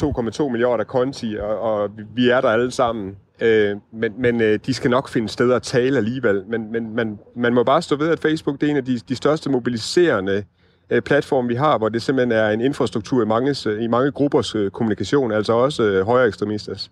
2,2 0.43 0.49
milliarder 0.49 0.83
konti, 0.83 1.35
og, 1.39 1.59
og 1.59 1.89
vi 2.15 2.29
er 2.29 2.41
der 2.41 2.49
alle 2.49 2.71
sammen. 2.71 3.15
Øh, 3.41 3.75
men 3.93 4.13
men 4.17 4.41
øh, 4.41 4.59
de 4.65 4.73
skal 4.73 4.91
nok 4.91 5.09
finde 5.09 5.29
steder 5.29 5.55
at 5.55 5.63
tale 5.63 5.97
alligevel. 5.97 6.43
Men, 6.47 6.71
men 6.71 6.95
man, 6.95 7.19
man 7.35 7.53
må 7.53 7.63
bare 7.63 7.81
stå 7.81 7.95
ved, 7.95 8.09
at 8.09 8.19
Facebook 8.19 8.61
det 8.61 8.67
er 8.67 8.71
en 8.71 8.77
af 8.77 8.85
de, 8.85 8.99
de 9.09 9.15
største 9.15 9.49
mobiliserende 9.49 10.43
øh, 10.89 11.01
platforme, 11.01 11.47
vi 11.47 11.55
har, 11.55 11.77
hvor 11.77 11.89
det 11.89 12.01
simpelthen 12.01 12.31
er 12.31 12.49
en 12.49 12.61
infrastruktur 12.61 13.23
i 13.23 13.25
mange, 13.25 13.55
i 13.83 13.87
mange 13.87 14.11
gruppers 14.11 14.55
øh, 14.55 14.71
kommunikation, 14.71 15.31
altså 15.31 15.53
også 15.53 15.83
øh, 15.83 16.05
højere 16.05 16.27
ekstremisters. 16.27 16.91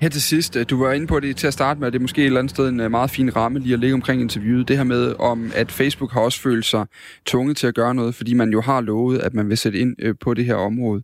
Her 0.00 0.08
til 0.08 0.22
sidst, 0.22 0.56
øh, 0.56 0.66
du 0.70 0.84
var 0.84 0.92
inde 0.92 1.06
på 1.06 1.20
det 1.20 1.36
til 1.36 1.46
at 1.46 1.52
starte 1.52 1.80
med, 1.80 1.86
at 1.86 1.92
det 1.92 1.98
er 1.98 2.02
måske 2.02 2.20
et 2.22 2.26
eller 2.26 2.38
andet 2.38 2.50
sted 2.50 2.68
en 2.68 2.80
øh, 2.80 2.90
meget 2.90 3.10
fin 3.10 3.36
ramme 3.36 3.58
lige 3.58 3.74
at 3.74 3.80
ligge 3.80 3.94
omkring 3.94 4.20
interviewet. 4.20 4.68
Det 4.68 4.76
her 4.76 4.84
med, 4.84 5.14
om 5.18 5.52
at 5.54 5.72
Facebook 5.72 6.12
har 6.12 6.20
også 6.20 6.40
følt 6.40 6.64
sig 6.64 6.86
tvunget 7.26 7.56
til 7.56 7.66
at 7.66 7.74
gøre 7.74 7.94
noget, 7.94 8.14
fordi 8.14 8.34
man 8.34 8.50
jo 8.50 8.60
har 8.60 8.80
lovet, 8.80 9.18
at 9.18 9.34
man 9.34 9.48
vil 9.48 9.58
sætte 9.58 9.78
ind 9.78 9.96
øh, 9.98 10.14
på 10.20 10.34
det 10.34 10.44
her 10.44 10.54
område. 10.54 11.02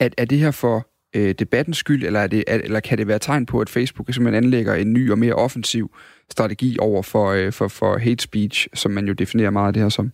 Er, 0.00 0.08
er 0.18 0.24
det 0.24 0.38
her 0.38 0.50
for 0.50 0.86
øh, 1.16 1.34
debattens 1.38 1.76
skyld, 1.76 2.04
eller, 2.04 2.20
er 2.20 2.26
det, 2.26 2.44
er, 2.46 2.54
eller 2.54 2.80
kan 2.80 2.98
det 2.98 3.06
være 3.06 3.18
tegn 3.18 3.46
på, 3.46 3.60
at 3.60 3.68
Facebook 3.68 4.14
simpelthen 4.14 4.44
anlægger 4.44 4.74
en 4.74 4.92
ny 4.92 5.10
og 5.10 5.18
mere 5.18 5.34
offensiv 5.34 5.94
strategi 6.30 6.76
over 6.80 7.02
for, 7.02 7.30
øh, 7.30 7.52
for, 7.52 7.68
for 7.68 7.98
hate 7.98 8.22
speech, 8.22 8.68
som 8.74 8.90
man 8.90 9.06
jo 9.06 9.12
definerer 9.12 9.50
meget 9.50 9.66
af 9.66 9.72
det 9.72 9.82
her 9.82 9.88
som? 9.88 10.12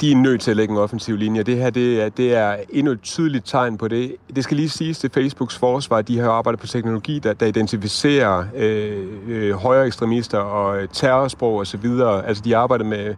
De 0.00 0.12
er 0.12 0.16
nødt 0.16 0.40
til 0.40 0.50
at 0.50 0.56
lægge 0.56 0.72
en 0.72 0.78
offensiv 0.78 1.16
linje. 1.16 1.42
Det 1.42 1.56
her 1.56 1.70
det 1.70 2.02
er, 2.02 2.08
det 2.08 2.34
er 2.34 2.56
endnu 2.70 2.92
et 2.92 3.02
tydeligt 3.02 3.46
tegn 3.46 3.78
på 3.78 3.88
det. 3.88 4.16
Det 4.36 4.44
skal 4.44 4.56
lige 4.56 4.68
siges 4.68 4.98
til 4.98 5.10
Facebooks 5.10 5.58
forsvar, 5.58 6.02
de 6.02 6.18
har 6.18 6.30
arbejdet 6.30 6.60
på 6.60 6.66
teknologi, 6.66 7.18
der, 7.18 7.32
der 7.32 7.46
identificerer 7.46 8.44
øh, 8.56 9.06
øh, 9.28 9.52
højere 9.52 9.86
ekstremister 9.86 10.38
og 10.38 10.82
øh, 10.82 10.88
terrorsprog 10.92 11.56
osv. 11.56 11.86
Altså 12.24 12.42
de 12.44 12.56
arbejder 12.56 12.84
med, 12.84 13.14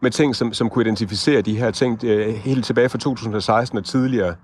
med 0.00 0.10
ting, 0.10 0.36
som, 0.36 0.52
som 0.52 0.70
kunne 0.70 0.84
identificere 0.84 1.40
de 1.40 1.56
her 1.56 1.70
ting 1.70 2.04
øh, 2.04 2.34
helt 2.34 2.64
tilbage 2.64 2.88
fra 2.88 2.98
2016 2.98 3.78
og 3.78 3.84
tidligere. 3.84 4.34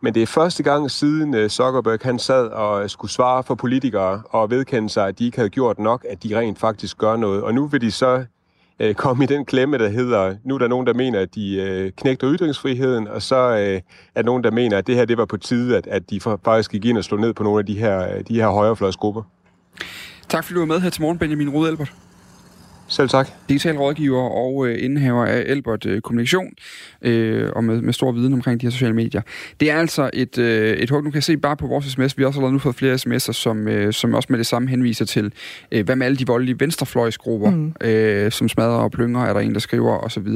Men 0.00 0.14
det 0.14 0.22
er 0.22 0.26
første 0.26 0.62
gang 0.62 0.90
siden 0.90 1.34
øh, 1.34 1.50
Zuckerberg 1.50 1.98
han 2.02 2.18
sad 2.18 2.46
og 2.46 2.90
skulle 2.90 3.10
svare 3.10 3.42
for 3.42 3.54
politikere 3.54 4.22
og 4.30 4.50
vedkende 4.50 4.88
sig, 4.88 5.08
at 5.08 5.18
de 5.18 5.24
ikke 5.24 5.36
havde 5.36 5.50
gjort 5.50 5.78
nok, 5.78 6.06
at 6.10 6.22
de 6.22 6.38
rent 6.38 6.58
faktisk 6.58 6.98
gør 6.98 7.16
noget. 7.16 7.42
Og 7.42 7.54
nu 7.54 7.66
vil 7.66 7.80
de 7.80 7.90
så 7.90 8.24
øh, 8.80 8.94
komme 8.94 9.24
i 9.24 9.26
den 9.26 9.44
klemme, 9.44 9.78
der 9.78 9.88
hedder, 9.88 10.36
nu 10.44 10.54
er 10.54 10.58
der 10.58 10.68
nogen, 10.68 10.86
der 10.86 10.94
mener, 10.94 11.20
at 11.20 11.34
de 11.34 11.56
øh, 11.56 11.92
knægter 11.92 12.34
ytringsfriheden, 12.34 13.08
og 13.08 13.22
så 13.22 13.36
øh, 13.36 13.56
er 13.58 13.80
der 14.14 14.22
nogen, 14.22 14.44
der 14.44 14.50
mener, 14.50 14.78
at 14.78 14.86
det 14.86 14.94
her 14.94 15.04
det 15.04 15.18
var 15.18 15.24
på 15.24 15.36
tide, 15.36 15.76
at, 15.76 15.86
at 15.86 16.10
de 16.10 16.20
faktisk 16.20 16.70
gik 16.70 16.84
ind 16.84 16.98
og 16.98 17.04
slog 17.04 17.20
ned 17.20 17.32
på 17.34 17.42
nogle 17.42 17.58
af 17.58 17.66
de 17.66 17.78
her, 17.78 18.14
øh, 18.14 18.24
de 18.28 18.34
her 18.34 18.48
højrefløjsgrupper. 18.48 19.22
Tak 20.28 20.44
fordi 20.44 20.54
du 20.54 20.60
var 20.60 20.66
med 20.66 20.80
her 20.80 20.90
til 20.90 21.02
morgen, 21.02 21.18
Benjamin 21.18 21.50
Rode 21.50 21.68
Albert. 21.68 21.92
Selv 22.88 23.08
tak. 23.08 23.28
Digital 23.48 23.76
rådgiver 23.76 24.22
og 24.22 24.68
øh, 24.68 24.84
indehaver 24.84 25.26
af 25.26 25.44
Albert 25.46 25.86
øh, 25.86 26.00
Kommunikation, 26.00 26.52
øh, 27.02 27.50
og 27.56 27.64
med, 27.64 27.80
med 27.80 27.92
stor 27.92 28.12
viden 28.12 28.32
omkring 28.32 28.60
de 28.60 28.66
her 28.66 28.70
sociale 28.70 28.94
medier. 28.94 29.22
Det 29.60 29.70
er 29.70 29.76
altså 29.76 30.10
et, 30.12 30.38
øh, 30.38 30.76
et 30.76 30.90
hug, 30.90 31.04
du 31.04 31.10
kan 31.10 31.22
se 31.22 31.36
bare 31.36 31.56
på 31.56 31.66
vores 31.66 31.84
sms. 31.84 32.18
Vi 32.18 32.22
har 32.22 32.26
også 32.26 32.38
allerede 32.38 32.52
nu 32.52 32.58
fået 32.58 32.74
flere 32.74 32.94
sms'er, 32.94 33.32
som, 33.32 33.68
øh, 33.68 33.92
som 33.92 34.14
også 34.14 34.26
med 34.30 34.38
det 34.38 34.46
samme 34.46 34.68
henviser 34.68 35.04
til, 35.04 35.32
øh, 35.72 35.84
hvad 35.84 35.96
med 35.96 36.06
alle 36.06 36.18
de 36.18 36.26
voldelige 36.26 36.60
venstrefløjsgrupper, 36.60 37.50
mm. 37.50 37.74
øh, 37.80 38.32
som 38.32 38.48
smadrer 38.48 38.78
og 38.78 38.90
plynger, 38.90 39.24
er 39.24 39.32
der 39.32 39.40
en, 39.40 39.54
der 39.54 39.60
skriver, 39.60 39.98
osv. 39.98 40.26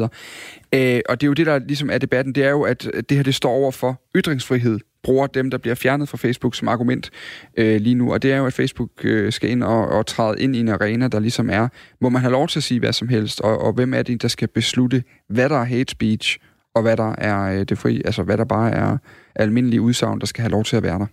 Øh, 0.74 1.00
og 1.08 1.20
det 1.20 1.26
er 1.26 1.26
jo 1.26 1.32
det, 1.32 1.46
der 1.46 1.58
ligesom 1.58 1.90
er 1.90 1.98
debatten, 1.98 2.34
det 2.34 2.44
er 2.44 2.50
jo, 2.50 2.62
at 2.62 2.88
det 3.08 3.16
her 3.16 3.24
det 3.24 3.34
står 3.34 3.50
over 3.50 3.70
for 3.70 4.00
ytringsfrihed 4.16 4.78
bruger 5.02 5.26
dem, 5.26 5.50
der 5.50 5.58
bliver 5.58 5.74
fjernet 5.74 6.08
fra 6.08 6.16
Facebook 6.16 6.54
som 6.54 6.68
argument 6.68 7.10
øh, 7.56 7.80
lige 7.80 7.94
nu. 7.94 8.12
Og 8.12 8.22
det 8.22 8.32
er 8.32 8.36
jo, 8.36 8.46
at 8.46 8.52
Facebook 8.52 8.90
øh, 9.04 9.32
skal 9.32 9.50
ind 9.50 9.62
og, 9.62 9.88
og 9.88 10.06
træde 10.06 10.40
ind 10.40 10.56
i 10.56 10.60
en 10.60 10.68
arena, 10.68 11.08
der 11.08 11.20
ligesom 11.20 11.50
er, 11.50 11.68
hvor 11.98 12.08
man 12.08 12.22
har 12.22 12.30
lov 12.30 12.48
til 12.48 12.58
at 12.58 12.62
sige 12.62 12.80
hvad 12.80 12.92
som 12.92 13.08
helst, 13.08 13.40
og, 13.40 13.58
og 13.58 13.72
hvem 13.72 13.94
er 13.94 14.02
det, 14.02 14.22
der 14.22 14.28
skal 14.28 14.48
beslutte, 14.48 15.02
hvad 15.28 15.48
der 15.48 15.60
er 15.60 15.64
hate 15.64 15.90
speech, 15.90 16.38
og 16.74 16.82
hvad 16.82 16.96
der 16.96 17.14
er 17.18 17.58
øh, 17.58 17.64
det 17.68 17.78
fri, 17.78 18.02
altså 18.04 18.22
hvad 18.22 18.36
der 18.36 18.44
bare 18.44 18.70
er 18.70 18.98
almindelige 19.34 19.80
udsagn, 19.80 20.20
der 20.20 20.26
skal 20.26 20.42
have 20.42 20.50
lov 20.50 20.64
til 20.64 20.76
at 20.76 20.82
være 20.82 20.98
der. 20.98 21.06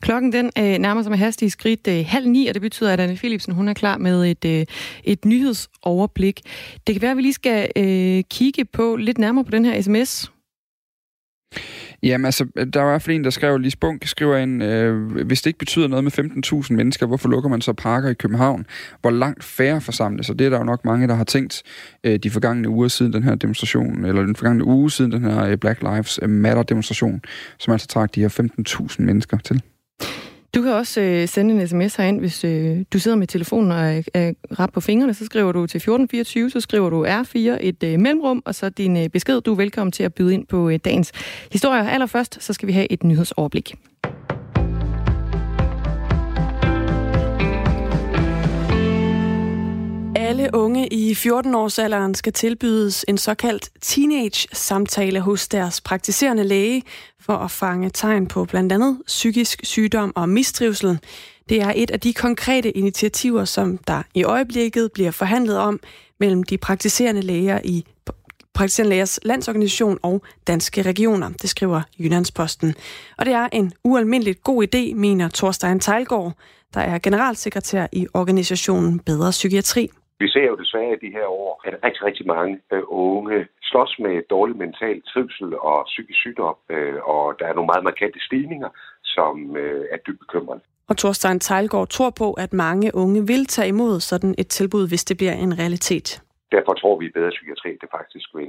Klokken 0.00 0.32
den 0.32 0.50
øh, 0.58 0.78
nærmer 0.78 1.02
sig 1.02 1.10
med 1.10 1.18
hastige 1.18 1.50
skridt 1.50 1.88
øh, 1.88 2.04
halv 2.06 2.28
ni, 2.28 2.46
og 2.46 2.54
det 2.54 2.62
betyder, 2.62 2.92
at 2.92 3.00
Anne 3.00 3.16
Philipsen 3.16 3.52
hun 3.52 3.68
er 3.68 3.74
klar 3.74 3.98
med 3.98 4.30
et, 4.30 4.44
øh, 4.44 4.66
et 5.04 5.24
nyhedsoverblik. 5.24 6.40
Det 6.86 6.94
kan 6.94 7.02
være, 7.02 7.10
at 7.10 7.16
vi 7.16 7.22
lige 7.22 7.32
skal 7.32 7.70
øh, 7.76 8.24
kigge 8.30 8.64
på 8.64 8.96
lidt 8.96 9.18
nærmere 9.18 9.44
på 9.44 9.50
den 9.50 9.64
her 9.64 9.82
sms, 9.82 10.32
Jamen 12.02 12.24
altså, 12.24 12.44
der 12.74 12.80
var 12.80 12.88
i 12.88 12.92
hvert 12.92 13.02
fald 13.02 13.16
en, 13.16 13.24
der 13.24 13.30
skrev, 13.30 13.58
Lis 13.58 13.76
Bunk 13.76 14.06
skriver 14.06 14.36
en, 14.36 14.62
øh, 14.62 15.12
hvis 15.26 15.42
det 15.42 15.46
ikke 15.46 15.58
betyder 15.58 15.88
noget 15.88 16.04
med 16.04 16.12
15.000 16.66 16.74
mennesker, 16.74 17.06
hvorfor 17.06 17.28
lukker 17.28 17.50
man 17.50 17.60
så 17.60 17.72
parker 17.72 18.08
i 18.08 18.14
København? 18.14 18.66
Hvor 19.00 19.10
langt 19.10 19.44
færre 19.44 19.80
forsamles? 19.80 20.30
Og 20.30 20.38
det 20.38 20.44
er 20.44 20.50
der 20.50 20.58
jo 20.58 20.64
nok 20.64 20.84
mange, 20.84 21.08
der 21.08 21.14
har 21.14 21.24
tænkt 21.24 21.62
øh, 22.04 22.18
de 22.18 22.30
forgangne 22.30 22.68
uger 22.68 22.88
siden 22.88 23.12
den 23.12 23.22
her 23.22 23.34
demonstration, 23.34 24.04
eller 24.04 24.22
den 24.22 24.36
forgangne 24.36 24.64
uge 24.64 24.90
siden 24.90 25.12
den 25.12 25.24
her 25.24 25.44
øh, 25.44 25.56
Black 25.56 25.82
Lives 25.82 26.20
Matter 26.28 26.62
demonstration, 26.62 27.20
som 27.58 27.72
altså 27.72 27.88
trak 27.88 28.14
de 28.14 28.20
her 28.20 28.48
15.000 28.88 29.02
mennesker 29.02 29.38
til. 29.38 29.62
Du 30.54 30.62
kan 30.62 30.72
også 30.72 31.00
øh, 31.00 31.28
sende 31.28 31.54
en 31.54 31.68
sms 31.68 31.96
herind, 31.96 32.20
hvis 32.20 32.44
øh, 32.44 32.84
du 32.92 32.98
sidder 32.98 33.16
med 33.16 33.26
telefonen 33.26 33.70
og 33.72 33.78
er, 33.78 34.02
er 34.14 34.32
ret 34.58 34.72
på 34.72 34.80
fingrene. 34.80 35.14
Så 35.14 35.24
skriver 35.24 35.52
du 35.52 35.66
til 35.66 35.78
1424, 35.78 36.50
så 36.50 36.60
skriver 36.60 36.90
du 36.90 37.06
R4, 37.06 37.38
et 37.38 37.82
øh, 37.82 38.00
mellemrum, 38.00 38.42
og 38.44 38.54
så 38.54 38.68
din 38.68 38.96
øh, 38.96 39.08
besked. 39.08 39.40
Du 39.40 39.52
er 39.52 39.56
velkommen 39.56 39.92
til 39.92 40.02
at 40.02 40.14
byde 40.14 40.34
ind 40.34 40.46
på 40.46 40.68
øh, 40.68 40.78
dagens 40.84 41.12
historie. 41.52 41.90
Allerførst, 41.90 42.42
så 42.42 42.52
skal 42.52 42.68
vi 42.68 42.72
have 42.72 42.92
et 42.92 43.04
nyhedsoverblik. 43.04 43.74
Alle 50.32 50.50
unge 50.54 50.88
i 50.88 51.12
14-årsalderen 51.12 52.14
skal 52.14 52.32
tilbydes 52.32 53.04
en 53.08 53.18
såkaldt 53.18 53.70
teenage-samtale 53.80 55.20
hos 55.20 55.48
deres 55.48 55.80
praktiserende 55.80 56.44
læge 56.44 56.82
for 57.20 57.36
at 57.36 57.50
fange 57.50 57.90
tegn 57.90 58.26
på 58.26 58.44
blandt 58.44 58.72
andet 58.72 58.98
psykisk 59.06 59.60
sygdom 59.62 60.12
og 60.16 60.28
mistrivsel. 60.28 60.98
Det 61.48 61.60
er 61.60 61.72
et 61.76 61.90
af 61.90 62.00
de 62.00 62.12
konkrete 62.12 62.70
initiativer, 62.70 63.44
som 63.44 63.78
der 63.78 64.02
i 64.14 64.24
øjeblikket 64.24 64.92
bliver 64.92 65.10
forhandlet 65.10 65.58
om 65.58 65.80
mellem 66.20 66.42
de 66.42 66.58
praktiserende 66.58 67.22
læger 67.22 67.60
i 67.64 67.84
Praktiserende 68.54 68.90
Lægers 68.90 69.18
Landsorganisation 69.22 69.98
og 70.02 70.22
Danske 70.46 70.82
Regioner, 70.82 71.30
det 71.42 71.50
skriver 71.50 71.82
Jyllandsposten. 71.98 72.74
Og 73.18 73.26
det 73.26 73.34
er 73.34 73.48
en 73.52 73.72
ualmindeligt 73.84 74.42
god 74.42 74.66
idé, 74.74 74.94
mener 74.94 75.28
Thorstein 75.28 75.80
Tejlgaard, 75.80 76.32
der 76.74 76.80
er 76.80 76.98
generalsekretær 76.98 77.86
i 77.92 78.06
organisationen 78.14 78.98
Bedre 78.98 79.30
Psykiatri. 79.30 79.90
Vi 80.22 80.28
ser 80.28 80.46
jo 80.50 80.56
desværre 80.62 80.96
i 80.96 81.06
de 81.06 81.14
her 81.18 81.26
år, 81.26 81.60
at 81.64 81.74
rigtig, 81.84 82.02
rigtig 82.08 82.26
mange 82.26 82.54
øh, 82.72 82.82
unge 82.86 83.46
slås 83.62 83.92
med 83.98 84.22
dårlig 84.30 84.56
mental 84.56 85.02
trivsel 85.10 85.48
og 85.58 85.84
psykisk 85.86 86.18
sygdom, 86.24 86.56
øh, 86.74 86.98
og 87.14 87.24
der 87.38 87.46
er 87.46 87.54
nogle 87.54 87.70
meget 87.72 87.84
markante 87.84 88.20
stigninger, 88.28 88.70
som 89.04 89.56
øh, 89.56 89.84
er 89.92 89.96
dybt 90.06 90.20
bekymrende. 90.24 90.64
Og 90.88 90.96
Thorstein 90.96 91.40
Tejlgaard 91.40 91.88
tror 91.88 92.12
på, 92.22 92.28
at 92.44 92.52
mange 92.52 92.88
unge 92.94 93.20
vil 93.32 93.44
tage 93.46 93.68
imod 93.68 94.00
sådan 94.00 94.34
et 94.38 94.48
tilbud, 94.48 94.88
hvis 94.88 95.04
det 95.04 95.16
bliver 95.16 95.36
en 95.44 95.58
realitet. 95.58 96.08
Derfor 96.52 96.72
tror 96.72 96.98
vi, 97.00 97.06
at 97.06 97.12
bedre 97.18 97.30
psykiatri 97.30 97.70
det 97.82 97.88
faktisk 97.98 98.28
vil 98.34 98.48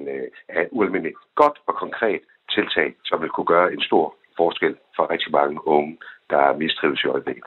have 0.50 0.66
et 0.66 0.72
ualmindeligt 0.72 1.18
godt 1.36 1.58
og 1.68 1.76
konkret 1.84 2.22
tiltag, 2.56 2.90
som 3.06 3.22
vil 3.22 3.30
kunne 3.30 3.52
gøre 3.56 3.74
en 3.74 3.82
stor 3.82 4.16
forskel 4.38 4.76
for 4.96 5.12
rigtig 5.14 5.32
mange 5.32 5.68
unge, 5.68 5.98
der 6.30 6.58
mistrives 6.58 7.04
i 7.04 7.08
øjeblikket. 7.08 7.44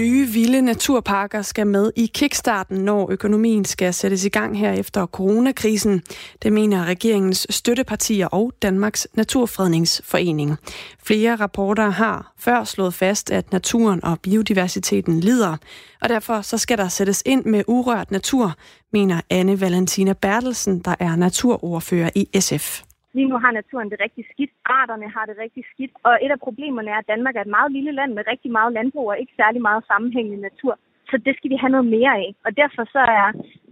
Nye 0.00 0.26
vilde 0.26 0.62
naturparker 0.62 1.42
skal 1.42 1.66
med 1.66 1.92
i 1.96 2.10
kickstarten, 2.14 2.78
når 2.78 3.10
økonomien 3.10 3.64
skal 3.64 3.94
sættes 3.94 4.24
i 4.24 4.28
gang 4.28 4.58
her 4.58 4.72
efter 4.72 5.06
coronakrisen. 5.06 6.02
Det 6.42 6.52
mener 6.52 6.84
regeringens 6.84 7.46
støttepartier 7.50 8.26
og 8.26 8.52
Danmarks 8.62 9.08
Naturfredningsforening. 9.14 10.56
Flere 11.02 11.36
rapporter 11.36 11.90
har 11.90 12.32
før 12.38 12.64
slået 12.64 12.94
fast, 12.94 13.30
at 13.30 13.52
naturen 13.52 14.04
og 14.04 14.20
biodiversiteten 14.20 15.20
lider, 15.20 15.56
og 16.02 16.08
derfor 16.08 16.40
så 16.40 16.58
skal 16.58 16.78
der 16.78 16.88
sættes 16.88 17.22
ind 17.26 17.44
med 17.44 17.64
urørt 17.68 18.10
natur, 18.10 18.54
mener 18.92 19.20
Anne 19.30 19.60
Valentina 19.60 20.12
Bertelsen, 20.12 20.78
der 20.78 20.94
er 21.00 21.16
naturordfører 21.16 22.10
i 22.14 22.40
SF. 22.40 22.82
Lige 23.16 23.28
nu 23.28 23.36
har 23.44 23.52
naturen 23.52 23.90
det 23.90 24.00
rigtig 24.00 24.24
skidt. 24.32 24.52
Arterne 24.64 25.08
har 25.16 25.24
det 25.26 25.36
rigtig 25.44 25.64
skidt. 25.72 25.92
Og 26.02 26.14
et 26.24 26.30
af 26.30 26.40
problemerne 26.46 26.90
er, 26.90 26.98
at 27.00 27.10
Danmark 27.14 27.36
er 27.36 27.40
et 27.44 27.56
meget 27.56 27.72
lille 27.72 27.92
land 27.92 28.12
med 28.14 28.24
rigtig 28.32 28.50
meget 28.58 28.72
landbrug 28.72 29.08
og 29.08 29.18
ikke 29.20 29.32
særlig 29.36 29.60
meget 29.62 29.82
sammenhængende 29.90 30.40
natur. 30.48 30.74
Så 31.10 31.16
det 31.26 31.36
skal 31.36 31.50
vi 31.50 31.56
have 31.62 31.74
noget 31.76 31.86
mere 31.96 32.12
af. 32.22 32.34
Og 32.44 32.56
derfor 32.56 32.84
så 32.94 33.02
er 33.20 33.28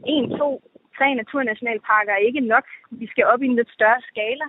en, 0.07 0.25
to, 0.39 0.49
tre 0.97 1.15
naturnationalparker 1.15 2.17
ikke 2.27 2.41
nok. 2.41 2.65
Vi 2.91 3.07
skal 3.07 3.25
op 3.33 3.43
i 3.43 3.47
en 3.47 3.57
lidt 3.57 3.71
større 3.77 4.01
skala. 4.11 4.47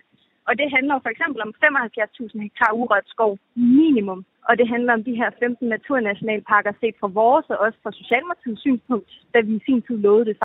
Og 0.48 0.54
det 0.60 0.68
handler 0.76 1.00
for 1.00 1.10
eksempel 1.10 1.42
om 1.42 1.54
75.000 1.64 2.42
hektar 2.46 2.72
urørt 2.74 3.08
skov 3.08 3.32
minimum. 3.56 4.26
Og 4.48 4.58
det 4.58 4.68
handler 4.74 4.94
om 4.94 5.04
de 5.04 5.16
her 5.16 5.30
15 5.40 5.68
naturnationalparker 5.70 6.74
set 6.82 6.96
fra 7.00 7.08
vores 7.08 7.46
og 7.50 7.58
også 7.58 7.78
fra 7.84 7.92
Socialdemokratiets 7.92 8.62
synspunkt, 8.62 9.12
da 9.34 9.40
vi 9.40 9.56
i 9.56 9.66
sin 9.66 9.82
tid 9.82 9.98
lovede 9.98 10.26
det 10.26 10.38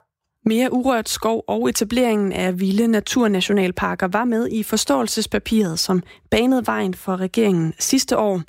mere 0.44 0.72
urørt 0.72 1.09
skov 1.09 1.44
og 1.46 1.68
etableringen 1.68 2.33
af 2.33 2.61
vilde 2.61 2.87
naturnationalparker 2.87 4.09
var 4.09 4.24
med 4.24 4.48
i 4.48 4.62
forståelsespapiret, 4.62 5.78
som 5.78 6.02
banede 6.30 6.66
vejen 6.66 6.94
for 6.94 7.16
regeringen 7.16 7.74
sidste 7.78 8.18
år. 8.18 8.42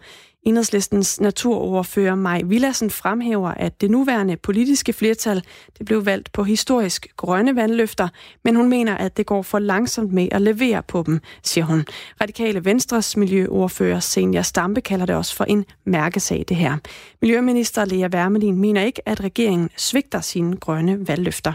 Enhedslistens 0.45 1.21
naturoverfører 1.21 2.15
Maj 2.15 2.41
Villassen 2.45 2.89
fremhæver, 2.89 3.49
at 3.49 3.81
det 3.81 3.91
nuværende 3.91 4.37
politiske 4.37 4.93
flertal 4.93 5.43
det 5.77 5.85
blev 5.85 6.05
valgt 6.05 6.31
på 6.31 6.43
historisk 6.43 7.07
grønne 7.17 7.55
vandløfter, 7.55 8.07
men 8.43 8.55
hun 8.55 8.69
mener, 8.69 8.97
at 8.97 9.17
det 9.17 9.25
går 9.25 9.41
for 9.41 9.59
langsomt 9.59 10.13
med 10.13 10.27
at 10.31 10.41
levere 10.41 10.83
på 10.83 11.03
dem, 11.05 11.19
siger 11.43 11.65
hun. 11.65 11.85
Radikale 12.21 12.65
Venstres 12.65 13.17
miljøoverfører 13.17 13.99
Senja 13.99 14.41
Stampe 14.41 14.81
kalder 14.81 15.05
det 15.05 15.15
også 15.15 15.35
for 15.35 15.43
en 15.43 15.65
mærkesag, 15.85 16.45
det 16.49 16.57
her. 16.57 16.77
Miljøminister 17.21 17.85
Lea 17.85 18.07
Wermelin 18.07 18.57
mener 18.57 18.83
ikke, 18.83 19.09
at 19.09 19.23
regeringen 19.23 19.69
svigter 19.77 20.21
sine 20.21 20.57
grønne 20.57 21.07
valgløfter. 21.07 21.53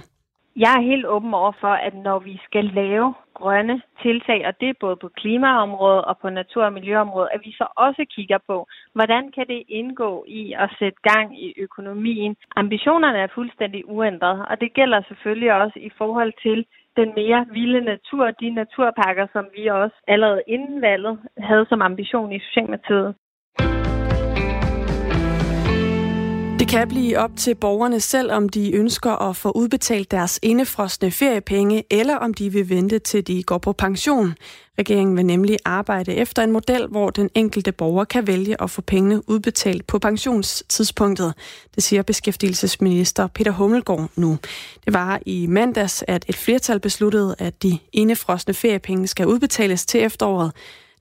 Jeg 0.57 0.77
er 0.77 0.81
helt 0.81 1.07
åben 1.07 1.35
over 1.35 1.53
for, 1.61 1.75
at 1.87 1.95
når 1.95 2.19
vi 2.19 2.41
skal 2.45 2.65
lave 2.65 3.15
grønne 3.35 3.83
tiltag, 4.03 4.47
og 4.47 4.61
det 4.61 4.69
er 4.69 4.81
både 4.81 4.97
på 4.97 5.09
klimaområdet 5.09 6.05
og 6.05 6.19
på 6.19 6.31
natur- 6.31 6.65
og 6.65 6.73
miljøområdet, 6.73 7.29
at 7.35 7.41
vi 7.45 7.53
så 7.53 7.67
også 7.77 8.05
kigger 8.15 8.39
på, 8.47 8.67
hvordan 8.93 9.33
kan 9.33 9.47
det 9.49 9.63
indgå 9.69 10.25
i 10.29 10.53
at 10.53 10.71
sætte 10.79 10.99
gang 11.03 11.43
i 11.43 11.55
økonomien. 11.57 12.37
Ambitionerne 12.57 13.19
er 13.19 13.35
fuldstændig 13.35 13.89
uændrede, 13.89 14.47
og 14.51 14.61
det 14.61 14.75
gælder 14.75 15.03
selvfølgelig 15.09 15.53
også 15.53 15.79
i 15.79 15.91
forhold 15.99 16.33
til 16.43 16.67
den 16.97 17.13
mere 17.17 17.47
vilde 17.53 17.81
natur, 17.81 18.31
de 18.31 18.51
naturpakker, 18.51 19.27
som 19.33 19.47
vi 19.57 19.67
også 19.67 19.97
allerede 20.09 20.43
inden 20.47 20.83
valget 20.83 21.19
havde 21.39 21.67
som 21.69 21.83
ambition 21.83 22.33
i 22.33 22.39
Socialdemokratiet. 22.39 23.15
Kan 26.71 26.89
blive 26.89 27.19
op 27.19 27.31
til 27.37 27.55
borgerne 27.55 28.01
selv, 28.01 28.33
om 28.33 28.49
de 28.49 28.73
ønsker 28.73 29.11
at 29.11 29.37
få 29.37 29.51
udbetalt 29.51 30.11
deres 30.11 30.39
indefrostende 30.43 31.11
feriepenge, 31.11 31.85
eller 31.91 32.17
om 32.17 32.35
de 32.35 32.53
vil 32.53 32.69
vente 32.69 32.99
til 32.99 33.27
de 33.27 33.43
går 33.43 33.59
på 33.59 33.73
pension. 33.73 34.35
Regeringen 34.79 35.17
vil 35.17 35.27
nemlig 35.27 35.59
arbejde 35.65 36.15
efter 36.15 36.43
en 36.43 36.53
model, 36.53 36.87
hvor 36.87 37.11
den 37.11 37.31
enkelte 37.35 37.73
borger 37.73 38.05
kan 38.05 38.27
vælge 38.27 38.63
at 38.63 38.71
få 38.71 38.83
pengene 38.83 39.29
udbetalt 39.29 39.87
på 39.87 39.99
pensionstidspunktet. 39.99 41.35
Det 41.75 41.83
siger 41.83 42.03
beskæftigelsesminister 42.03 43.27
Peter 43.27 43.53
Hummelgaard 43.53 44.11
nu. 44.17 44.39
Det 44.85 44.95
var 44.95 45.21
i 45.27 45.47
mandags, 45.47 46.05
at 46.09 46.25
et 46.29 46.37
flertal 46.37 46.81
besluttede, 46.81 47.35
at 47.39 47.63
de 47.63 47.79
indefrostende 47.93 48.55
feriepenge 48.55 49.07
skal 49.07 49.27
udbetales 49.27 49.87
til 49.87 50.03
efteråret. 50.03 50.53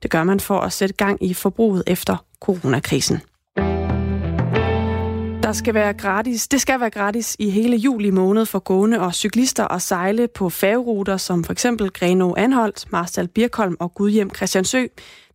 Det 0.02 0.10
gør 0.10 0.24
man 0.24 0.40
for 0.40 0.58
at 0.58 0.72
sætte 0.72 0.94
gang 0.94 1.24
i 1.24 1.34
forbruget 1.34 1.82
efter 1.86 2.24
coronakrisen. 2.40 3.20
Der 5.50 5.54
skal 5.54 5.74
være 5.74 5.92
gratis. 5.92 6.48
Det 6.48 6.60
skal 6.60 6.80
være 6.80 6.90
gratis 6.90 7.36
i 7.38 7.50
hele 7.50 7.76
juli 7.76 8.10
måned 8.10 8.46
for 8.46 8.58
gående 8.58 9.00
og 9.00 9.14
cyklister 9.14 9.72
at 9.72 9.82
sejle 9.82 10.28
på 10.28 10.50
færgeruter 10.50 11.16
som 11.16 11.44
for 11.44 11.52
eksempel 11.52 11.90
Greno 11.90 12.34
Anholdt, 12.36 12.92
Marstal 12.92 13.28
Birkholm 13.28 13.76
og 13.80 13.94
Gudhjem 13.94 14.34
Christiansø. 14.34 14.86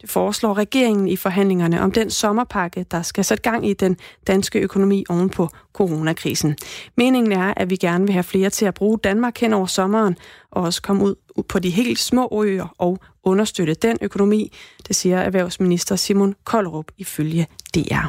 Det 0.02 0.10
foreslår 0.10 0.58
regeringen 0.58 1.08
i 1.08 1.16
forhandlingerne 1.16 1.82
om 1.82 1.92
den 1.92 2.10
sommerpakke, 2.10 2.86
der 2.92 3.02
skal 3.02 3.24
sætte 3.26 3.42
gang 3.42 3.70
i 3.70 3.74
den 3.74 3.98
danske 4.28 4.60
økonomi 4.60 5.06
oven 5.10 5.30
på 5.30 5.50
coronakrisen. 5.74 6.56
Meningen 6.98 7.32
er, 7.32 7.54
at 7.58 7.70
vi 7.70 7.76
gerne 7.76 8.06
vil 8.06 8.14
have 8.14 8.24
flere 8.24 8.50
til 8.50 8.66
at 8.66 8.74
bruge 8.74 8.98
Danmark 9.04 9.38
hen 9.38 9.54
over 9.54 9.66
sommeren 9.66 10.18
og 10.52 10.64
også 10.64 10.82
komme 10.82 11.04
ud 11.04 11.16
på 11.50 11.60
de 11.60 11.70
helt 11.70 12.00
små 12.00 12.44
øer 12.46 12.76
og 12.78 13.00
understøtte 13.24 13.74
den 13.74 13.98
økonomi, 14.02 14.52
det 14.88 14.96
siger 14.96 15.18
erhvervsminister 15.18 15.96
Simon 15.96 16.36
Koldrup 16.44 16.92
ifølge 16.98 17.48
DR. 17.76 18.08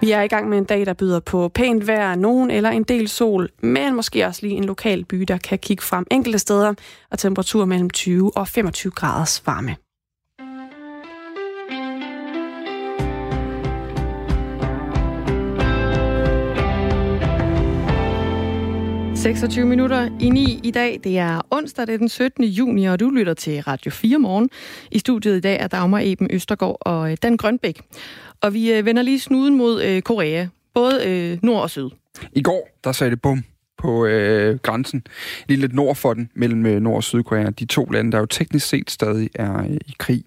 Vi 0.00 0.10
er 0.10 0.22
i 0.22 0.28
gang 0.28 0.48
med 0.48 0.58
en 0.58 0.64
dag, 0.64 0.86
der 0.86 0.92
byder 0.92 1.20
på 1.20 1.48
pænt 1.48 1.86
vejr, 1.86 2.14
nogen 2.14 2.50
eller 2.50 2.70
en 2.70 2.82
del 2.82 3.08
sol, 3.08 3.48
men 3.62 3.94
måske 3.94 4.26
også 4.26 4.46
lige 4.46 4.56
en 4.56 4.64
lokal 4.64 5.04
by, 5.04 5.20
der 5.20 5.38
kan 5.38 5.58
kigge 5.58 5.82
frem 5.82 6.06
enkelte 6.10 6.38
steder, 6.38 6.74
og 7.10 7.18
temperatur 7.18 7.64
mellem 7.64 7.90
20 7.90 8.36
og 8.36 8.48
25 8.48 8.92
graders 8.92 9.42
varme.– 9.46 9.76
26 19.20 19.66
minutter 19.66 20.08
i 20.20 20.30
9 20.30 20.60
i 20.64 20.70
dag. 20.70 21.00
Det 21.04 21.18
er 21.18 21.40
onsdag, 21.50 21.86
det 21.86 21.94
er 21.94 21.98
den 21.98 22.08
17. 22.08 22.44
juni, 22.44 22.84
og 22.84 23.00
du 23.00 23.10
lytter 23.10 23.34
til 23.34 23.62
Radio 23.62 23.90
4 23.90 24.18
morgen. 24.18 24.50
I 24.90 24.98
studiet 24.98 25.36
i 25.36 25.40
dag 25.40 25.60
er 25.60 25.66
Dagmar 25.66 26.00
Eben 26.02 26.28
Østergaard 26.30 26.76
og 26.80 27.10
øh, 27.10 27.16
Dan 27.22 27.36
Grønbæk. 27.36 27.80
Og 28.40 28.54
vi 28.54 28.72
øh, 28.72 28.84
vender 28.84 29.02
lige 29.02 29.20
snuden 29.20 29.56
mod 29.56 29.82
øh, 29.82 30.02
Korea, 30.02 30.46
både 30.74 31.08
øh, 31.08 31.38
nord 31.42 31.62
og 31.62 31.70
syd. 31.70 31.88
I 32.32 32.42
går, 32.42 32.68
der 32.84 32.92
sagde 32.92 33.10
det 33.10 33.22
bum 33.22 33.44
på 33.78 34.06
øh, 34.06 34.58
grænsen, 34.58 35.06
lige 35.48 35.60
lidt 35.60 35.74
nord 35.74 35.96
for 35.96 36.14
den, 36.14 36.30
mellem 36.34 36.66
øh, 36.66 36.80
Nord- 36.80 36.96
og 36.96 37.04
Sydkorea. 37.04 37.50
De 37.50 37.64
to 37.64 37.84
lande, 37.84 38.12
der 38.12 38.18
jo 38.18 38.26
teknisk 38.26 38.68
set 38.68 38.90
stadig 38.90 39.30
er 39.34 39.60
øh, 39.60 39.70
i 39.70 39.94
krig. 39.98 40.24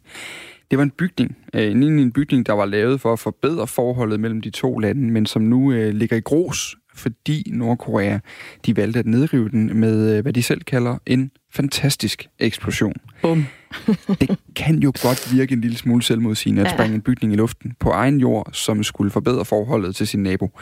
Det 0.71 0.77
var 0.77 0.84
en 0.84 0.91
bygning, 0.91 1.38
øh, 1.53 1.71
en 1.71 2.12
bygning, 2.12 2.45
der 2.45 2.53
var 2.53 2.65
lavet 2.65 3.01
for 3.01 3.13
at 3.13 3.19
forbedre 3.19 3.67
forholdet 3.67 4.19
mellem 4.19 4.41
de 4.41 4.49
to 4.49 4.77
lande, 4.77 5.12
men 5.12 5.25
som 5.25 5.41
nu 5.41 5.71
øh, 5.71 5.93
ligger 5.93 6.17
i 6.17 6.21
grus 6.21 6.75
fordi 6.95 7.51
Nordkorea 7.53 8.19
de 8.65 8.77
valgte 8.77 8.99
at 8.99 9.06
nedrive 9.06 9.49
den 9.49 9.79
med, 9.79 10.17
øh, 10.17 10.21
hvad 10.21 10.34
de 10.34 10.43
selv 10.43 10.62
kalder 10.62 10.97
en 11.06 11.32
fantastisk 11.51 12.27
eksplosion. 12.39 12.93
Bum. 13.21 13.45
det 14.21 14.39
kan 14.56 14.79
jo 14.79 14.93
godt 15.03 15.34
virke 15.34 15.53
en 15.53 15.62
lille 15.62 15.77
smule 15.77 16.03
selvmodsigende 16.03 16.62
at 16.62 16.71
springe 16.71 16.95
en 16.95 17.01
bygning 17.01 17.34
i 17.34 17.36
luften 17.36 17.73
på 17.79 17.89
egen 17.89 18.19
jord, 18.19 18.49
som 18.53 18.84
skulle 18.84 19.12
forbedre 19.12 19.45
forholdet 19.45 19.95
til 19.95 20.08
sin 20.08 20.23
nabo. 20.23 20.60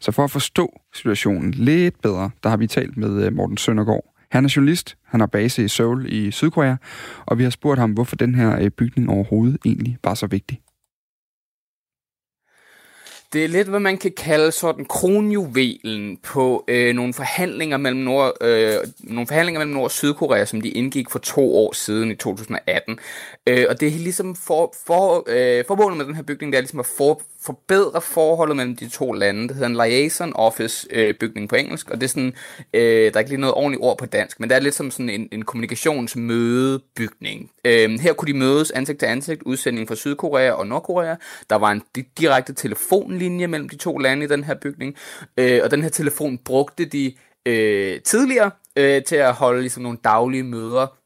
Så 0.00 0.12
for 0.12 0.24
at 0.24 0.30
forstå 0.30 0.80
situationen 0.94 1.50
lidt 1.50 2.02
bedre, 2.02 2.30
der 2.42 2.48
har 2.48 2.56
vi 2.56 2.66
talt 2.66 2.96
med 2.96 3.24
øh, 3.24 3.32
Morten 3.32 3.56
Søndergaard. 3.56 4.04
Han 4.30 4.44
er 4.44 4.52
journalist, 4.56 4.96
han 5.06 5.20
har 5.20 5.26
base 5.26 5.64
i 5.64 5.68
Seoul 5.68 6.06
i 6.12 6.30
Sydkorea, 6.30 6.76
og 7.26 7.38
vi 7.38 7.42
har 7.42 7.50
spurgt 7.50 7.80
ham, 7.80 7.92
hvorfor 7.92 8.16
den 8.16 8.34
her 8.34 8.60
øh, 8.60 8.70
bygning 8.70 9.10
overhovedet 9.10 9.58
egentlig 9.64 9.98
var 10.04 10.14
så 10.14 10.26
vigtig. 10.26 10.60
Det 13.32 13.44
er 13.44 13.48
lidt, 13.48 13.68
hvad 13.68 13.80
man 13.80 13.98
kan 13.98 14.12
kalde 14.16 14.52
sådan 14.52 14.84
kronjuvelen 14.84 16.16
på 16.16 16.64
øh, 16.68 16.94
nogle 16.94 17.14
forhandlinger 17.14 17.76
mellem 17.76 18.00
Nord, 18.00 18.32
øh, 18.40 18.76
nogle 19.00 19.26
forhandlinger 19.26 19.58
mellem 19.58 19.74
Nord 19.74 19.84
og 19.84 19.90
Sydkorea, 19.90 20.44
som 20.44 20.60
de 20.60 20.68
indgik 20.68 21.10
for 21.10 21.18
to 21.18 21.56
år 21.56 21.72
siden 21.72 22.10
i 22.10 22.14
2018. 22.14 22.98
Øh, 23.46 23.66
og 23.68 23.80
det 23.80 23.88
er 23.88 23.92
ligesom 23.92 24.36
for, 24.36 24.74
for, 24.86 25.24
øh, 25.26 25.64
formålet 25.66 25.96
med 25.98 26.06
den 26.06 26.14
her 26.14 26.22
bygning, 26.22 26.52
det 26.52 26.58
er 26.58 26.62
ligesom 26.62 26.80
at 26.80 26.86
for, 26.98 27.20
forbedre 27.42 28.00
forholdet 28.00 28.56
mellem 28.56 28.76
de 28.76 28.88
to 28.88 29.12
lande. 29.12 29.48
Det 29.48 29.56
hedder 29.56 29.68
en 29.68 29.90
liaison 29.90 30.32
office 30.34 30.86
øh, 30.90 31.14
bygning 31.14 31.48
på 31.48 31.56
engelsk, 31.56 31.90
og 31.90 32.00
det 32.00 32.06
er 32.06 32.08
sådan, 32.08 32.34
øh, 32.74 32.82
der 32.82 33.10
er 33.14 33.18
ikke 33.18 33.30
lige 33.30 33.40
noget 33.40 33.54
ordentligt 33.54 33.82
ord 33.82 33.98
på 33.98 34.06
dansk, 34.06 34.40
men 34.40 34.50
det 34.50 34.56
er 34.56 34.60
lidt 34.60 34.74
som 34.74 34.90
sådan 34.90 35.10
en, 35.10 35.28
en 35.32 35.44
kommunikationsmødebygning. 35.44 37.50
Øh, 37.64 38.00
her 38.00 38.12
kunne 38.12 38.32
de 38.32 38.38
mødes 38.38 38.70
ansigt 38.70 38.98
til 38.98 39.06
ansigt, 39.06 39.42
udsending 39.42 39.88
fra 39.88 39.94
Sydkorea 39.94 40.50
og 40.50 40.66
Nordkorea. 40.66 41.16
Der 41.50 41.56
var 41.56 41.70
en 41.70 41.82
direkte 42.18 42.54
telefonlinje 42.54 43.46
mellem 43.46 43.68
de 43.68 43.76
to 43.76 43.98
lande 43.98 44.24
i 44.24 44.28
den 44.28 44.44
her 44.44 44.54
bygning, 44.54 44.96
øh, 45.36 45.60
og 45.64 45.70
den 45.70 45.82
her 45.82 45.90
telefon 45.90 46.38
brugte 46.38 46.84
de 46.84 47.12
øh, 47.46 48.00
tidligere 48.00 48.50
øh, 48.76 49.04
til 49.04 49.16
at 49.16 49.34
holde 49.34 49.60
ligesom 49.60 49.82
nogle 49.82 49.98
daglige 50.04 50.42
møder 50.42 50.99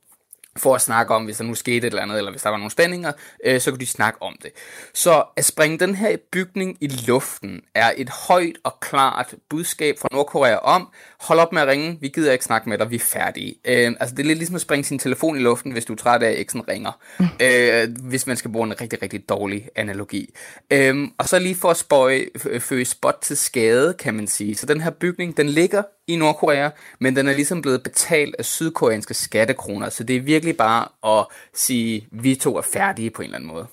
for 0.56 0.74
at 0.74 0.80
snakke 0.80 1.14
om, 1.14 1.24
hvis 1.24 1.36
der 1.36 1.44
nu 1.44 1.54
skete 1.54 1.76
et 1.76 1.84
eller 1.84 2.02
andet, 2.02 2.18
eller 2.18 2.30
hvis 2.30 2.42
der 2.42 2.50
var 2.50 2.56
nogle 2.56 2.70
spændinger, 2.70 3.12
øh, 3.44 3.60
så 3.60 3.70
kunne 3.70 3.80
de 3.80 3.86
snakke 3.86 4.22
om 4.22 4.36
det. 4.42 4.50
Så 4.94 5.24
at 5.36 5.44
springe 5.44 5.78
den 5.78 5.94
her 5.94 6.16
bygning 6.32 6.76
i 6.80 6.86
luften 6.86 7.60
er 7.74 7.92
et 7.96 8.08
højt 8.08 8.56
og 8.64 8.80
klart 8.80 9.34
budskab 9.50 9.98
fra 9.98 10.08
Nordkorea 10.12 10.56
om, 10.56 10.88
hold 11.20 11.38
op 11.38 11.52
med 11.52 11.62
at 11.62 11.68
ringe, 11.68 11.98
vi 12.00 12.08
gider 12.08 12.32
ikke 12.32 12.44
snakke 12.44 12.68
med 12.68 12.78
dig, 12.78 12.90
vi 12.90 12.96
er 12.96 13.00
færdige. 13.00 13.54
Øh, 13.64 13.92
altså 14.00 14.14
det 14.14 14.22
er 14.22 14.26
lidt 14.26 14.38
ligesom 14.38 14.54
at 14.54 14.60
springe 14.60 14.84
sin 14.84 14.98
telefon 14.98 15.36
i 15.36 15.40
luften, 15.40 15.72
hvis 15.72 15.84
du 15.84 15.92
er 15.92 15.96
træt 15.96 16.22
af, 16.22 16.30
at 16.30 16.38
eksen 16.38 16.68
ringer. 16.68 16.92
Øh, 17.40 17.88
hvis 18.02 18.26
man 18.26 18.36
skal 18.36 18.50
bruge 18.52 18.66
en 18.66 18.80
rigtig, 18.80 19.02
rigtig 19.02 19.28
dårlig 19.28 19.68
analogi. 19.76 20.34
Øh, 20.70 21.08
og 21.18 21.28
så 21.28 21.38
lige 21.38 21.54
for 21.54 21.70
at 21.70 21.76
spøje, 21.76 22.26
føje 22.58 22.84
spot 22.84 23.18
til 23.22 23.36
skade, 23.36 23.94
kan 23.94 24.14
man 24.14 24.26
sige. 24.26 24.54
Så 24.54 24.66
den 24.66 24.80
her 24.80 24.90
bygning, 24.90 25.36
den 25.36 25.48
ligger 25.48 25.82
i 26.06 26.16
Nordkorea, 26.16 26.70
men 26.98 27.16
den 27.16 27.28
er 27.28 27.34
ligesom 27.34 27.62
blevet 27.62 27.82
betalt 27.82 28.34
af 28.38 28.44
sydkoreanske 28.44 29.14
skattekroner, 29.14 29.88
så 29.88 30.04
det 30.04 30.16
er 30.16 30.20
virkelig 30.20 30.56
bare 30.56 30.88
at 31.18 31.26
sige, 31.54 32.08
vi 32.10 32.34
to 32.34 32.56
er 32.56 32.62
færdige 32.62 33.10
på 33.10 33.22
en 33.22 33.26
eller 33.26 33.36
anden 33.36 33.48
måde. 33.48 33.66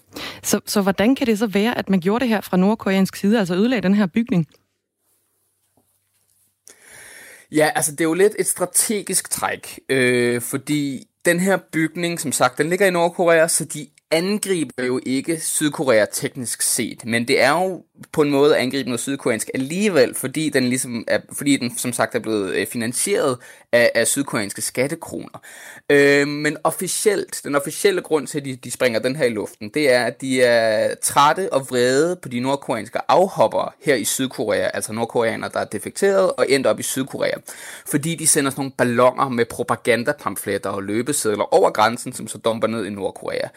Så, 0.44 0.60
så 0.66 0.82
hvordan 0.82 1.16
kan 1.16 1.28
det 1.28 1.40
så 1.40 1.48
være, 1.48 1.78
at 1.78 1.90
man 1.90 2.00
gjorde 2.00 2.20
det 2.20 2.30
her 2.30 2.42
fra 2.42 2.58
nordkoreansk 2.58 3.16
side, 3.16 3.40
altså 3.40 3.56
ødelagde 3.56 3.82
den 3.82 3.96
her 3.96 4.06
bygning? 4.06 4.48
Ja, 7.52 7.70
altså 7.76 7.92
det 7.92 8.02
er 8.02 8.06
jo 8.06 8.14
lidt 8.14 8.34
et 8.40 8.48
strategisk 8.48 9.30
træk, 9.30 9.80
øh, 9.90 10.42
fordi 10.42 11.08
den 11.26 11.40
her 11.40 11.58
bygning, 11.72 12.20
som 12.20 12.32
sagt, 12.32 12.58
den 12.58 12.70
ligger 12.70 12.88
i 12.88 12.92
Nordkorea, 12.92 13.48
så 13.48 13.66
de 13.66 13.88
angriber 14.12 14.84
jo 14.84 15.00
ikke 15.06 15.40
Sydkorea 15.40 16.06
teknisk 16.12 16.62
set, 16.62 17.06
men 17.06 17.28
det 17.28 17.42
er 17.42 17.52
jo 17.52 17.84
på 18.12 18.22
en 18.22 18.32
måde 18.32 18.58
angriber 18.58 18.86
noget 18.86 19.00
sydkoreansk 19.00 19.50
alligevel, 19.54 20.16
fordi 20.16 20.50
den 20.50 20.64
ligesom 20.64 21.04
er, 21.08 21.20
fordi 21.32 21.58
den 21.58 21.78
som 21.78 21.94
sagt 21.94 22.16
er 22.16 22.20
blevet 22.20 22.54
øh, 22.54 22.68
finansieret 22.68 23.38
af, 23.72 23.92
af 23.96 24.08
sydkoreanske 24.08 24.62
skattekroner. 24.62 25.42
Øh, 25.90 26.28
men 26.28 26.58
officielt, 26.64 27.42
den 27.44 27.56
officielle 27.56 28.02
grund 28.02 28.28
til, 28.28 28.40
at 28.40 28.46
de, 28.46 28.56
de 28.56 28.72
springer 28.72 29.00
den 29.00 29.16
her 29.16 29.26
i 29.26 29.30
luften, 29.30 29.70
det 29.70 29.92
er, 29.92 30.06
at 30.06 30.22
de 30.22 30.44
er 30.44 30.96
trætte 30.96 31.54
og 31.54 31.70
vrede 31.70 32.16
på 32.16 32.30
de 32.30 32.40
nordkoreanske 32.40 33.00
afhoppere 33.08 33.70
her 33.82 33.96
i 33.96 34.04
Sydkorea, 34.04 34.70
altså 34.74 34.94
nordkoreanere, 34.94 35.52
der 35.54 35.60
er 35.60 35.66
defekteret 35.66 36.32
og 36.32 36.46
endt 36.50 36.68
op 36.68 36.80
i 36.80 36.84
Sydkorea, 36.84 37.38
fordi 37.86 38.16
de 38.16 38.28
sender 38.28 38.52
sådan 38.52 38.62
nogle 38.62 38.72
ballonger 38.78 39.30
med 39.30 39.46
propagandapamfletter 39.46 40.70
og 40.70 40.84
løbesedler 40.84 41.54
over 41.54 41.70
grænsen, 41.70 42.14
som 42.14 42.28
så 42.28 42.38
dumper 42.38 42.68
ned 42.68 42.86
i 42.86 42.90
Nordkorea. 42.90 43.48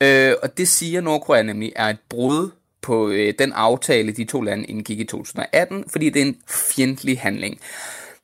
Øh, 0.00 0.34
og 0.42 0.58
det 0.58 0.68
siger 0.68 1.00
Nordkorea 1.00 1.42
nemlig 1.42 1.72
er 1.76 1.88
et 1.88 1.98
brud 2.08 2.50
på 2.82 3.08
øh, 3.08 3.34
den 3.38 3.52
aftale, 3.52 4.12
de 4.12 4.24
to 4.24 4.40
lande 4.40 4.64
indgik 4.64 5.00
i 5.00 5.04
2018, 5.04 5.84
fordi 5.88 6.10
det 6.10 6.22
er 6.22 6.26
en 6.26 6.36
fjendtlig 6.48 7.20
handling. 7.20 7.60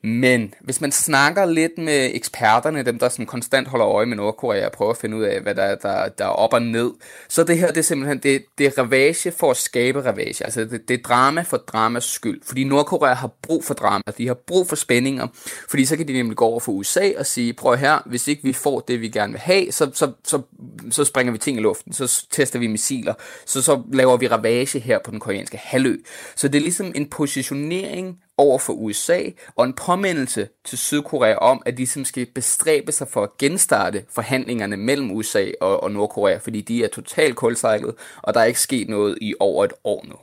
Men 0.02 0.54
hvis 0.60 0.80
man 0.80 0.92
snakker 0.92 1.44
lidt 1.44 1.78
med 1.78 2.10
eksperterne, 2.14 2.82
dem 2.82 2.98
der 2.98 3.08
sådan 3.08 3.26
konstant 3.26 3.68
holder 3.68 3.88
øje 3.88 4.06
med 4.06 4.16
Nordkorea 4.16 4.66
og 4.66 4.72
prøver 4.72 4.90
at 4.90 4.96
finde 4.96 5.16
ud 5.16 5.22
af, 5.22 5.40
hvad 5.40 5.54
der, 5.54 5.74
der, 5.74 6.08
der 6.08 6.24
er 6.24 6.28
op 6.28 6.52
og 6.52 6.62
ned, 6.62 6.90
så 7.28 7.44
det 7.44 7.58
her 7.58 7.68
det 7.68 7.76
er 7.76 7.82
simpelthen 7.82 8.18
det, 8.18 8.44
det 8.58 8.66
er 8.66 8.78
ravage 8.78 9.32
for 9.32 9.50
at 9.50 9.56
skabe 9.56 10.06
ravage. 10.06 10.44
Altså 10.44 10.64
det, 10.64 10.88
det 10.88 10.94
er 10.94 11.02
drama 11.02 11.42
for 11.42 11.56
dramas 11.56 12.04
skyld. 12.04 12.40
Fordi 12.44 12.64
Nordkorea 12.64 13.14
har 13.14 13.30
brug 13.42 13.64
for 13.64 13.74
drama, 13.74 14.02
de 14.18 14.26
har 14.26 14.34
brug 14.34 14.68
for 14.68 14.76
spændinger, 14.76 15.26
fordi 15.70 15.84
så 15.84 15.96
kan 15.96 16.08
de 16.08 16.12
nemlig 16.12 16.36
gå 16.36 16.44
over 16.44 16.60
for 16.60 16.72
USA 16.72 17.10
og 17.18 17.26
sige, 17.26 17.52
prøv 17.52 17.76
her, 17.76 17.98
hvis 18.06 18.28
ikke 18.28 18.42
vi 18.42 18.52
får 18.52 18.80
det, 18.80 19.00
vi 19.00 19.08
gerne 19.08 19.32
vil 19.32 19.40
have, 19.40 19.72
så, 19.72 19.90
så, 19.94 20.12
så, 20.24 20.42
så 20.90 21.04
springer 21.04 21.32
vi 21.32 21.38
ting 21.38 21.58
i 21.58 21.60
luften, 21.60 21.92
så 21.92 22.26
tester 22.30 22.58
vi 22.58 22.66
missiler, 22.66 23.14
så, 23.46 23.62
så 23.62 23.82
laver 23.92 24.16
vi 24.16 24.28
ravage 24.28 24.78
her 24.78 24.98
på 25.04 25.10
den 25.10 25.20
koreanske 25.20 25.56
halvø. 25.56 25.96
Så 26.36 26.48
det 26.48 26.58
er 26.58 26.62
ligesom 26.62 26.92
en 26.94 27.08
positionering 27.08 28.18
over 28.40 28.58
for 28.58 28.72
USA, 28.72 29.20
og 29.56 29.64
en 29.64 29.72
påmindelse 29.72 30.48
til 30.64 30.78
Sydkorea 30.78 31.34
om, 31.34 31.62
at 31.66 31.78
de 31.78 31.86
som 31.86 32.04
skal 32.04 32.26
bestræbe 32.34 32.92
sig 32.92 33.08
for 33.08 33.22
at 33.22 33.38
genstarte 33.38 34.04
forhandlingerne 34.14 34.76
mellem 34.76 35.10
USA 35.10 35.44
og, 35.60 35.82
og 35.82 35.90
Nordkorea, 35.90 36.36
fordi 36.36 36.60
de 36.60 36.84
er 36.84 36.88
totalt 36.88 37.36
kulsejlet, 37.36 37.94
og 38.22 38.34
der 38.34 38.40
er 38.40 38.44
ikke 38.44 38.60
sket 38.60 38.88
noget 38.88 39.18
i 39.20 39.34
over 39.40 39.64
et 39.64 39.72
år 39.84 40.04
nu. 40.08 40.14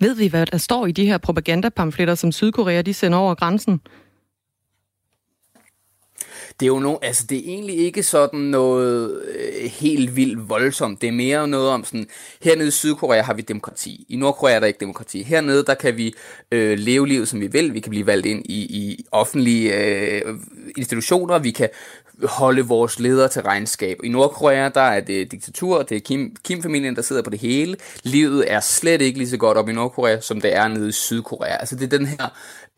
Ved 0.00 0.14
vi, 0.14 0.26
hvad 0.26 0.46
der 0.46 0.58
står 0.58 0.86
i 0.86 0.92
de 0.92 1.06
her 1.06 1.18
propagandapamfletter, 1.18 2.14
som 2.14 2.32
Sydkorea 2.32 2.82
de 2.82 2.94
sender 2.94 3.18
over 3.18 3.34
grænsen? 3.34 3.80
Det 6.60 6.66
er 6.66 6.68
jo 6.68 6.78
no, 6.78 6.96
altså 7.02 7.26
det 7.26 7.38
er 7.38 7.42
egentlig 7.44 7.78
ikke 7.78 8.02
sådan 8.02 8.40
noget 8.40 9.22
øh, 9.34 9.70
helt 9.70 10.16
vildt 10.16 10.48
voldsomt. 10.48 11.00
Det 11.00 11.08
er 11.08 11.12
mere 11.12 11.48
noget 11.48 11.68
om 11.68 11.84
sådan, 11.84 12.06
hernede 12.42 12.68
i 12.68 12.70
Sydkorea 12.70 13.22
har 13.22 13.34
vi 13.34 13.42
demokrati. 13.42 14.06
I 14.08 14.16
Nordkorea 14.16 14.54
er 14.54 14.60
der 14.60 14.66
ikke 14.66 14.80
demokrati. 14.80 15.22
Hernede, 15.22 15.64
der 15.64 15.74
kan 15.74 15.96
vi 15.96 16.14
øh, 16.52 16.78
leve 16.78 17.08
livet, 17.08 17.28
som 17.28 17.40
vi 17.40 17.46
vil. 17.46 17.74
Vi 17.74 17.80
kan 17.80 17.90
blive 17.90 18.06
valgt 18.06 18.26
ind 18.26 18.46
i, 18.46 18.60
i 18.60 19.04
offentlige 19.12 19.74
øh, 19.74 20.22
institutioner. 20.76 21.38
Vi 21.38 21.50
kan 21.50 21.68
holde 22.24 22.62
vores 22.62 23.00
ledere 23.00 23.28
til 23.28 23.42
regnskab. 23.42 23.98
I 24.04 24.08
Nordkorea, 24.08 24.68
der 24.68 24.80
er 24.80 25.00
det 25.00 25.32
diktatur, 25.32 25.82
det 25.82 25.96
er 25.96 26.00
Kim, 26.00 26.36
Kim-familien, 26.44 26.96
der 26.96 27.02
sidder 27.02 27.22
på 27.22 27.30
det 27.30 27.38
hele. 27.38 27.76
Livet 28.02 28.52
er 28.52 28.60
slet 28.60 29.00
ikke 29.00 29.18
lige 29.18 29.28
så 29.28 29.36
godt 29.36 29.58
op 29.58 29.68
i 29.68 29.72
Nordkorea, 29.72 30.20
som 30.20 30.40
det 30.40 30.56
er 30.56 30.68
nede 30.68 30.88
i 30.88 30.92
Sydkorea. 30.92 31.56
Altså 31.56 31.76
det 31.76 31.92
er 31.92 31.98
den 31.98 32.06
her 32.06 32.28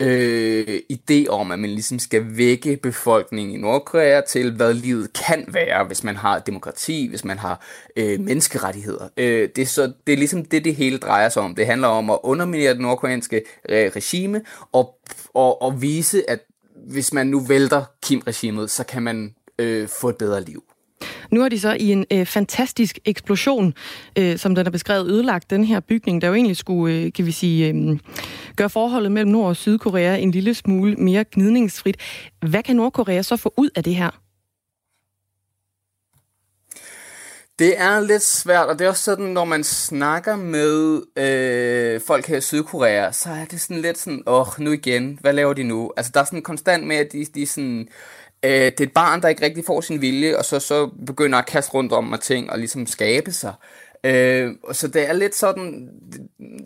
øh, 0.01 0.81
idé 0.93 1.29
om, 1.29 1.51
at 1.51 1.59
man 1.59 1.71
ligesom 1.71 1.99
skal 1.99 2.37
vække 2.37 2.77
befolkningen 2.77 3.55
i 3.55 3.59
Nordkorea 3.65 4.21
til, 4.21 4.53
hvad 4.57 4.75
livet 4.75 5.13
kan 5.13 5.45
være, 5.49 5.85
hvis 5.85 6.05
man 6.05 6.17
har 6.17 6.39
demokrati, 6.39 7.09
hvis 7.09 7.25
man 7.25 7.39
har 7.39 7.65
øh, 7.97 8.21
menneskerettigheder. 8.21 9.09
Øh, 9.17 9.49
det, 9.57 9.63
er 9.63 9.67
så, 9.67 9.93
det 10.07 10.13
er 10.13 10.17
ligesom 10.17 10.45
det, 10.45 10.65
det 10.65 10.75
hele 10.75 10.99
drejer 10.99 11.29
sig 11.29 11.43
om. 11.43 11.55
Det 11.55 11.67
handler 11.67 11.89
om 11.89 12.11
at 12.11 12.19
underminere 12.23 12.73
det 12.73 12.81
nordkoreanske 12.81 13.43
øh, 13.69 13.91
regime 13.97 14.43
og, 14.73 14.99
og, 15.35 15.63
og 15.63 15.83
vise, 15.83 16.31
at 16.31 16.41
hvis 16.87 17.13
man 17.13 17.27
nu 17.27 17.41
vælter 17.41 17.85
Kim-regimet, 18.07 18.71
så 18.71 18.85
kan 18.85 19.03
man 19.03 19.35
øh, 19.59 19.89
få 19.89 20.09
et 20.09 20.17
bedre 20.17 20.41
liv. 20.41 20.63
Nu 21.31 21.41
har 21.41 21.49
de 21.49 21.61
så 21.61 21.77
i 21.81 21.93
en 21.93 22.05
øh, 22.13 22.27
fantastisk 22.27 22.99
eksplosion, 23.05 23.75
øh, 24.19 24.39
som 24.39 24.55
den 24.55 24.67
er 24.67 24.71
beskrevet, 24.71 25.07
ødelagt 25.07 25.51
den 25.51 25.65
her 25.65 25.81
bygning, 25.81 26.23
der 26.23 26.29
jo 26.29 26.35
egentlig 26.35 26.57
skulle, 26.57 26.95
øh, 26.95 27.13
kan 27.13 27.27
vi 27.27 27.33
sige, 27.33 27.69
øh, 27.69 27.99
gøre 28.57 28.71
forholdet 28.71 29.13
mellem 29.13 29.33
Nord- 29.33 29.49
og 29.49 29.57
Sydkorea 29.57 30.17
en 30.17 30.31
lille 30.31 30.55
smule 30.55 30.97
mere 30.97 31.25
gnidningsfrit. 31.33 31.97
Hvad 32.49 32.63
kan 32.63 32.77
Nordkorea 32.77 33.23
så 33.23 33.37
få 33.37 33.55
ud 33.57 33.71
af 33.77 33.85
det 33.85 33.95
her? 33.95 34.11
Det 37.59 37.81
er 37.81 38.01
lidt 38.01 38.23
svært, 38.23 38.69
og 38.69 38.79
det 38.79 38.85
er 38.85 38.89
også 38.89 39.03
sådan, 39.03 39.25
når 39.25 39.45
man 39.45 39.65
snakker 39.65 40.37
med 40.37 41.03
øh, 41.17 42.01
folk 42.01 42.27
her 42.27 42.37
i 42.37 42.41
Sydkorea, 42.41 43.13
så 43.13 43.31
er 43.31 43.45
det 43.45 43.61
sådan 43.61 43.83
lidt 43.83 43.99
sådan, 43.99 44.23
åh, 44.27 44.47
nu 44.59 44.73
igen, 44.73 45.19
hvad 45.21 45.33
laver 45.33 45.53
de 45.53 45.63
nu? 45.63 45.93
Altså, 45.97 46.13
der 46.15 46.21
er 46.21 46.25
sådan 46.25 46.43
konstant 46.43 46.87
med, 46.87 46.97
at 46.97 47.13
de, 47.13 47.25
de 47.35 47.47
sådan, 47.47 47.81
øh, 47.81 47.87
Øh, 48.45 48.51
det 48.51 48.81
er 48.81 48.85
et 48.85 48.93
barn, 48.93 49.23
der 49.23 49.29
ikke 49.29 49.45
rigtig 49.45 49.65
får 49.65 49.81
sin 49.81 50.01
vilje, 50.01 50.39
og 50.39 50.45
så, 50.45 50.61
så 50.61 50.91
begynder 51.07 51.39
at 51.39 51.47
kaste 51.47 51.75
rundt 51.75 51.93
om 51.93 52.13
og 52.13 52.21
ting 52.21 52.51
og 52.51 52.59
ligesom 52.59 52.87
skabe 52.87 53.33
sig. 53.33 53.53
Øh, 54.05 54.53
så 54.73 54.89
det 54.89 55.09
er 55.09 55.13
lidt 55.13 55.35
sådan, 55.35 55.89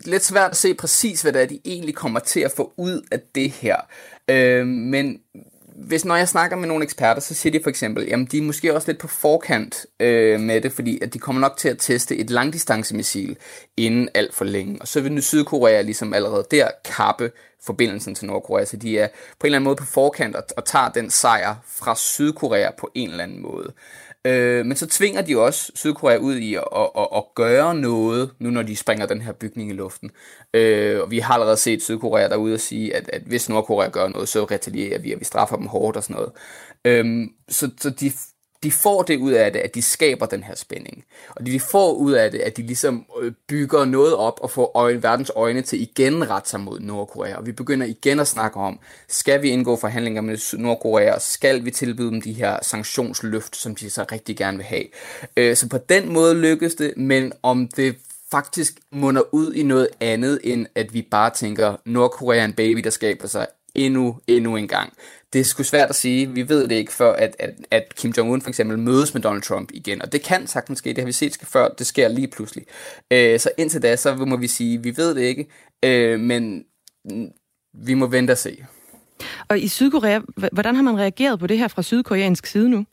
lidt 0.05 0.25
svært 0.25 0.51
at 0.51 0.57
se 0.57 0.73
præcis, 0.73 1.21
hvad 1.21 1.33
det 1.33 1.41
er, 1.41 1.45
de 1.45 1.59
egentlig 1.65 1.95
kommer 1.95 2.19
til 2.19 2.39
at 2.39 2.51
få 2.51 2.73
ud 2.77 3.01
af 3.11 3.19
det 3.35 3.51
her. 3.51 3.77
Øh, 4.27 4.67
men 4.67 5.19
hvis 5.79 6.05
når 6.05 6.15
jeg 6.15 6.27
snakker 6.27 6.57
med 6.57 6.67
nogle 6.67 6.83
eksperter, 6.83 7.21
så 7.21 7.33
siger 7.33 7.51
de 7.51 7.63
for 7.63 7.69
eksempel, 7.69 8.05
jamen 8.07 8.25
de 8.25 8.37
er 8.37 8.41
måske 8.41 8.75
også 8.75 8.87
lidt 8.87 8.99
på 8.99 9.07
forkant 9.07 9.85
øh, 9.99 10.39
med 10.39 10.61
det, 10.61 10.71
fordi 10.71 10.99
at 11.01 11.13
de 11.13 11.19
kommer 11.19 11.41
nok 11.41 11.57
til 11.57 11.69
at 11.69 11.77
teste 11.77 12.17
et 12.17 12.29
langdistancemissil 12.29 13.37
inden 13.77 14.09
alt 14.13 14.33
for 14.33 14.45
længe. 14.45 14.77
Og 14.81 14.87
så 14.87 15.01
vil 15.01 15.11
nu 15.11 15.21
Sydkorea 15.21 15.81
ligesom 15.81 16.13
allerede 16.13 16.47
der 16.51 16.67
kappe 16.85 17.31
forbindelsen 17.63 18.15
til 18.15 18.27
Nordkorea, 18.27 18.65
så 18.65 18.77
de 18.77 18.99
er 18.99 19.07
på 19.07 19.13
en 19.43 19.47
eller 19.47 19.55
anden 19.55 19.63
måde 19.63 19.75
på 19.75 19.85
forkant 19.85 20.35
og, 20.35 20.43
og 20.57 20.65
tager 20.65 20.89
den 20.89 21.09
sejr 21.09 21.55
fra 21.65 21.95
Sydkorea 21.95 22.71
på 22.77 22.91
en 22.95 23.09
eller 23.09 23.23
anden 23.23 23.41
måde. 23.41 23.73
Øh, 24.25 24.65
men 24.65 24.77
så 24.77 24.87
tvinger 24.87 25.21
de 25.21 25.37
også 25.37 25.71
Sydkorea 25.75 26.17
ud 26.17 26.35
i 26.35 26.55
at, 26.55 26.63
at, 26.75 26.89
at, 26.97 27.07
at 27.15 27.23
gøre 27.35 27.75
noget, 27.75 28.31
nu 28.39 28.49
når 28.49 28.61
de 28.61 28.75
springer 28.75 29.05
den 29.05 29.21
her 29.21 29.31
bygning 29.31 29.69
i 29.69 29.73
luften. 29.73 30.11
Øh, 30.53 31.01
og 31.01 31.11
vi 31.11 31.19
har 31.19 31.33
allerede 31.33 31.57
set 31.57 31.83
Sydkorea 31.83 32.27
derude 32.29 32.53
og 32.53 32.59
sige, 32.59 32.95
at, 32.95 33.09
at 33.13 33.21
hvis 33.21 33.49
Nordkorea 33.49 33.89
gør 33.89 34.07
noget, 34.07 34.29
så 34.29 34.43
retalierer 34.43 34.99
vi, 34.99 35.13
og 35.13 35.19
vi 35.19 35.25
straffer 35.25 35.55
dem 35.55 35.67
hårdt 35.67 35.97
og 35.97 36.03
sådan 36.03 36.15
noget. 36.15 36.31
Øh, 36.85 37.27
så, 37.49 37.71
så 37.81 37.89
de 37.89 38.11
de 38.63 38.71
får 38.71 39.01
det 39.01 39.17
ud 39.17 39.31
af 39.31 39.51
det, 39.53 39.59
at 39.59 39.75
de 39.75 39.81
skaber 39.81 40.25
den 40.25 40.43
her 40.43 40.55
spænding. 40.55 41.03
Og 41.29 41.45
de 41.45 41.59
får 41.59 41.93
ud 41.93 42.11
af 42.11 42.31
det, 42.31 42.39
at 42.39 42.57
de 42.57 42.61
ligesom 42.61 43.05
øh, 43.21 43.31
bygger 43.47 43.85
noget 43.85 44.15
op 44.15 44.39
og 44.41 44.51
får 44.51 44.71
øjne, 44.75 45.03
verdens 45.03 45.31
øjne 45.35 45.61
til 45.61 45.81
igen 45.81 46.29
rette 46.29 46.49
sig 46.49 46.59
mod 46.59 46.79
Nordkorea. 46.79 47.35
Og 47.35 47.45
vi 47.45 47.51
begynder 47.51 47.85
igen 47.85 48.19
at 48.19 48.27
snakke 48.27 48.59
om, 48.59 48.79
skal 49.07 49.41
vi 49.41 49.49
indgå 49.49 49.75
forhandlinger 49.75 50.21
med 50.21 50.57
Nordkorea, 50.57 51.19
skal 51.19 51.65
vi 51.65 51.71
tilbyde 51.71 52.11
dem 52.11 52.21
de 52.21 52.33
her 52.33 52.59
sanktionsløft, 52.61 53.55
som 53.55 53.75
de 53.75 53.89
så 53.89 54.05
rigtig 54.11 54.37
gerne 54.37 54.57
vil 54.57 54.65
have. 54.65 54.85
Øh, 55.37 55.55
så 55.55 55.69
på 55.69 55.77
den 55.77 56.13
måde 56.13 56.35
lykkes 56.35 56.75
det, 56.75 56.93
men 56.97 57.33
om 57.43 57.67
det 57.67 57.95
faktisk 58.31 58.73
munder 58.91 59.21
ud 59.31 59.53
i 59.53 59.63
noget 59.63 59.87
andet, 59.99 60.39
end 60.43 60.67
at 60.75 60.93
vi 60.93 61.01
bare 61.01 61.29
tænker, 61.29 61.75
Nordkorea 61.85 62.39
er 62.39 62.45
en 62.45 62.53
baby, 62.53 62.79
der 62.79 62.89
skaber 62.89 63.27
sig 63.27 63.47
endnu, 63.75 64.17
endnu 64.27 64.55
en 64.55 64.67
gang. 64.67 64.93
Det 65.33 65.41
er 65.41 65.45
sgu 65.45 65.63
svært 65.63 65.89
at 65.89 65.95
sige. 65.95 66.29
Vi 66.29 66.49
ved 66.49 66.67
det 66.67 66.75
ikke 66.75 66.93
før, 66.93 67.13
at, 67.13 67.35
at, 67.39 67.53
at 67.71 67.95
Kim 67.95 68.13
Jong-un 68.17 68.41
for 68.41 68.49
eksempel 68.49 68.79
mødes 68.79 69.13
med 69.13 69.21
Donald 69.21 69.41
Trump 69.41 69.69
igen. 69.73 70.01
Og 70.01 70.11
det 70.11 70.23
kan 70.23 70.47
sagtens 70.47 70.79
ske. 70.79 70.89
Det 70.89 70.97
har 70.97 71.05
vi 71.05 71.11
set 71.11 71.37
før. 71.43 71.67
Det 71.67 71.87
sker 71.87 72.07
lige 72.07 72.27
pludselig. 72.27 72.65
Øh, 73.11 73.39
så 73.39 73.51
indtil 73.57 73.81
da, 73.81 73.95
så 73.95 74.15
må 74.15 74.37
vi 74.37 74.47
sige, 74.47 74.83
vi 74.83 74.97
ved 74.97 75.15
det 75.15 75.21
ikke. 75.21 75.47
Øh, 75.83 76.19
men 76.19 76.63
vi 77.73 77.93
må 77.93 78.07
vente 78.07 78.31
og 78.31 78.37
se. 78.37 78.65
Og 79.47 79.59
i 79.59 79.67
Sydkorea, 79.67 80.19
hvordan 80.51 80.75
har 80.75 80.83
man 80.83 80.97
reageret 80.97 81.39
på 81.39 81.47
det 81.47 81.57
her 81.57 81.67
fra 81.67 81.81
sydkoreansk 81.81 82.45
side 82.45 82.69
nu? 82.69 82.85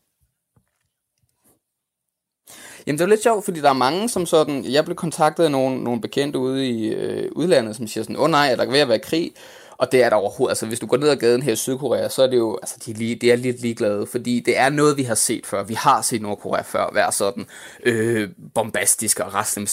Jamen 2.87 2.97
det 2.97 3.03
er 3.03 3.09
lidt 3.09 3.23
sjovt, 3.23 3.45
fordi 3.45 3.61
der 3.61 3.69
er 3.69 3.73
mange, 3.73 4.09
som 4.09 4.25
sådan... 4.25 4.65
Jeg 4.65 4.85
blev 4.85 4.95
kontaktet 4.95 5.43
af 5.43 5.51
nogle, 5.51 5.83
nogle 5.83 6.01
bekendte 6.01 6.39
ude 6.39 6.69
i 6.69 6.87
øh, 6.87 7.31
udlandet, 7.31 7.75
som 7.75 7.87
siger 7.87 8.03
sådan, 8.03 8.15
åh 8.15 8.23
oh, 8.23 8.29
nej, 8.29 8.51
er 8.51 8.55
der 8.55 8.71
ved 8.71 8.79
at 8.79 8.87
være 8.87 8.99
krig? 8.99 9.31
Og 9.77 9.91
det 9.91 10.03
er 10.03 10.09
der 10.09 10.15
overhovedet. 10.15 10.51
Altså, 10.51 10.65
hvis 10.65 10.79
du 10.79 10.85
går 10.85 10.97
ned 10.97 11.09
ad 11.09 11.15
gaden 11.15 11.41
her 11.41 11.51
i 11.51 11.55
Sydkorea, 11.55 12.09
så 12.09 12.23
er 12.23 12.27
det 12.27 12.37
jo, 12.37 12.57
altså, 12.61 12.75
de 12.85 12.91
er, 12.91 12.95
lige, 12.95 13.15
de 13.15 13.31
er 13.31 13.35
lidt 13.35 13.61
ligeglade, 13.61 14.07
fordi 14.07 14.39
det 14.39 14.57
er 14.57 14.69
noget, 14.69 14.97
vi 14.97 15.03
har 15.03 15.15
set 15.15 15.45
før. 15.45 15.63
Vi 15.63 15.73
har 15.73 16.01
set 16.01 16.21
Nordkorea 16.21 16.61
før 16.61 16.93
være 16.93 17.11
sådan 17.11 17.45
øh, 17.83 18.29
bombastisk 18.53 19.19
og 19.19 19.33
rasle 19.33 19.67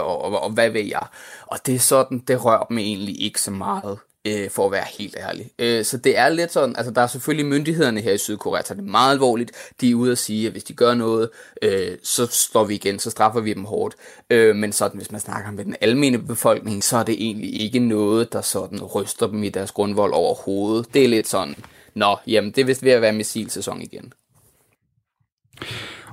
og, 0.00 0.22
og, 0.22 0.42
og, 0.42 0.50
hvad 0.50 0.70
ved 0.70 0.84
jeg. 0.84 1.06
Og 1.46 1.58
det 1.66 1.74
er 1.74 1.78
sådan, 1.78 2.18
det 2.18 2.44
rører 2.44 2.64
dem 2.64 2.78
egentlig 2.78 3.22
ikke 3.22 3.40
så 3.40 3.50
meget 3.50 3.98
øh, 4.28 4.50
for 4.50 4.66
at 4.66 4.72
være 4.72 4.84
helt 4.98 5.16
ærlig. 5.18 5.50
Øh, 5.58 5.84
så 5.84 5.96
det 5.96 6.18
er 6.18 6.28
lidt 6.28 6.52
sådan, 6.52 6.76
altså 6.76 6.92
der 6.92 7.02
er 7.02 7.06
selvfølgelig 7.06 7.46
myndighederne 7.46 8.00
her 8.00 8.12
i 8.12 8.18
Sydkorea, 8.18 8.62
tager 8.62 8.80
det 8.80 8.90
meget 8.90 9.12
alvorligt. 9.12 9.52
De 9.80 9.90
er 9.90 9.94
ude 9.94 10.12
at 10.12 10.18
sige, 10.18 10.46
at 10.46 10.52
hvis 10.52 10.64
de 10.64 10.72
gør 10.72 10.94
noget, 10.94 11.30
øh, 11.62 11.98
så 12.02 12.26
står 12.26 12.64
vi 12.64 12.74
igen, 12.74 12.98
så 12.98 13.10
straffer 13.10 13.40
vi 13.40 13.54
dem 13.54 13.64
hårdt. 13.64 13.94
Øh, 14.30 14.56
men 14.56 14.72
sådan, 14.72 14.96
hvis 14.98 15.10
man 15.10 15.20
snakker 15.20 15.50
med 15.50 15.64
den 15.64 15.76
almindelige 15.80 16.26
befolkning, 16.26 16.84
så 16.84 16.96
er 16.96 17.02
det 17.02 17.14
egentlig 17.18 17.60
ikke 17.60 17.78
noget, 17.78 18.32
der 18.32 18.40
sådan 18.40 18.82
ryster 18.82 19.26
dem 19.26 19.42
i 19.42 19.48
deres 19.48 19.70
grundvold 19.70 20.12
overhovedet. 20.12 20.94
Det 20.94 21.04
er 21.04 21.08
lidt 21.08 21.28
sådan, 21.28 21.54
nå, 21.94 22.16
jamen 22.26 22.50
det 22.50 22.60
er 22.60 22.64
vist 22.64 22.84
ved 22.84 22.92
at 22.92 23.02
være 23.02 23.12
missilsæson 23.12 23.82
igen. 23.82 24.12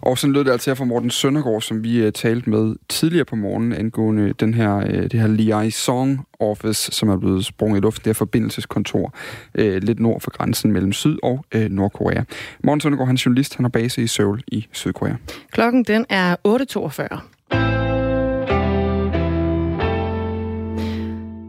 Og 0.06 0.18
sådan 0.18 0.34
lød 0.34 0.44
det 0.44 0.52
altså 0.52 0.70
her 0.70 0.76
fra 0.76 0.86
Morten 0.86 1.10
Søndergaard, 1.10 1.62
som 1.62 1.84
vi 1.84 2.06
uh, 2.08 2.12
talte 2.14 2.50
med 2.50 2.76
tidligere 2.90 3.26
på 3.26 3.36
morgenen 3.36 3.74
angående 3.74 4.24
øh, 4.24 4.34
den 4.40 4.54
her, 4.54 4.76
uh, 4.76 5.04
det 5.04 5.14
her 5.14 5.28
liaison 5.28 6.20
office, 6.40 6.92
som 6.92 7.10
er 7.10 7.18
blevet 7.18 7.46
sprunget 7.46 7.78
i 7.78 7.82
luften, 7.82 8.04
det 8.04 8.10
her 8.10 8.14
forbindelseskontor 8.14 9.14
uh, 9.60 9.66
lidt 9.66 10.00
nord 10.00 10.22
for 10.22 10.32
grænsen 10.32 10.72
mellem 10.72 10.94
Syd- 10.94 11.18
og 11.24 11.46
uh, 11.56 11.62
Nordkorea. 11.62 12.24
Morten 12.64 12.82
Søndergaard, 12.82 13.08
han 13.08 13.16
er 13.16 13.24
journalist, 13.26 13.56
han 13.56 13.64
har 13.64 13.70
base 13.70 14.04
i 14.04 14.08
Seoul 14.08 14.44
i 14.48 14.68
Sydkorea. 14.72 15.16
Klokken 15.52 15.84
den 15.84 16.06
er 16.10 16.36
8.42. 16.48 17.20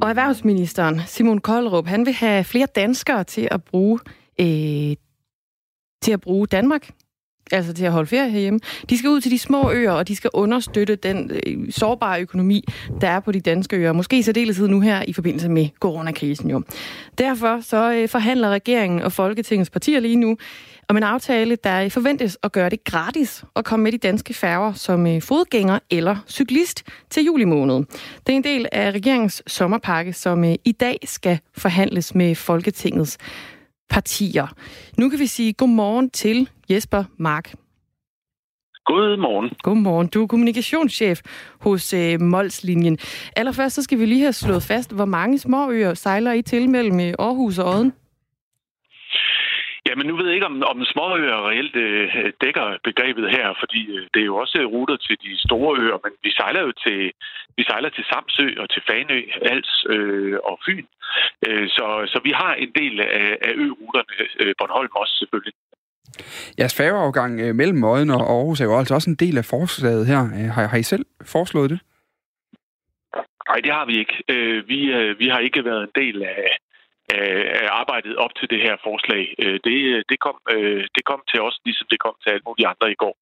Og 0.03 0.11
erhvervsministeren 0.11 1.01
Simon 1.07 1.39
Koldrup, 1.39 1.87
han 1.87 2.07
vil 2.07 2.15
have 2.15 2.45
flere 2.45 2.67
danskere 2.77 3.25
til 3.25 3.49
at 3.51 3.65
bruge 3.65 3.99
øh, 4.41 4.97
til 6.03 6.13
at 6.13 6.21
bruge 6.21 6.47
Danmark 6.47 6.91
altså 7.53 7.73
til 7.73 7.85
at 7.85 7.93
holde 7.93 8.07
ferie 8.07 8.31
herhjemme. 8.31 8.61
De 8.91 8.99
skal 8.99 9.11
ud 9.11 9.21
til 9.21 9.31
de 9.31 9.39
små 9.39 9.71
øer, 9.71 9.93
og 9.93 10.09
de 10.09 10.17
skal 10.17 10.31
understøtte 10.35 10.97
den 10.97 11.31
øh, 11.47 11.73
sårbare 11.73 12.21
økonomi, 12.21 12.65
der 13.01 13.09
er 13.09 13.21
på 13.21 13.33
de 13.33 13.41
danske 13.41 13.77
øer. 13.77 13.93
Måske 13.93 14.19
i 14.19 14.23
særdeleshed 14.23 14.69
nu 14.69 14.81
her 14.81 15.03
i 15.09 15.13
forbindelse 15.13 15.49
med 15.49 15.69
coronakrisen 15.81 16.51
jo. 16.51 16.63
Derfor 17.19 17.61
så 17.61 17.93
øh, 17.93 18.09
forhandler 18.09 18.49
regeringen 18.49 19.03
og 19.03 19.13
Folketingets 19.13 19.71
partier 19.71 20.01
lige 20.01 20.17
nu 20.17 20.37
om 20.89 20.97
en 20.97 21.03
aftale, 21.03 21.57
der 21.57 21.85
øh, 21.85 21.91
forventes 21.91 22.39
at 22.43 22.53
gøre 22.53 22.71
det 22.71 22.85
gratis 22.85 23.45
at 23.57 23.65
komme 23.65 23.83
med 23.83 23.93
de 23.93 23.99
danske 23.99 24.35
færger 24.35 24.73
som 24.73 25.07
øh, 25.07 25.23
fodgænger 25.23 25.79
eller 25.91 26.17
cyklist 26.29 26.83
til 27.11 27.25
juli 27.25 27.45
måned. 27.45 27.77
Det 28.27 28.33
er 28.33 28.37
en 28.37 28.45
del 28.45 28.67
af 28.73 28.91
regeringens 28.91 29.43
sommerpakke, 29.47 30.13
som 30.13 30.45
øh, 30.45 30.55
i 30.65 30.73
dag 30.73 30.99
skal 31.05 31.39
forhandles 31.57 32.15
med 32.15 32.35
Folketingets 32.35 33.19
partier. 33.89 34.47
Nu 34.99 35.09
kan 35.09 35.19
vi 35.19 35.27
sige 35.27 35.53
godmorgen 35.53 36.11
til 36.11 36.49
Jesper 36.71 37.05
Mark. 37.17 37.55
Godmorgen. 38.85 39.51
Godmorgen. 39.63 40.07
Du 40.07 40.23
er 40.23 40.27
kommunikationschef 40.27 41.21
hos 41.61 41.93
øh, 41.93 42.21
Molslinjen. 42.21 42.99
Allerførst 43.37 43.75
så 43.75 43.83
skal 43.83 43.99
vi 43.99 44.07
lige 44.07 44.21
have 44.21 44.33
slået 44.33 44.63
fast, 44.63 44.93
hvor 44.93 45.05
mange 45.05 45.39
småøer 45.39 45.95
sejler 45.95 46.33
I 46.33 46.43
til 46.43 46.71
mellem 46.71 47.01
øh, 47.01 47.15
Aarhus 47.19 47.59
og 47.59 47.75
Odden? 47.75 47.93
Jamen, 49.89 50.07
nu 50.07 50.17
ved 50.17 50.27
jeg 50.27 50.35
ikke, 50.35 50.51
om, 50.53 50.63
om 50.73 50.79
småøer 50.93 51.49
reelt 51.49 51.77
øh, 51.77 52.33
dækker 52.45 52.67
begrebet 52.89 53.27
her, 53.37 53.47
fordi 53.63 53.83
øh, 53.97 54.07
det 54.15 54.21
er 54.21 54.31
jo 54.33 54.37
også 54.37 54.59
ruter 54.75 54.97
til 54.97 55.17
de 55.25 55.33
store 55.47 55.71
øer, 55.83 55.99
men 56.05 56.13
vi 56.25 56.31
sejler 56.31 56.63
jo 56.67 56.73
til, 56.85 57.13
vi 57.57 57.63
sejler 57.71 57.91
til 57.97 58.05
Samsø 58.13 58.47
og 58.63 58.67
til 58.71 58.83
Fanø, 58.89 59.19
Als 59.53 59.71
øh, 59.95 60.37
og 60.45 60.59
Fyn. 60.67 60.87
Øh, 61.47 61.69
så, 61.69 61.87
så 62.13 62.19
vi 62.25 62.33
har 62.41 62.55
en 62.55 62.73
del 62.81 63.01
af, 63.01 63.39
af 63.49 63.53
ø-ruterne, 63.63 64.17
øh, 64.41 64.55
Bornholm 64.59 64.93
også 65.03 65.15
selvfølgelig. 65.21 65.55
Jeres 66.59 66.77
færgeafgang 66.77 67.41
øh, 67.41 67.55
mellem 67.55 67.85
Odden 67.85 68.11
og 68.11 68.23
Aarhus 68.33 68.61
er 68.61 68.65
jo 68.65 68.79
altså 68.79 68.95
også 68.95 69.11
en 69.11 69.21
del 69.25 69.39
af 69.39 69.45
forslaget 69.45 70.07
her. 70.07 70.21
Øh, 70.39 70.49
har, 70.55 70.67
har 70.67 70.79
I 70.79 70.83
selv 70.83 71.07
foreslået 71.35 71.71
det? 71.71 71.81
Nej, 73.49 73.59
det 73.65 73.73
har 73.73 73.87
vi 73.87 73.99
ikke. 73.99 74.17
Øh, 74.29 74.69
vi, 74.69 74.79
vi 75.19 75.29
har 75.29 75.39
ikke 75.39 75.65
været 75.65 75.83
en 75.83 76.03
del 76.03 76.23
af, 76.23 76.57
af 77.15 77.69
arbejdet 77.71 78.17
op 78.17 78.31
til 78.39 78.51
det 78.51 78.61
her 78.67 78.77
forslag. 78.85 79.35
Øh, 79.39 79.61
det, 79.65 80.05
det, 80.11 80.19
kom, 80.21 80.37
øh, 80.51 80.85
det 80.97 81.05
kom 81.05 81.21
til 81.31 81.41
os, 81.41 81.61
ligesom 81.65 81.87
det 81.91 82.01
kom 82.01 82.15
til 82.23 82.31
alle 82.31 82.47
mulige 82.47 82.67
andre 82.67 82.91
i 82.91 82.95
går. 82.95 83.17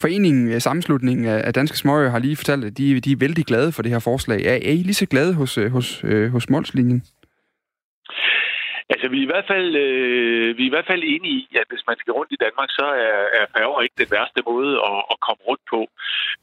Foreningen, 0.00 0.52
øh, 0.52 0.60
sammenslutningen 0.60 1.26
af 1.26 1.54
Danske 1.54 1.78
Småøer 1.78 2.10
har 2.10 2.18
lige 2.18 2.36
fortalt, 2.36 2.64
at 2.64 2.78
de, 2.78 3.00
de 3.00 3.12
er 3.12 3.16
vældig 3.20 3.44
glade 3.44 3.72
for 3.72 3.82
det 3.82 3.92
her 3.92 3.98
forslag. 4.10 4.40
Er, 4.46 4.52
er 4.52 4.74
I 4.80 4.82
lige 4.88 5.02
så 5.02 5.06
glade 5.06 5.34
hos, 5.34 5.58
hos, 5.76 6.04
hos 6.32 6.50
Molslinjen? 6.50 7.02
Altså, 8.92 9.06
vi 9.08 9.18
er 9.18 9.26
i 9.26 9.32
hvert 9.32 9.48
fald, 9.52 9.70
øh, 9.84 10.56
vi 10.56 10.62
er 10.62 10.70
i 10.70 10.74
hvert 10.74 10.90
fald 10.90 11.02
enige 11.04 11.36
i, 11.42 11.48
at 11.60 11.68
hvis 11.70 11.86
man 11.88 11.98
skal 11.98 12.12
rundt 12.12 12.32
i 12.32 12.42
Danmark, 12.44 12.70
så 12.78 12.86
er, 13.06 13.18
er 13.38 13.52
færger 13.56 13.80
ikke 13.82 14.02
den 14.02 14.10
værste 14.16 14.40
måde 14.50 14.72
at, 14.90 15.00
at 15.12 15.16
komme 15.26 15.42
rundt 15.48 15.64
på. 15.72 15.80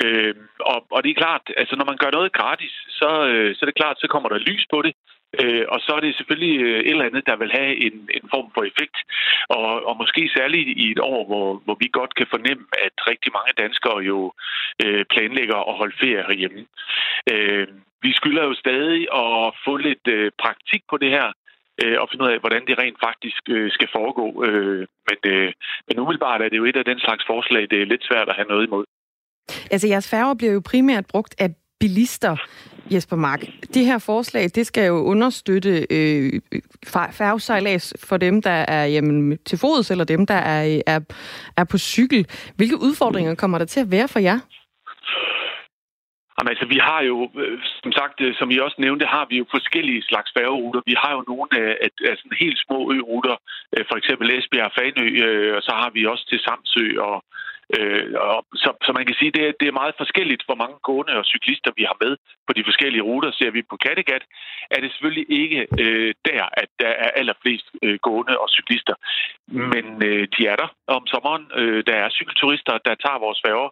Øh, 0.03 0.35
og, 0.71 0.79
og 0.95 0.99
det 1.03 1.09
er 1.11 1.21
klart, 1.23 1.43
altså 1.61 1.73
når 1.75 1.85
man 1.91 1.97
gør 2.03 2.11
noget 2.17 2.37
gratis, 2.39 2.75
så, 2.99 3.09
øh, 3.31 3.49
så 3.55 3.59
er 3.61 3.69
det 3.69 3.81
klart, 3.81 3.97
så 3.99 4.07
kommer 4.13 4.29
der 4.29 4.47
lys 4.49 4.65
på 4.73 4.81
det. 4.85 4.93
Øh, 5.43 5.65
og 5.73 5.79
så 5.85 5.91
er 5.97 5.99
det 5.99 6.15
selvfølgelig 6.15 6.55
øh, 6.61 6.79
et 6.79 6.89
eller 6.89 7.09
andet, 7.09 7.23
der 7.29 7.35
vil 7.35 7.51
have 7.59 7.73
en, 7.85 7.95
en 8.17 8.25
form 8.33 8.47
for 8.53 8.63
effekt. 8.71 8.97
Og, 9.49 9.69
og 9.87 9.93
måske 10.01 10.29
særligt 10.37 10.69
i 10.83 10.91
et 10.91 10.99
år, 10.99 11.21
hvor, 11.29 11.61
hvor 11.65 11.77
vi 11.79 11.87
godt 11.99 12.15
kan 12.15 12.27
fornemme, 12.29 12.65
at 12.85 12.95
rigtig 13.11 13.31
mange 13.37 13.53
danskere 13.63 13.99
jo 14.11 14.33
øh, 14.83 15.05
planlægger 15.13 15.59
at 15.69 15.77
holde 15.79 15.95
ferie 15.99 16.27
herhjemme. 16.27 16.61
Øh, 17.31 17.67
vi 18.05 18.11
skylder 18.13 18.43
jo 18.43 18.53
stadig 18.53 19.01
at 19.23 19.53
få 19.65 19.73
lidt 19.87 20.05
øh, 20.07 20.31
praktik 20.43 20.81
på 20.89 20.97
det 20.97 21.09
her, 21.17 21.27
øh, 21.83 21.97
og 22.01 22.07
finde 22.09 22.25
ud 22.25 22.29
af, 22.33 22.39
hvordan 22.39 22.63
det 22.67 22.79
rent 22.79 22.99
faktisk 23.07 23.41
øh, 23.49 23.71
skal 23.71 23.89
foregå. 23.97 24.27
Øh, 24.45 24.87
men, 25.09 25.19
øh, 25.33 25.53
men 25.87 25.99
umiddelbart 25.99 26.41
er 26.41 26.49
det 26.49 26.57
jo 26.57 26.65
et 26.65 26.75
af 26.75 26.85
den 26.85 26.99
slags 26.99 27.23
forslag, 27.27 27.61
det 27.71 27.81
er 27.81 27.85
lidt 27.85 28.07
svært 28.09 28.29
at 28.29 28.35
have 28.35 28.47
noget 28.53 28.67
imod. 28.67 28.85
Altså, 29.71 29.87
jeres 29.87 30.09
færger 30.09 30.35
bliver 30.35 30.53
jo 30.53 30.61
primært 30.71 31.05
brugt 31.13 31.35
af 31.39 31.49
bilister, 31.79 32.35
Jesper 32.91 33.15
Mark. 33.15 33.41
Det 33.73 33.85
her 33.85 33.97
forslag, 33.97 34.43
det 34.55 34.67
skal 34.67 34.87
jo 34.87 34.95
understøtte 34.95 35.87
øh, 35.91 36.41
færgesejlads 37.11 37.93
for 38.09 38.17
dem, 38.17 38.41
der 38.41 38.65
er 38.77 38.85
jamen, 38.85 39.37
til 39.45 39.57
fods, 39.59 39.91
eller 39.91 40.03
dem, 40.03 40.25
der 40.25 40.35
er, 40.35 40.81
er, 40.87 40.99
er 41.57 41.63
på 41.63 41.77
cykel. 41.77 42.27
Hvilke 42.55 42.77
udfordringer 42.77 43.35
kommer 43.35 43.57
der 43.57 43.65
til 43.65 43.79
at 43.79 43.91
være 43.91 44.07
for 44.07 44.19
jer? 44.19 44.39
Jamen, 46.35 46.49
altså, 46.53 46.65
vi 46.73 46.79
har 46.89 47.01
jo, 47.11 47.17
øh, 47.43 47.59
som 47.83 47.91
sagt, 47.99 48.17
øh, 48.25 48.35
som 48.39 48.51
I 48.51 48.57
også 48.59 48.77
nævnte, 48.79 49.05
har 49.05 49.25
vi 49.29 49.35
jo 49.37 49.45
forskellige 49.51 50.01
slags 50.09 50.29
færgeruter. 50.37 50.81
Vi 50.85 50.95
har 51.03 51.11
jo 51.17 51.23
nogle 51.31 51.49
af, 51.61 51.71
af, 51.85 51.89
af 52.09 52.13
sådan 52.17 52.37
helt 52.43 52.59
små 52.65 52.79
øruter, 52.95 53.35
øh, 53.73 53.85
for 53.89 53.95
eksempel 53.97 54.27
Esbjerg 54.37 54.69
og 54.69 54.75
Fanø, 54.77 55.07
og 55.57 55.61
så 55.67 55.71
har 55.81 55.89
vi 55.95 56.05
også 56.05 56.25
til 56.29 56.39
Samsø. 56.47 56.85
Og, 57.09 57.17
øh, 57.77 58.13
og, 58.31 58.45
så, 58.63 58.69
så 58.85 58.91
man 58.97 59.05
kan 59.05 59.15
sige, 59.19 59.31
det 59.31 59.43
er, 59.47 59.51
det 59.59 59.67
er 59.67 59.79
meget 59.81 59.95
forskelligt, 59.97 60.43
hvor 60.45 60.55
mange 60.55 60.77
gående 60.87 61.13
og 61.19 61.25
cyklister 61.25 61.71
vi 61.77 61.83
har 61.89 61.97
med 62.03 62.17
på 62.47 62.53
de 62.53 62.63
forskellige 62.63 63.07
ruter. 63.09 63.31
Ser 63.31 63.51
vi 63.51 63.61
på 63.61 63.77
Kattegat, 63.77 64.23
er 64.71 64.79
det 64.81 64.91
selvfølgelig 64.91 65.25
ikke 65.41 65.67
øh, 65.83 66.13
der, 66.25 66.43
at 66.61 66.69
der 66.79 66.91
er 67.05 67.09
allerflest 67.19 67.67
øh, 67.83 67.97
gående 68.07 68.35
og 68.43 68.49
cyklister. 68.49 68.95
Men 69.47 69.85
øh, 70.09 70.27
de 70.37 70.47
er 70.47 70.55
der 70.55 70.69
om 70.87 71.07
sommeren. 71.07 71.45
Øh, 71.55 71.83
der 71.87 71.95
er 72.03 72.09
cykelturister, 72.09 72.77
der 72.87 72.95
tager 73.03 73.19
vores 73.25 73.41
færger 73.45 73.69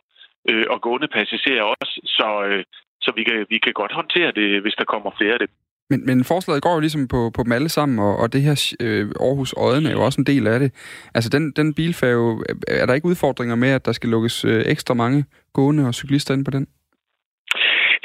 øh, 0.50 0.66
og 0.70 0.82
gående 0.82 1.08
passagerer 1.08 1.64
også. 1.64 1.94
Så, 2.18 2.28
øh, 2.48 2.64
så 3.02 3.12
vi, 3.16 3.24
kan, 3.24 3.46
vi 3.50 3.58
kan 3.58 3.74
godt 3.74 3.92
håndtere 3.92 4.32
det, 4.32 4.62
hvis 4.62 4.76
der 4.80 4.84
kommer 4.84 5.12
flere 5.18 5.34
af 5.34 5.40
dem. 5.40 5.50
Men, 5.94 6.06
men 6.06 6.24
forslaget 6.24 6.64
går 6.64 6.74
jo 6.74 6.80
ligesom 6.80 7.08
på, 7.08 7.32
på 7.36 7.44
dem 7.44 7.52
alle 7.52 7.70
sammen, 7.70 8.00
og, 8.00 8.14
og 8.22 8.34
det 8.34 8.42
her 8.42 8.56
øh, 8.86 9.06
Aarhus 9.28 9.54
Odden 9.58 9.86
er 9.86 9.92
jo 9.92 10.02
også 10.06 10.22
en 10.22 10.30
del 10.32 10.48
af 10.48 10.60
det. 10.60 10.70
Altså 11.16 11.30
den, 11.36 11.52
den 11.60 11.74
bilfærge, 11.74 12.44
er 12.68 12.86
der 12.86 12.94
ikke 12.94 13.12
udfordringer 13.12 13.56
med, 13.56 13.70
at 13.70 13.86
der 13.86 13.92
skal 13.92 14.10
lukkes 14.10 14.46
øh, 14.46 14.62
ekstra 14.66 14.94
mange 14.94 15.26
gående 15.54 15.88
og 15.88 15.94
cyklister 15.94 16.34
ind 16.34 16.46
på 16.46 16.52
den? 16.52 16.68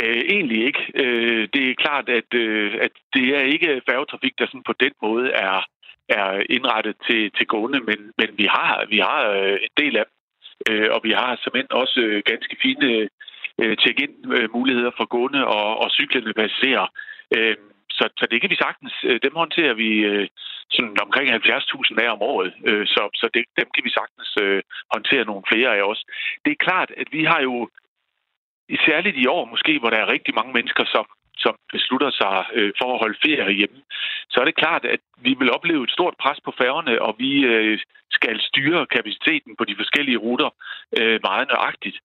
Øh, 0.03 0.22
egentlig 0.34 0.61
ikke. 0.68 0.82
Øh, 0.95 1.49
det 1.55 1.62
er 1.70 1.82
klart, 1.84 2.09
at, 2.09 2.30
øh, 2.34 2.72
at 2.86 2.95
det 3.14 3.26
er 3.36 3.53
ikke 3.55 3.82
færgetrafik, 3.91 4.34
der 4.39 4.47
sådan 4.47 4.68
på 4.70 4.74
den 4.80 4.93
måde 5.03 5.26
er, 5.30 5.57
er 6.09 6.43
indrettet 6.51 6.97
til, 7.07 7.30
til 7.36 7.47
gående, 7.47 7.80
men, 7.89 7.99
men 8.18 8.28
vi 8.41 8.47
har, 8.57 8.86
vi 8.89 8.99
har 8.99 9.20
øh, 9.36 9.57
en 9.66 9.74
del 9.82 9.97
af 9.97 10.05
dem. 10.09 10.14
Øh, 10.68 10.89
og 10.95 11.01
vi 11.05 11.12
har 11.20 11.30
simpelthen 11.43 11.72
også 11.82 12.01
øh, 12.01 12.22
ganske 12.30 12.57
fine 12.62 13.09
øh, 13.61 13.76
check-in-muligheder 13.82 14.93
øh, 14.93 14.99
for 14.99 15.07
gående 15.14 15.47
og, 15.47 15.68
og 15.82 15.89
cyklende 15.91 16.32
passagerer. 16.41 16.86
Øh, 17.36 17.57
så, 17.99 18.05
så 18.18 18.24
det 18.30 18.40
kan 18.40 18.51
vi 18.51 18.62
sagtens. 18.64 18.94
Øh, 19.05 19.20
dem 19.22 19.34
håndterer 19.42 19.74
vi 19.74 19.90
øh, 20.11 20.28
sådan 20.70 20.96
omkring 21.07 21.26
70.000 21.30 22.03
af 22.05 22.09
om 22.16 22.22
året. 22.32 22.53
Øh, 22.68 22.86
så 22.86 23.03
så 23.20 23.26
det, 23.34 23.44
dem 23.61 23.68
kan 23.74 23.84
vi 23.84 23.90
sagtens 23.99 24.30
håndtere 24.94 25.24
nogle 25.24 25.49
flere 25.53 25.70
af 25.76 25.82
os. 25.82 26.01
Det 26.44 26.51
er 26.53 26.64
klart, 26.68 26.90
at 26.96 27.09
vi 27.12 27.24
har 27.24 27.40
jo 27.40 27.68
særligt 28.76 29.16
i 29.16 29.26
år 29.26 29.44
måske, 29.44 29.78
hvor 29.78 29.90
der 29.90 29.96
er 29.96 30.12
rigtig 30.12 30.34
mange 30.34 30.53
mennesker, 30.53 30.84
som, 30.94 31.07
som 31.38 31.55
beslutter 31.72 32.11
sig 32.11 32.46
øh, 32.53 32.72
for 32.78 32.94
at 32.94 33.01
holde 33.03 33.18
ferie 33.24 33.55
hjemme, 33.61 33.80
så 34.30 34.40
er 34.40 34.44
det 34.44 34.57
klart, 34.62 34.84
at 34.84 35.01
vi 35.26 35.34
vil 35.38 35.53
opleve 35.53 35.84
et 35.84 35.90
stort 35.90 36.14
pres 36.22 36.40
på 36.44 36.53
færgerne, 36.59 37.03
og 37.03 37.16
vi 37.18 37.32
øh, 37.44 37.78
skal 38.11 38.40
styre 38.40 38.86
kapaciteten 38.86 39.57
på 39.57 39.64
de 39.64 39.76
forskellige 39.76 40.22
ruter 40.26 40.51
øh, 40.99 41.20
meget 41.22 41.49
nøjagtigt. 41.49 41.99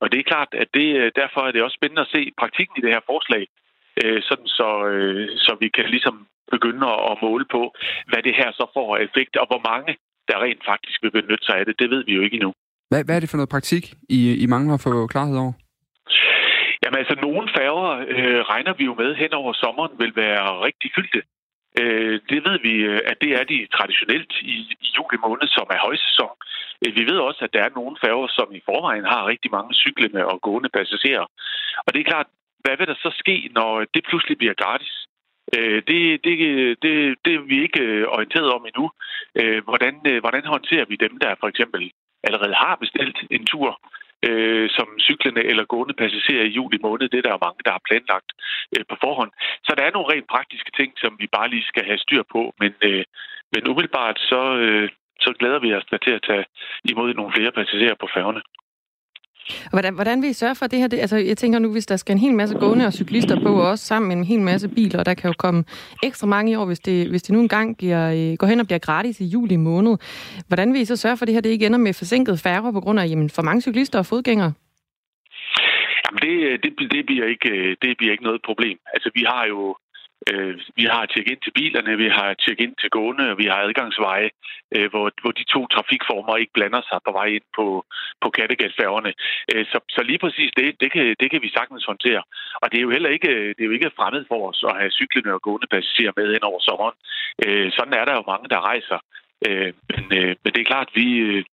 Og 0.00 0.12
det 0.12 0.18
er 0.18 0.30
klart, 0.32 0.48
at 0.52 0.68
det, 0.74 1.16
derfor 1.16 1.40
er 1.40 1.52
det 1.52 1.62
også 1.62 1.78
spændende 1.80 2.02
at 2.02 2.12
se 2.14 2.32
praktikken 2.38 2.74
i 2.78 2.80
det 2.80 2.94
her 2.94 3.00
forslag, 3.06 3.46
øh, 4.04 4.22
sådan 4.28 4.50
så, 4.58 4.70
øh, 4.92 5.28
så 5.44 5.56
vi 5.60 5.68
kan 5.76 5.86
ligesom 5.94 6.26
begynde 6.54 6.86
at 7.10 7.18
måle 7.22 7.46
på, 7.56 7.62
hvad 8.10 8.22
det 8.26 8.34
her 8.40 8.50
så 8.52 8.64
får 8.74 8.96
af 8.96 9.02
effekt, 9.08 9.36
og 9.36 9.46
hvor 9.50 9.62
mange 9.70 9.92
der 10.28 10.42
rent 10.44 10.62
faktisk 10.72 10.98
vil 11.02 11.10
benytte 11.18 11.44
sig 11.46 11.56
af 11.58 11.64
det. 11.66 11.74
Det 11.78 11.90
ved 11.90 12.04
vi 12.04 12.12
jo 12.14 12.22
ikke 12.22 12.34
endnu. 12.34 12.52
Hvad, 12.90 13.04
hvad 13.04 13.16
er 13.16 13.20
det 13.20 13.30
for 13.30 13.36
noget 13.36 13.54
praktik, 13.56 13.84
I, 14.08 14.20
I 14.44 14.46
mangler 14.46 14.74
at 14.74 14.84
få 14.86 15.06
klarhed 15.06 15.36
over? 15.44 15.52
Jamen 16.82 16.98
altså, 17.02 17.14
nogle 17.26 17.48
færger 17.58 17.90
øh, 18.14 18.40
regner 18.52 18.74
vi 18.78 18.84
jo 18.84 18.94
med 18.94 19.10
hen 19.14 19.32
over 19.40 19.52
sommeren 19.52 19.94
vil 20.02 20.12
være 20.16 20.46
rigtig 20.66 20.90
fyldte. 20.96 21.22
Øh, 21.80 22.20
det 22.30 22.40
ved 22.48 22.56
vi, 22.66 22.74
øh, 22.90 23.00
at 23.10 23.16
det 23.22 23.30
er 23.38 23.44
de 23.52 23.58
traditionelt 23.76 24.32
i, 24.54 24.56
i 24.86 24.88
juli 24.96 25.18
måned, 25.26 25.48
som 25.56 25.66
er 25.74 25.80
højsæson. 25.86 26.36
Øh, 26.82 26.92
vi 26.98 27.02
ved 27.10 27.18
også, 27.28 27.40
at 27.44 27.54
der 27.54 27.62
er 27.62 27.76
nogle 27.78 27.96
færger, 28.04 28.28
som 28.38 28.48
i 28.58 28.62
forvejen 28.68 29.06
har 29.12 29.30
rigtig 29.32 29.50
mange 29.56 29.72
cyklende 29.82 30.22
og 30.30 30.36
gående 30.46 30.70
passagerer. 30.78 31.26
Og 31.84 31.90
det 31.92 32.00
er 32.00 32.10
klart, 32.12 32.28
hvad 32.62 32.76
vil 32.76 32.86
der 32.86 32.94
så 32.94 33.10
ske, 33.18 33.50
når 33.58 33.84
det 33.94 34.02
pludselig 34.08 34.38
bliver 34.38 34.54
gratis? 34.54 34.94
Øh, 35.56 35.82
det, 35.88 36.24
det, 36.24 36.36
det, 36.82 36.94
det 37.24 37.34
er 37.34 37.48
vi 37.52 37.62
ikke 37.62 37.82
øh, 37.82 38.06
orienteret 38.08 38.52
om 38.52 38.66
endnu. 38.66 38.90
Øh, 39.40 39.64
hvordan, 39.64 39.94
hvordan 40.20 40.44
håndterer 40.44 40.84
vi 40.88 40.96
dem, 40.96 41.18
der 41.18 41.34
for 41.40 41.48
eksempel 41.48 41.92
allerede 42.24 42.54
har 42.54 42.76
bestilt 42.76 43.18
en 43.30 43.46
tur 43.46 43.80
øh, 44.26 44.70
som 44.76 44.88
cyklende 45.08 45.42
eller 45.50 45.64
gående 45.64 45.94
passagerer 45.94 46.44
i 46.44 46.54
juli 46.58 46.78
måned. 46.82 47.08
Det 47.08 47.18
er 47.18 47.28
der 47.28 47.44
mange, 47.46 47.60
der 47.64 47.72
har 47.76 47.86
planlagt 47.88 48.30
øh, 48.74 48.84
på 48.90 48.96
forhånd. 49.04 49.32
Så 49.66 49.70
der 49.76 49.82
er 49.84 49.92
nogle 49.94 50.12
rent 50.12 50.28
praktiske 50.34 50.70
ting, 50.78 50.90
som 51.02 51.12
vi 51.20 51.26
bare 51.36 51.48
lige 51.50 51.70
skal 51.70 51.84
have 51.84 51.98
styr 51.98 52.22
på. 52.34 52.54
Men, 52.60 52.72
øh, 52.88 53.04
men 53.52 53.68
umiddelbart 53.70 54.18
så, 54.30 54.42
øh, 54.64 54.88
så 55.24 55.30
glæder 55.38 55.58
vi 55.58 55.74
os 55.74 55.86
til 56.04 56.14
at 56.18 56.26
tage 56.28 56.44
imod 56.84 57.14
nogle 57.14 57.32
flere 57.36 57.52
passagerer 57.52 57.96
på 58.00 58.08
færgerne. 58.14 58.42
Hvordan, 59.70 59.94
hvordan 59.94 60.22
vil 60.22 60.30
I 60.30 60.32
sørge 60.32 60.54
for 60.54 60.66
det 60.66 60.78
her? 60.78 60.86
Det, 60.86 60.98
altså, 60.98 61.16
jeg 61.16 61.36
tænker 61.36 61.58
nu, 61.58 61.72
hvis 61.72 61.86
der 61.86 61.96
skal 61.96 62.12
en 62.12 62.18
hel 62.18 62.34
masse 62.34 62.54
gående 62.54 62.86
og 62.86 62.92
cyklister 62.92 63.40
på, 63.42 63.48
og 63.48 63.68
også 63.68 63.84
sammen 63.84 64.08
med 64.08 64.16
en 64.16 64.24
hel 64.24 64.40
masse 64.40 64.68
biler, 64.68 64.98
og 64.98 65.06
der 65.06 65.14
kan 65.14 65.28
jo 65.28 65.34
komme 65.38 65.64
ekstra 66.02 66.26
mange 66.26 66.52
i 66.52 66.54
år, 66.54 66.64
hvis 66.64 66.80
det, 66.80 67.08
hvis 67.08 67.22
det 67.22 67.32
nu 67.32 67.40
engang 67.40 67.76
bliver, 67.76 68.12
øh, 68.12 68.36
går 68.36 68.46
hen 68.46 68.60
og 68.60 68.66
bliver 68.66 68.78
gratis 68.78 69.20
i 69.20 69.24
juli 69.24 69.56
måned. 69.56 69.96
Hvordan 70.48 70.72
vil 70.72 70.80
I 70.80 70.84
så 70.84 70.96
sørge 70.96 71.16
for, 71.16 71.24
det 71.24 71.34
her 71.34 71.40
det 71.40 71.50
ikke 71.50 71.66
ender 71.66 71.78
med 71.78 71.94
forsinket 71.94 72.40
færre 72.40 72.72
på 72.72 72.80
grund 72.80 73.00
af 73.00 73.08
jamen, 73.08 73.30
for 73.30 73.42
mange 73.42 73.60
cyklister 73.60 73.98
og 73.98 74.06
fodgængere? 74.06 74.52
Jamen 76.04 76.20
det, 76.26 76.62
det, 76.62 76.90
det, 76.90 77.06
bliver 77.06 77.26
ikke, 77.26 77.50
øh, 77.50 77.76
det 77.82 77.96
bliver 77.98 78.12
ikke 78.12 78.24
noget 78.24 78.40
problem. 78.44 78.78
Altså 78.94 79.10
vi 79.14 79.24
har 79.28 79.44
jo 79.46 79.76
Øh, 80.30 80.54
vi 80.76 80.84
har 80.84 81.06
tjek 81.06 81.26
ind 81.30 81.40
til 81.42 81.52
bilerne, 81.58 81.96
vi 82.04 82.08
har 82.08 82.34
tjek 82.34 82.60
ind 82.60 82.74
til 82.80 82.90
gående, 82.90 83.30
og 83.30 83.38
vi 83.38 83.46
har 83.50 83.58
adgangsveje, 83.66 84.30
øh, 84.76 84.90
hvor, 84.90 85.10
hvor 85.22 85.32
de 85.38 85.44
to 85.44 85.66
trafikformer 85.66 86.36
ikke 86.36 86.52
blander 86.52 86.82
sig 86.90 86.98
på 87.06 87.12
vej 87.12 87.28
ind 87.36 87.46
på, 87.58 87.66
på 88.22 88.30
Kattegatfærgerne. 88.30 89.12
Øh, 89.52 89.64
så, 89.66 89.78
så 89.88 90.02
lige 90.02 90.18
præcis 90.18 90.50
det, 90.56 90.80
det 90.80 90.92
kan, 90.92 91.16
det 91.20 91.30
kan 91.30 91.42
vi 91.42 91.50
sagtens 91.58 91.84
håndtere. 91.84 92.22
Og 92.62 92.66
det 92.70 92.78
er 92.78 92.86
jo 92.86 92.94
heller 92.96 93.10
ikke, 93.10 93.32
det 93.54 93.62
er 93.62 93.70
jo 93.70 93.76
ikke 93.78 93.96
fremmed 93.96 94.24
for 94.28 94.48
os 94.50 94.64
at 94.68 94.78
have 94.80 94.90
cyklende 95.00 95.32
og 95.32 95.42
gående 95.42 95.66
passagerer 95.74 96.12
med 96.16 96.34
ind 96.34 96.42
over 96.50 96.60
sommeren. 96.60 96.96
Øh, 97.46 97.72
sådan 97.72 97.94
er 98.00 98.04
der 98.04 98.14
jo 98.14 98.24
mange, 98.32 98.48
der 98.48 98.66
rejser. 98.70 98.98
Øh, 99.48 99.72
men, 99.90 100.04
øh, 100.18 100.32
men 100.42 100.50
det 100.52 100.60
er 100.60 100.72
klart, 100.72 100.90
vi, 100.94 101.06
øh, 101.28 101.44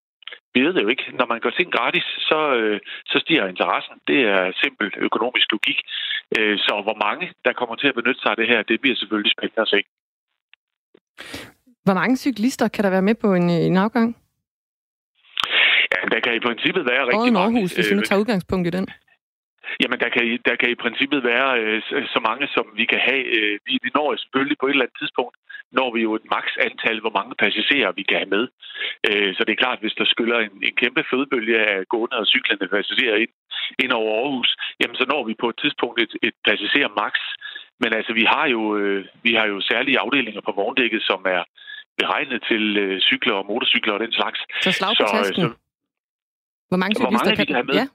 vi 0.56 0.60
ved 0.66 0.72
det 0.74 0.82
jo 0.82 0.88
ikke. 0.94 1.06
Når 1.18 1.26
man 1.32 1.40
går 1.40 1.50
ting 1.50 1.68
gratis, 1.76 2.06
så, 2.28 2.38
øh, 2.60 2.80
så 3.10 3.16
stiger 3.24 3.46
interessen. 3.52 3.94
Det 4.10 4.20
er 4.34 4.42
simpel 4.62 4.86
økonomisk 5.08 5.46
logik. 5.54 5.78
Øh, 6.38 6.58
så 6.66 6.72
hvor 6.86 6.98
mange, 7.06 7.24
der 7.44 7.52
kommer 7.60 7.76
til 7.76 7.88
at 7.90 7.96
benytte 7.98 8.20
sig 8.20 8.30
af 8.30 8.36
det 8.40 8.48
her, 8.52 8.60
det 8.70 8.80
bliver 8.80 8.96
selvfølgelig 8.96 9.32
spændende 9.36 9.62
at 9.66 9.72
se. 9.74 9.80
Hvor 11.86 11.96
mange 12.00 12.16
cyklister 12.24 12.68
kan 12.74 12.84
der 12.84 12.90
være 12.96 13.08
med 13.08 13.16
på 13.24 13.28
en, 13.38 13.46
en 13.50 13.76
afgang? 13.84 14.08
Ja, 15.92 15.98
der 16.12 16.20
kan 16.24 16.32
i 16.40 16.42
princippet 16.48 16.82
være 16.92 17.02
rigtig 17.10 17.32
mange. 17.32 17.58
Aarhus, 17.58 17.72
hvis 17.74 17.90
vi 17.90 17.94
nu 17.94 18.04
øh, 18.04 18.08
tager 18.08 18.20
udgangspunkt 18.22 18.66
i 18.66 18.70
den. 18.78 18.86
Jamen, 19.82 19.98
der 20.02 20.10
kan, 20.14 20.22
der 20.48 20.56
kan 20.60 20.70
i 20.70 20.78
princippet 20.84 21.20
være 21.32 21.48
øh, 21.60 21.82
så 22.14 22.20
mange, 22.28 22.44
som 22.54 22.64
vi 22.80 22.84
kan 22.92 23.00
have. 23.08 23.24
Øh, 23.36 23.54
vi, 23.66 23.72
vi 23.84 23.90
når 23.94 24.16
selvfølgelig 24.16 24.58
på 24.58 24.66
et 24.66 24.70
eller 24.70 24.84
andet 24.84 24.98
tidspunkt, 25.02 25.36
når 25.72 25.88
vi 25.94 26.00
jo 26.02 26.14
et 26.14 26.26
maks 26.30 26.54
antal, 26.66 27.00
hvor 27.00 27.14
mange 27.18 27.34
passagerer 27.44 27.92
vi 27.92 28.02
kan 28.02 28.18
have 28.22 28.34
med. 28.36 28.44
Øh, 29.08 29.30
så 29.36 29.40
det 29.44 29.52
er 29.52 29.62
klart, 29.64 29.80
hvis 29.80 29.98
der 29.98 30.04
skyller 30.04 30.38
en, 30.38 30.54
en 30.68 30.76
kæmpe 30.82 31.02
fødebølge 31.10 31.58
af 31.72 31.88
gående 31.92 32.16
og 32.22 32.26
cyklende 32.26 32.68
passagerer 32.68 33.16
ind, 33.16 33.32
ind 33.82 33.92
over 33.92 34.10
Aarhus, 34.20 34.50
jamen 34.80 34.96
så 34.96 35.04
når 35.12 35.22
vi 35.28 35.34
på 35.42 35.48
et 35.48 35.58
tidspunkt 35.62 35.96
et, 36.04 36.12
et 36.22 36.36
passager 36.44 36.90
maks. 37.02 37.22
Men 37.82 37.90
altså, 37.98 38.12
vi 38.12 38.24
har 38.34 38.46
jo, 38.54 38.76
øh, 38.76 39.04
vi 39.22 39.32
har 39.34 39.46
jo 39.46 39.60
særlige 39.60 39.98
afdelinger 39.98 40.40
på 40.40 40.52
vogndækket, 40.56 41.02
som 41.02 41.20
er 41.36 41.42
beregnet 41.98 42.40
til 42.50 42.64
øh, 42.84 43.00
cykler 43.00 43.34
og 43.34 43.46
motorcykler 43.46 43.92
og 43.94 44.00
den 44.00 44.12
slags. 44.12 44.40
Så 44.62 44.72
slag 44.72 44.94
på 45.00 45.06
så, 45.06 45.32
Så, 45.34 45.50
hvor 46.68 46.76
mange 46.82 46.94
cyklister 46.94 47.04
hvor 47.04 47.24
mange 47.24 47.36
kan, 47.36 47.46
kan 47.46 47.54
have 47.54 47.68
med? 47.70 47.74
Ja. 47.74 47.86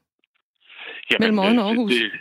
Jamen, 1.11 1.35
Mellem 1.35 1.59
og 1.59 1.67
Aarhus? 1.67 1.91
Det, 1.91 2.11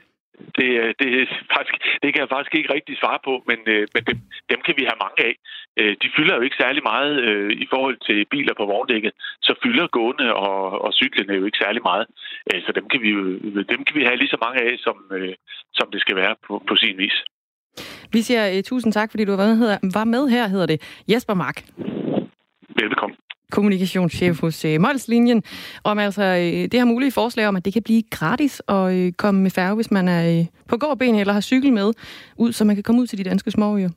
det, 0.59 0.69
det, 1.01 1.09
faktisk, 1.57 1.79
det 2.03 2.09
kan 2.11 2.21
jeg 2.23 2.33
faktisk 2.35 2.55
ikke 2.55 2.75
rigtig 2.77 2.95
svare 3.03 3.21
på, 3.29 3.33
men, 3.51 3.59
øh, 3.75 3.85
men 3.95 4.03
dem, 4.11 4.19
dem 4.53 4.61
kan 4.67 4.75
vi 4.79 4.85
have 4.91 5.03
mange 5.05 5.21
af. 5.29 5.35
Øh, 5.81 5.93
de 6.03 6.09
fylder 6.17 6.35
jo 6.37 6.43
ikke 6.47 6.61
særlig 6.63 6.83
meget 6.93 7.15
øh, 7.29 7.51
i 7.65 7.67
forhold 7.73 7.99
til 8.07 8.19
biler 8.33 8.55
på 8.57 8.65
vogndækket, 8.73 9.13
så 9.47 9.53
fylder 9.63 9.87
gående 9.99 10.29
og, 10.35 10.61
og 10.85 10.91
cyklen 11.01 11.37
jo 11.41 11.45
ikke 11.49 11.63
særlig 11.65 11.83
meget. 11.91 12.07
Øh, 12.49 12.61
så 12.67 12.71
dem 12.79 12.87
kan, 12.89 13.01
vi 13.05 13.11
dem 13.73 13.81
kan 13.87 13.95
vi 13.99 14.05
have 14.09 14.21
lige 14.23 14.35
så 14.35 14.39
mange 14.45 14.59
af, 14.69 14.73
som, 14.87 14.97
øh, 15.19 15.35
som 15.79 15.87
det 15.93 16.01
skal 16.01 16.17
være 16.17 16.35
på, 16.47 16.53
på 16.69 16.75
sin 16.77 16.99
vis. 16.99 17.17
Vi 18.13 18.21
siger 18.23 18.43
uh, 18.57 18.63
tusind 18.65 18.93
tak, 18.93 19.11
fordi 19.11 19.25
du 19.25 19.37
var 19.37 19.47
med, 19.47 19.79
var 19.95 20.05
med 20.05 20.29
her, 20.29 20.49
hedder 20.49 20.67
det 20.67 20.79
Jesper 21.09 21.35
Mark. 21.35 21.57
Velbekomme 22.81 23.17
kommunikationschef 23.51 24.41
hos 24.41 24.65
øh, 24.65 24.81
Molslinjen, 24.81 25.43
om 25.85 25.99
altså 25.99 26.23
øh, 26.23 26.63
det 26.63 26.75
her 26.75 26.85
mulige 26.85 27.13
forslag 27.13 27.49
om, 27.49 27.57
at 27.57 27.65
det 27.65 27.73
kan 27.73 27.83
blive 27.83 28.03
gratis 28.11 28.63
at 28.69 28.93
øh, 28.95 29.13
komme 29.13 29.43
med 29.43 29.51
færge, 29.51 29.75
hvis 29.75 29.91
man 29.91 30.09
er 30.09 30.39
øh, 30.39 30.47
på 30.69 30.77
gårdben 30.77 31.15
eller 31.15 31.33
har 31.33 31.41
cykel 31.41 31.73
med, 31.73 31.93
ud, 32.37 32.53
så 32.53 32.65
man 32.65 32.77
kan 32.77 32.83
komme 32.83 33.01
ud 33.03 33.07
til 33.07 33.19
de 33.19 33.25
danske 33.25 33.51
småøer. 33.51 33.91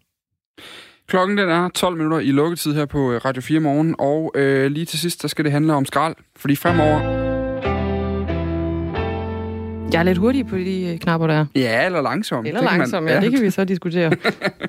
Klokken 1.08 1.38
den 1.38 1.50
er 1.50 1.70
12 1.70 1.98
minutter 1.98 2.20
i 2.20 2.32
lukketid 2.32 2.74
her 2.74 2.86
på 2.86 3.12
øh, 3.12 3.26
Radio 3.26 3.42
4 3.42 3.60
morgen, 3.60 3.96
og 4.00 4.32
øh, 4.36 4.72
lige 4.72 4.86
til 4.86 5.00
sidst, 5.00 5.22
der 5.22 5.28
skal 5.28 5.46
det 5.46 5.52
handle 5.52 5.74
om 5.74 5.86
skrald, 5.86 6.16
fordi 6.36 6.56
fremover 6.56 7.33
jeg 9.94 10.00
er 10.00 10.04
lidt 10.04 10.18
hurtig 10.18 10.48
på 10.48 10.58
de 10.58 10.92
øh, 10.94 11.00
knapper 11.00 11.28
der. 11.28 11.46
Ja, 11.56 11.86
eller 11.86 12.02
langsom. 12.02 12.46
Eller 12.46 12.62
langsom, 12.62 13.04
man, 13.04 13.10
ja, 13.10 13.16
ja, 13.16 13.22
det 13.22 13.32
kan 13.32 13.42
vi 13.42 13.50
så 13.50 13.66
diskutere. 13.66 14.12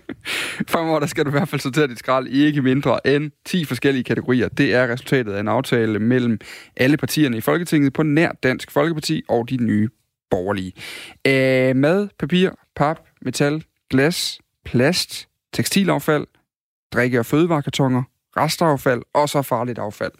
Fremover 0.68 1.00
der 1.00 1.06
skal 1.06 1.24
du 1.24 1.30
i 1.30 1.30
hvert 1.30 1.48
fald 1.48 1.60
sortere 1.60 1.86
dit 1.86 1.98
skrald 1.98 2.26
i 2.26 2.44
ikke 2.44 2.62
mindre 2.62 3.06
end 3.06 3.30
10 3.46 3.64
forskellige 3.64 4.04
kategorier. 4.04 4.48
Det 4.48 4.74
er 4.74 4.88
resultatet 4.88 5.32
af 5.32 5.40
en 5.40 5.48
aftale 5.48 5.98
mellem 5.98 6.38
alle 6.76 6.96
partierne 6.96 7.36
i 7.36 7.40
Folketinget 7.40 7.92
på 7.92 8.02
nær 8.02 8.32
Dansk 8.42 8.70
Folkeparti 8.70 9.22
og 9.28 9.50
de 9.50 9.56
nye 9.56 9.88
borgerlige. 10.30 10.72
Æh, 11.24 11.76
mad, 11.76 12.08
papir, 12.18 12.50
pap, 12.76 13.00
metal, 13.22 13.64
glas, 13.90 14.38
plast, 14.64 15.28
tekstilaffald, 15.52 16.26
drikke- 16.92 17.18
og 17.18 17.26
fødevarekartoner, 17.26 18.02
restaffald 18.36 19.02
og 19.14 19.28
så 19.28 19.42
farligt 19.42 19.78
affald. 19.78 20.12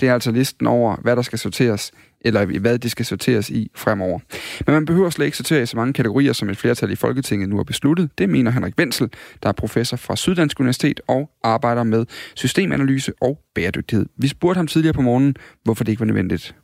Det 0.00 0.08
er 0.08 0.14
altså 0.14 0.30
listen 0.30 0.66
over, 0.66 0.96
hvad 0.96 1.16
der 1.16 1.22
skal 1.22 1.38
sorteres 1.38 1.92
eller 2.20 2.58
hvad 2.58 2.78
det 2.78 2.90
skal 2.90 3.04
sorteres 3.06 3.50
i 3.50 3.70
fremover. 3.74 4.18
Men 4.66 4.74
man 4.74 4.84
behøver 4.84 5.10
slet 5.10 5.26
ikke 5.26 5.36
sortere 5.36 5.62
i 5.62 5.66
så 5.66 5.76
mange 5.76 5.92
kategorier, 5.92 6.32
som 6.32 6.48
et 6.48 6.56
flertal 6.56 6.90
i 6.90 6.96
Folketinget 6.96 7.48
nu 7.48 7.56
har 7.56 7.64
besluttet. 7.64 8.10
Det 8.18 8.28
mener 8.28 8.50
Henrik 8.50 8.74
Wenzel, 8.78 9.08
der 9.42 9.48
er 9.48 9.52
professor 9.52 9.96
fra 9.96 10.16
Syddansk 10.16 10.60
Universitet 10.60 11.00
og 11.08 11.30
arbejder 11.44 11.82
med 11.82 12.06
systemanalyse 12.34 13.12
og 13.20 13.38
bæredygtighed. 13.54 14.06
Vi 14.16 14.28
spurgte 14.28 14.58
ham 14.58 14.66
tidligere 14.66 14.94
på 14.94 15.02
morgenen, 15.02 15.36
hvorfor 15.64 15.84
det 15.84 15.92
ikke 15.92 16.00
var 16.00 16.06
nødvendigt. 16.06 16.54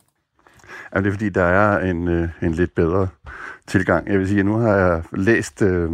Ja, 0.94 1.00
det 1.00 1.06
er 1.06 1.10
fordi, 1.10 1.28
der 1.28 1.44
er 1.44 1.90
en, 1.90 2.08
øh, 2.08 2.28
en 2.42 2.52
lidt 2.52 2.74
bedre 2.74 3.08
tilgang. 3.66 4.08
Jeg 4.08 4.18
vil 4.18 4.28
sige, 4.28 4.40
at 4.40 4.46
nu 4.46 4.56
har 4.56 4.76
jeg 4.76 5.02
læst 5.12 5.62
øh, 5.62 5.90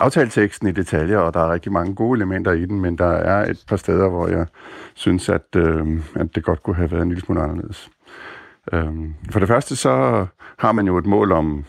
aftaleteksten 0.00 0.68
i 0.68 0.72
detaljer, 0.72 1.18
og 1.18 1.34
der 1.34 1.40
er 1.40 1.52
rigtig 1.52 1.72
mange 1.72 1.94
gode 1.94 2.18
elementer 2.18 2.52
i 2.52 2.66
den, 2.66 2.80
men 2.80 2.98
der 2.98 3.10
er 3.10 3.50
et 3.50 3.64
par 3.68 3.76
steder, 3.76 4.08
hvor 4.08 4.28
jeg 4.28 4.46
synes, 4.94 5.28
at, 5.28 5.56
øh, 5.56 5.86
at 6.14 6.34
det 6.34 6.44
godt 6.44 6.62
kunne 6.62 6.76
have 6.76 6.90
været 6.90 7.02
en 7.02 7.08
lille 7.08 7.24
smule 7.24 7.40
anderledes. 7.40 7.90
Øh, 8.72 8.92
for 9.30 9.38
det 9.38 9.48
første 9.48 9.76
så 9.76 10.26
har 10.58 10.72
man 10.72 10.86
jo 10.86 10.98
et 10.98 11.06
mål 11.06 11.32
om, 11.32 11.64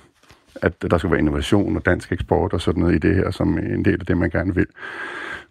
at 0.61 0.81
der 0.91 0.97
skal 0.97 1.11
være 1.11 1.19
innovation 1.19 1.75
og 1.75 1.85
dansk 1.85 2.11
eksport 2.11 2.53
og 2.53 2.61
sådan 2.61 2.79
noget 2.79 2.95
i 2.95 2.97
det 2.97 3.15
her, 3.15 3.31
som 3.31 3.57
en 3.57 3.85
del 3.85 3.99
af 3.99 4.05
det, 4.05 4.17
man 4.17 4.29
gerne 4.29 4.55
vil. 4.55 4.65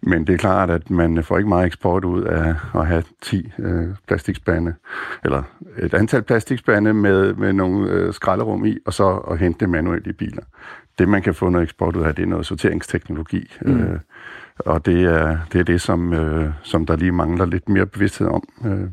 Men 0.01 0.27
det 0.27 0.33
er 0.33 0.37
klart, 0.37 0.69
at 0.69 0.89
man 0.89 1.23
får 1.23 1.37
ikke 1.37 1.49
meget 1.49 1.65
eksport 1.65 2.05
ud 2.05 2.23
af 2.23 2.55
at 2.75 2.87
have 2.87 3.03
10 3.21 3.51
øh, 3.59 3.87
plastikspande, 4.07 4.73
eller 5.25 5.43
et 5.77 5.93
antal 5.93 6.21
plastikspande 6.21 6.93
med, 6.93 7.33
med 7.33 7.53
nogle 7.53 7.89
øh, 7.89 8.13
skralderum 8.13 8.65
i, 8.65 8.77
og 8.85 8.93
så 8.93 9.15
at 9.15 9.39
hente 9.39 9.59
det 9.59 9.69
manuelt 9.69 10.07
i 10.07 10.13
biler. 10.13 10.43
Det, 10.99 11.09
man 11.09 11.21
kan 11.21 11.33
få 11.33 11.49
noget 11.49 11.63
eksport 11.63 11.95
ud 11.95 12.03
af, 12.03 12.15
det 12.15 12.23
er 12.23 12.27
noget 12.27 12.45
sorteringsteknologi. 12.45 13.53
Mm. 13.61 13.81
Øh, 13.81 13.99
og 14.59 14.85
det 14.85 15.03
er, 15.03 15.37
det 15.51 15.59
er 15.59 15.63
det, 15.63 15.81
som, 15.81 16.13
øh, 16.13 16.49
som 16.63 16.85
der 16.85 16.95
lige 16.95 17.11
mangler 17.11 17.45
lidt 17.45 17.69
mere 17.69 17.85
bevidsthed 17.85 18.27
om 18.27 18.43
øh, 18.65 18.89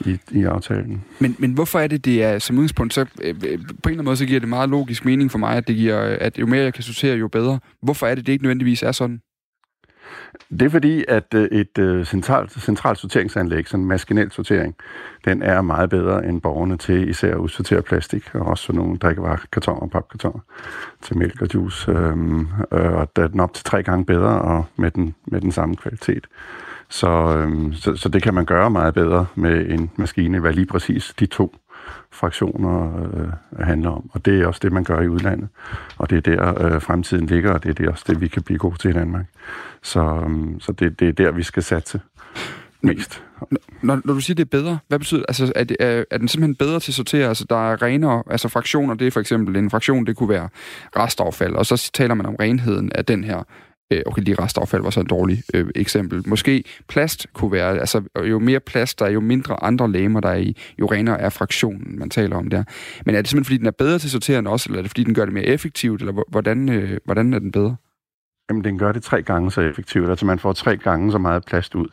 i, 0.00 0.18
i 0.30 0.44
aftalen. 0.44 1.04
Men, 1.18 1.36
men 1.38 1.52
hvorfor 1.52 1.78
er 1.78 1.86
det, 1.86 2.04
det 2.04 2.22
er 2.22 2.38
som 2.38 2.58
udgangspunkt, 2.58 2.94
så 2.94 3.00
øh, 3.00 3.34
på 3.34 3.46
en 3.46 3.50
eller 3.50 3.68
anden 3.84 4.04
måde, 4.04 4.16
så 4.16 4.26
giver 4.26 4.40
det 4.40 4.48
meget 4.48 4.68
logisk 4.68 5.04
mening 5.04 5.30
for 5.30 5.38
mig, 5.38 5.56
at 5.56 5.68
det 5.68 5.76
giver, 5.76 5.98
at 6.20 6.38
jo 6.38 6.46
mere 6.46 6.62
jeg 6.62 6.74
kan 6.74 6.82
sortere, 6.82 7.16
jo 7.16 7.28
bedre. 7.28 7.58
Hvorfor 7.82 8.06
er 8.06 8.14
det, 8.14 8.26
det 8.26 8.32
ikke 8.32 8.44
nødvendigvis 8.44 8.82
er 8.82 8.92
sådan? 8.92 9.20
Det 10.50 10.62
er 10.62 10.68
fordi, 10.68 11.04
at 11.08 11.34
øh, 11.34 11.48
et 11.52 11.78
øh, 11.78 12.04
centralt, 12.04 12.52
centralt 12.52 12.98
sorteringsanlæg, 12.98 13.68
sådan 13.68 13.82
en 13.82 13.88
maskinel 13.88 14.32
sortering, 14.32 14.74
den 15.24 15.42
er 15.42 15.62
meget 15.62 15.90
bedre 15.90 16.26
end 16.26 16.40
borgerne 16.40 16.76
til 16.76 17.08
især 17.08 17.30
at 17.30 17.38
udsortere 17.38 17.82
plastik, 17.82 18.34
og 18.34 18.46
også 18.46 18.64
sådan 18.64 18.80
nogle 18.80 18.98
drikkevarer, 18.98 19.36
kartoner 19.52 19.80
og 19.80 19.90
papkartoner 19.90 20.40
til 21.02 21.18
mælk 21.18 21.42
og 21.42 21.48
juice. 21.54 21.90
Øhm, 21.90 22.40
øh, 22.72 22.92
og 22.92 23.16
der 23.16 23.22
er 23.22 23.28
den 23.28 23.40
op 23.40 23.54
til 23.54 23.64
tre 23.64 23.82
gange 23.82 24.04
bedre 24.04 24.42
og 24.42 24.64
med 24.76 24.90
den, 24.90 25.14
med 25.26 25.40
den 25.40 25.52
samme 25.52 25.76
kvalitet. 25.76 26.26
Så, 26.94 27.08
øh, 27.08 27.76
så, 27.76 27.96
så 27.96 28.08
det 28.08 28.22
kan 28.22 28.34
man 28.34 28.44
gøre 28.44 28.70
meget 28.70 28.94
bedre 28.94 29.26
med 29.34 29.66
en 29.70 29.90
maskine, 29.96 30.40
hvad 30.40 30.52
lige 30.52 30.66
præcis 30.66 31.14
de 31.20 31.26
to 31.26 31.56
fraktioner 32.12 33.06
øh, 33.14 33.64
handler 33.66 33.90
om. 33.90 34.10
Og 34.12 34.24
det 34.24 34.40
er 34.40 34.46
også 34.46 34.60
det, 34.62 34.72
man 34.72 34.84
gør 34.84 35.00
i 35.00 35.08
udlandet. 35.08 35.48
Og 35.98 36.10
det 36.10 36.26
er 36.26 36.36
der, 36.36 36.64
øh, 36.64 36.82
fremtiden 36.82 37.26
ligger, 37.26 37.52
og 37.52 37.62
det 37.62 37.70
er 37.70 37.74
det 37.74 37.88
også 37.88 38.04
det, 38.06 38.20
vi 38.20 38.28
kan 38.28 38.42
blive 38.42 38.58
gode 38.58 38.78
til 38.78 38.90
i 38.90 38.92
Danmark. 38.92 39.26
Så, 39.82 40.00
øh, 40.00 40.60
så 40.60 40.72
det, 40.72 41.00
det 41.00 41.08
er 41.08 41.12
der, 41.12 41.30
vi 41.30 41.42
skal 41.42 41.62
satse 41.62 42.00
mest. 42.80 43.22
Når, 43.82 44.00
når 44.04 44.14
du 44.14 44.20
siger, 44.20 44.34
det 44.34 44.44
er 44.44 44.58
bedre, 44.58 44.78
hvad 44.88 44.98
betyder? 44.98 45.22
Altså, 45.28 45.52
er, 45.54 45.64
det, 45.64 45.76
er, 45.80 46.04
er 46.10 46.18
den 46.18 46.28
simpelthen 46.28 46.54
bedre 46.54 46.80
til 46.80 46.90
at 46.90 46.94
sortere? 46.94 47.28
Altså, 47.28 47.46
der 47.50 47.72
er 47.72 47.82
renere, 47.82 48.22
altså 48.30 48.48
fraktioner, 48.48 48.94
det 48.94 49.06
er 49.06 49.10
for 49.10 49.20
eksempel 49.20 49.56
en 49.56 49.70
fraktion, 49.70 50.06
det 50.06 50.16
kunne 50.16 50.28
være 50.28 50.48
restaffald, 50.96 51.54
og 51.54 51.66
så 51.66 51.90
taler 51.94 52.14
man 52.14 52.26
om 52.26 52.34
renheden 52.34 52.92
af 52.92 53.04
den 53.04 53.24
her 53.24 53.42
Øh, 53.90 54.02
okay, 54.06 54.22
lige 54.22 54.34
restaffald 54.34 54.82
var 54.82 54.90
så 54.90 55.00
et 55.00 55.10
dårligt 55.10 55.42
øh, 55.54 55.66
eksempel. 55.74 56.22
Måske 56.26 56.64
plast 56.88 57.26
kunne 57.32 57.52
være, 57.52 57.78
altså 57.78 58.02
øh, 58.18 58.30
jo 58.30 58.38
mere 58.38 58.60
plast 58.60 58.98
der 58.98 59.06
er, 59.06 59.10
jo 59.10 59.20
mindre 59.20 59.64
andre 59.64 59.92
legemer 59.92 60.20
der 60.20 60.28
er 60.28 60.36
i, 60.36 60.56
jo 60.80 60.86
renere 60.86 61.20
er 61.20 61.28
fraktionen, 61.28 61.98
man 61.98 62.10
taler 62.10 62.36
om 62.36 62.50
der. 62.50 62.64
Men 63.06 63.14
er 63.14 63.20
det 63.20 63.30
simpelthen, 63.30 63.44
fordi 63.44 63.58
den 63.58 63.66
er 63.66 63.70
bedre 63.70 63.98
til 63.98 64.08
at 64.08 64.12
sortere 64.12 64.38
end 64.38 64.48
også, 64.48 64.68
eller 64.68 64.78
er 64.78 64.82
det, 64.82 64.90
fordi 64.90 65.04
den 65.04 65.14
gør 65.14 65.24
det 65.24 65.34
mere 65.34 65.44
effektivt, 65.44 66.00
eller 66.00 66.30
hvordan, 66.30 66.68
øh, 66.68 66.98
hvordan 67.04 67.34
er 67.34 67.38
den 67.38 67.52
bedre? 67.52 67.76
Jamen, 68.50 68.64
den 68.64 68.78
gør 68.78 68.92
det 68.92 69.02
tre 69.02 69.22
gange 69.22 69.50
så 69.50 69.60
effektivt, 69.60 70.10
altså 70.10 70.26
man 70.26 70.38
får 70.38 70.52
tre 70.52 70.76
gange 70.76 71.12
så 71.12 71.18
meget 71.18 71.44
plast 71.44 71.74
ud. 71.74 71.86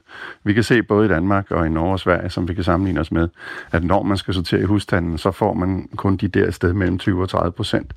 Vi 0.43 0.53
kan 0.53 0.63
se 0.63 0.83
både 0.83 1.05
i 1.05 1.09
Danmark 1.09 1.51
og 1.51 1.65
i 1.65 1.69
Norge 1.69 1.91
og 1.91 1.99
Sverige, 1.99 2.29
som 2.29 2.47
vi 2.47 2.53
kan 2.53 2.63
sammenligne 2.63 2.99
os 2.99 3.11
med, 3.11 3.29
at 3.71 3.83
når 3.83 4.03
man 4.03 4.17
skal 4.17 4.33
sortere 4.33 4.61
i 4.61 4.63
husstanden, 4.63 5.17
så 5.17 5.31
får 5.31 5.53
man 5.53 5.89
kun 5.95 6.17
de 6.17 6.27
der 6.27 6.51
sted 6.51 6.73
mellem 6.73 6.97
20 6.97 7.21
og 7.21 7.29
30 7.29 7.51
procent 7.51 7.93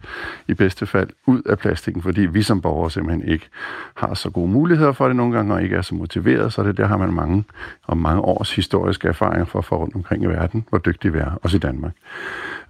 i 0.48 0.54
bedste 0.54 0.86
fald 0.86 1.08
ud 1.26 1.42
af 1.42 1.58
plastikken, 1.58 2.02
fordi 2.02 2.20
vi 2.20 2.42
som 2.42 2.60
borgere 2.60 2.90
simpelthen 2.90 3.28
ikke 3.28 3.48
har 3.94 4.14
så 4.14 4.30
gode 4.30 4.50
muligheder 4.50 4.92
for 4.92 5.06
det 5.06 5.16
nogle 5.16 5.36
gange, 5.36 5.54
og 5.54 5.62
ikke 5.62 5.76
er 5.76 5.82
så 5.82 5.94
motiveret, 5.94 6.52
så 6.52 6.62
det 6.62 6.76
der 6.76 6.86
har 6.86 6.96
man 6.96 7.12
mange 7.12 7.44
og 7.84 7.96
mange 7.96 8.20
års 8.20 8.54
historiske 8.54 9.08
erfaringer 9.08 9.44
for 9.44 9.58
at 9.58 9.64
få 9.64 9.76
rundt 9.76 9.94
omkring 9.94 10.22
i 10.22 10.26
verden, 10.26 10.64
hvor 10.68 10.78
dygtige 10.78 11.12
vi 11.12 11.18
er, 11.18 11.38
også 11.42 11.56
i 11.56 11.60
Danmark 11.60 11.92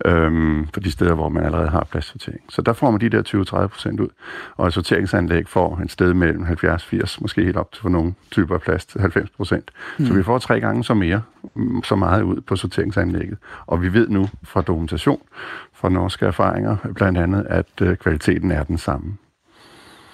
øhm, 0.04 0.68
for 0.74 0.80
de 0.80 0.90
steder, 0.90 1.14
hvor 1.14 1.28
man 1.28 1.44
allerede 1.44 1.68
har 1.68 1.86
plastsortering. 1.90 2.40
Så 2.48 2.62
der 2.62 2.72
får 2.72 2.90
man 2.90 3.00
de 3.00 3.08
der 3.08 3.22
20-30 3.62 3.66
procent 3.66 4.00
ud, 4.00 4.08
og 4.56 4.66
et 4.66 4.72
sorteringsanlæg 4.72 5.48
får 5.48 5.73
en 5.82 5.88
sted 5.88 6.14
mellem 6.14 6.42
70-80, 6.42 7.18
måske 7.20 7.44
helt 7.44 7.56
op 7.56 7.72
til 7.72 7.82
for 7.82 7.88
nogle 7.88 8.14
typer 8.30 8.54
af 8.54 8.60
plast, 8.60 8.96
90 9.00 9.30
procent. 9.30 9.70
Mm. 9.98 10.06
Så 10.06 10.14
vi 10.14 10.22
får 10.22 10.38
tre 10.38 10.60
gange 10.60 10.84
så 10.84 10.94
mere, 10.94 11.22
mm, 11.54 11.82
så 11.82 11.96
meget 11.96 12.22
ud 12.22 12.40
på 12.40 12.56
sorteringsanlægget. 12.56 13.38
Og 13.66 13.82
vi 13.82 13.92
ved 13.92 14.08
nu 14.08 14.28
fra 14.42 14.62
dokumentation, 14.62 15.20
fra 15.74 15.88
norske 15.88 16.26
erfaringer, 16.26 16.76
blandt 16.94 17.18
andet, 17.18 17.46
at 17.50 17.66
øh, 17.82 17.96
kvaliteten 17.96 18.50
er 18.50 18.62
den 18.62 18.78
samme. 18.78 19.16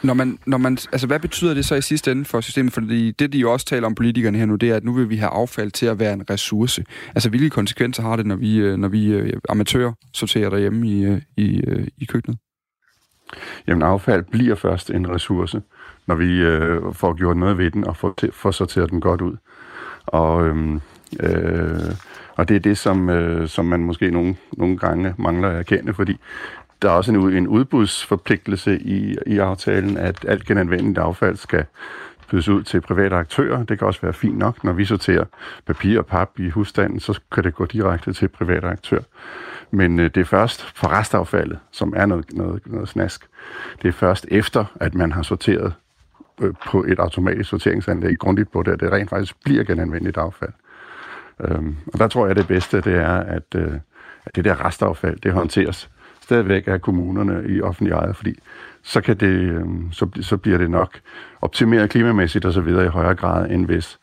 Når 0.03 0.15
man, 0.15 0.39
når 0.47 0.59
man, 0.59 0.79
altså, 0.93 1.07
hvad 1.07 1.21
betyder 1.21 1.55
det 1.55 1.65
så 1.65 1.75
i 1.75 1.81
sidste 1.81 2.13
ende 2.13 2.25
for 2.25 2.41
systemet? 2.41 2.73
Fordi 2.73 3.11
det, 3.11 3.33
de 3.33 3.39
jo 3.39 3.53
også 3.53 3.67
taler 3.67 3.87
om 3.87 3.95
politikerne 3.95 4.39
her 4.39 4.47
nu, 4.47 4.55
det 4.55 4.71
er, 4.71 4.77
at 4.77 4.85
nu 4.85 4.93
vil 4.93 5.11
vi 5.11 5.17
have 5.17 5.31
affald 5.31 5.71
til 5.71 5.87
at 5.87 5.99
være 5.99 6.13
en 6.13 6.31
ressource. 6.31 6.85
Altså, 7.15 7.29
hvilke 7.29 7.51
konsekvenser 7.51 8.03
har 8.03 8.17
det, 8.17 8.27
når 8.27 8.37
vi, 8.37 8.57
øh, 8.57 8.77
når 8.77 8.89
vi 8.89 9.07
øh, 9.07 9.33
amatører 9.49 9.93
sorterer 10.15 10.51
derhjemme 10.51 10.89
i, 10.89 11.21
i, 11.37 11.63
i 11.99 12.05
køkkenet? 12.05 12.39
Jamen, 13.67 13.83
affald 13.83 14.23
bliver 14.23 14.55
først 14.55 14.91
en 14.91 15.11
ressource, 15.11 15.63
når 16.07 16.15
vi 16.15 16.41
øh, 16.41 16.95
får 16.95 17.15
gjort 17.15 17.37
noget 17.37 17.59
ved 17.59 17.71
den 17.71 17.87
og 17.87 17.97
får, 17.97 18.15
får 18.33 18.51
sorteret 18.51 18.91
den 18.91 19.01
godt 19.01 19.21
ud. 19.21 19.37
Og, 20.07 20.47
øhm, 20.47 20.81
øh, 21.21 21.95
og 22.37 22.49
det 22.49 22.57
er 22.57 22.61
det, 22.61 22.79
som, 22.79 23.09
øh, 23.09 23.49
som 23.49 23.65
man 23.65 23.81
måske 23.81 24.11
nogle, 24.11 24.37
nogle 24.53 24.79
gange 24.79 25.15
mangler 25.19 25.49
at 25.49 25.59
erkende, 25.59 25.95
fordi 25.95 26.21
der 26.83 26.89
er 26.89 26.93
også 26.93 27.13
en, 27.13 27.33
en 27.33 27.49
udbudsforpligtelse 27.49 28.79
i, 28.79 29.17
i 29.27 29.39
aftalen, 29.39 29.97
at 29.97 30.25
alt 30.29 30.47
genanvendeligt 30.47 30.99
affald 30.99 31.37
skal 31.37 31.65
bydes 32.31 32.49
ud 32.49 32.63
til 32.63 32.81
private 32.81 33.17
aktører. 33.17 33.65
Det 33.65 33.79
kan 33.79 33.87
også 33.87 34.01
være 34.03 34.13
fint 34.13 34.39
nok. 34.39 34.65
Når 34.65 34.73
vi 34.73 34.85
sorterer 34.85 35.25
papir 35.67 35.99
og 35.99 36.07
pap 36.07 36.31
i 36.39 36.49
husstanden, 36.49 37.01
så 37.01 37.21
kan 37.33 37.45
det 37.45 37.55
gå 37.55 37.65
direkte 37.65 38.13
til 38.13 38.29
private 38.29 38.67
aktører. 38.67 39.03
Men 39.71 39.99
øh, 39.99 40.11
det 40.15 40.21
er 40.21 40.25
først 40.25 40.63
for 40.77 40.99
restaffaldet, 40.99 41.59
som 41.71 41.93
er 41.97 42.07
noget, 42.07 42.33
noget, 42.33 42.63
noget 42.67 42.89
snask. 42.89 43.27
Det 43.83 43.89
er 43.89 43.93
først 43.93 44.27
efter, 44.31 44.65
at 44.81 44.95
man 44.95 45.13
har 45.13 45.23
sorteret 45.23 45.75
øh, 46.41 46.55
på 46.67 46.85
et 46.85 46.99
automatisk 46.99 47.51
sorteringsanlæg 47.51 48.19
grundigt 48.19 48.53
på 48.53 48.63
det, 48.63 48.73
at 48.73 48.81
det 48.81 48.93
rent 48.93 49.11
faktisk 49.11 49.35
bliver 49.45 49.65
genanvendeligt 49.65 50.17
affald. 50.17 50.53
Øhm, 51.41 51.77
og 51.93 51.99
der 51.99 52.09
tror 52.09 52.27
jeg, 52.27 52.37
det 52.37 52.47
bedste 52.47 52.81
det 52.81 52.95
er, 52.95 53.17
at, 53.17 53.55
øh, 53.55 53.73
at 54.25 54.37
det 54.37 54.45
der 54.45 54.67
restaffald, 54.67 55.21
det 55.21 55.33
håndteres 55.33 55.91
stadigvæk 56.21 56.65
af 56.67 56.81
kommunerne 56.81 57.49
i 57.49 57.61
offentlig 57.61 57.93
ejet, 57.93 58.17
fordi 58.17 58.39
så, 58.83 59.01
kan 59.01 59.17
det, 59.17 59.27
øh, 59.27 59.65
så, 59.93 60.09
så 60.21 60.37
bliver 60.37 60.59
det 60.59 60.71
nok 60.71 61.01
optimeret 61.41 61.91
klimamæssigt 61.91 62.45
og 62.45 62.53
så 62.53 62.61
videre 62.61 62.85
i 62.85 62.89
højere 62.89 63.15
grad, 63.15 63.51
end 63.51 63.67
hvis 63.67 63.99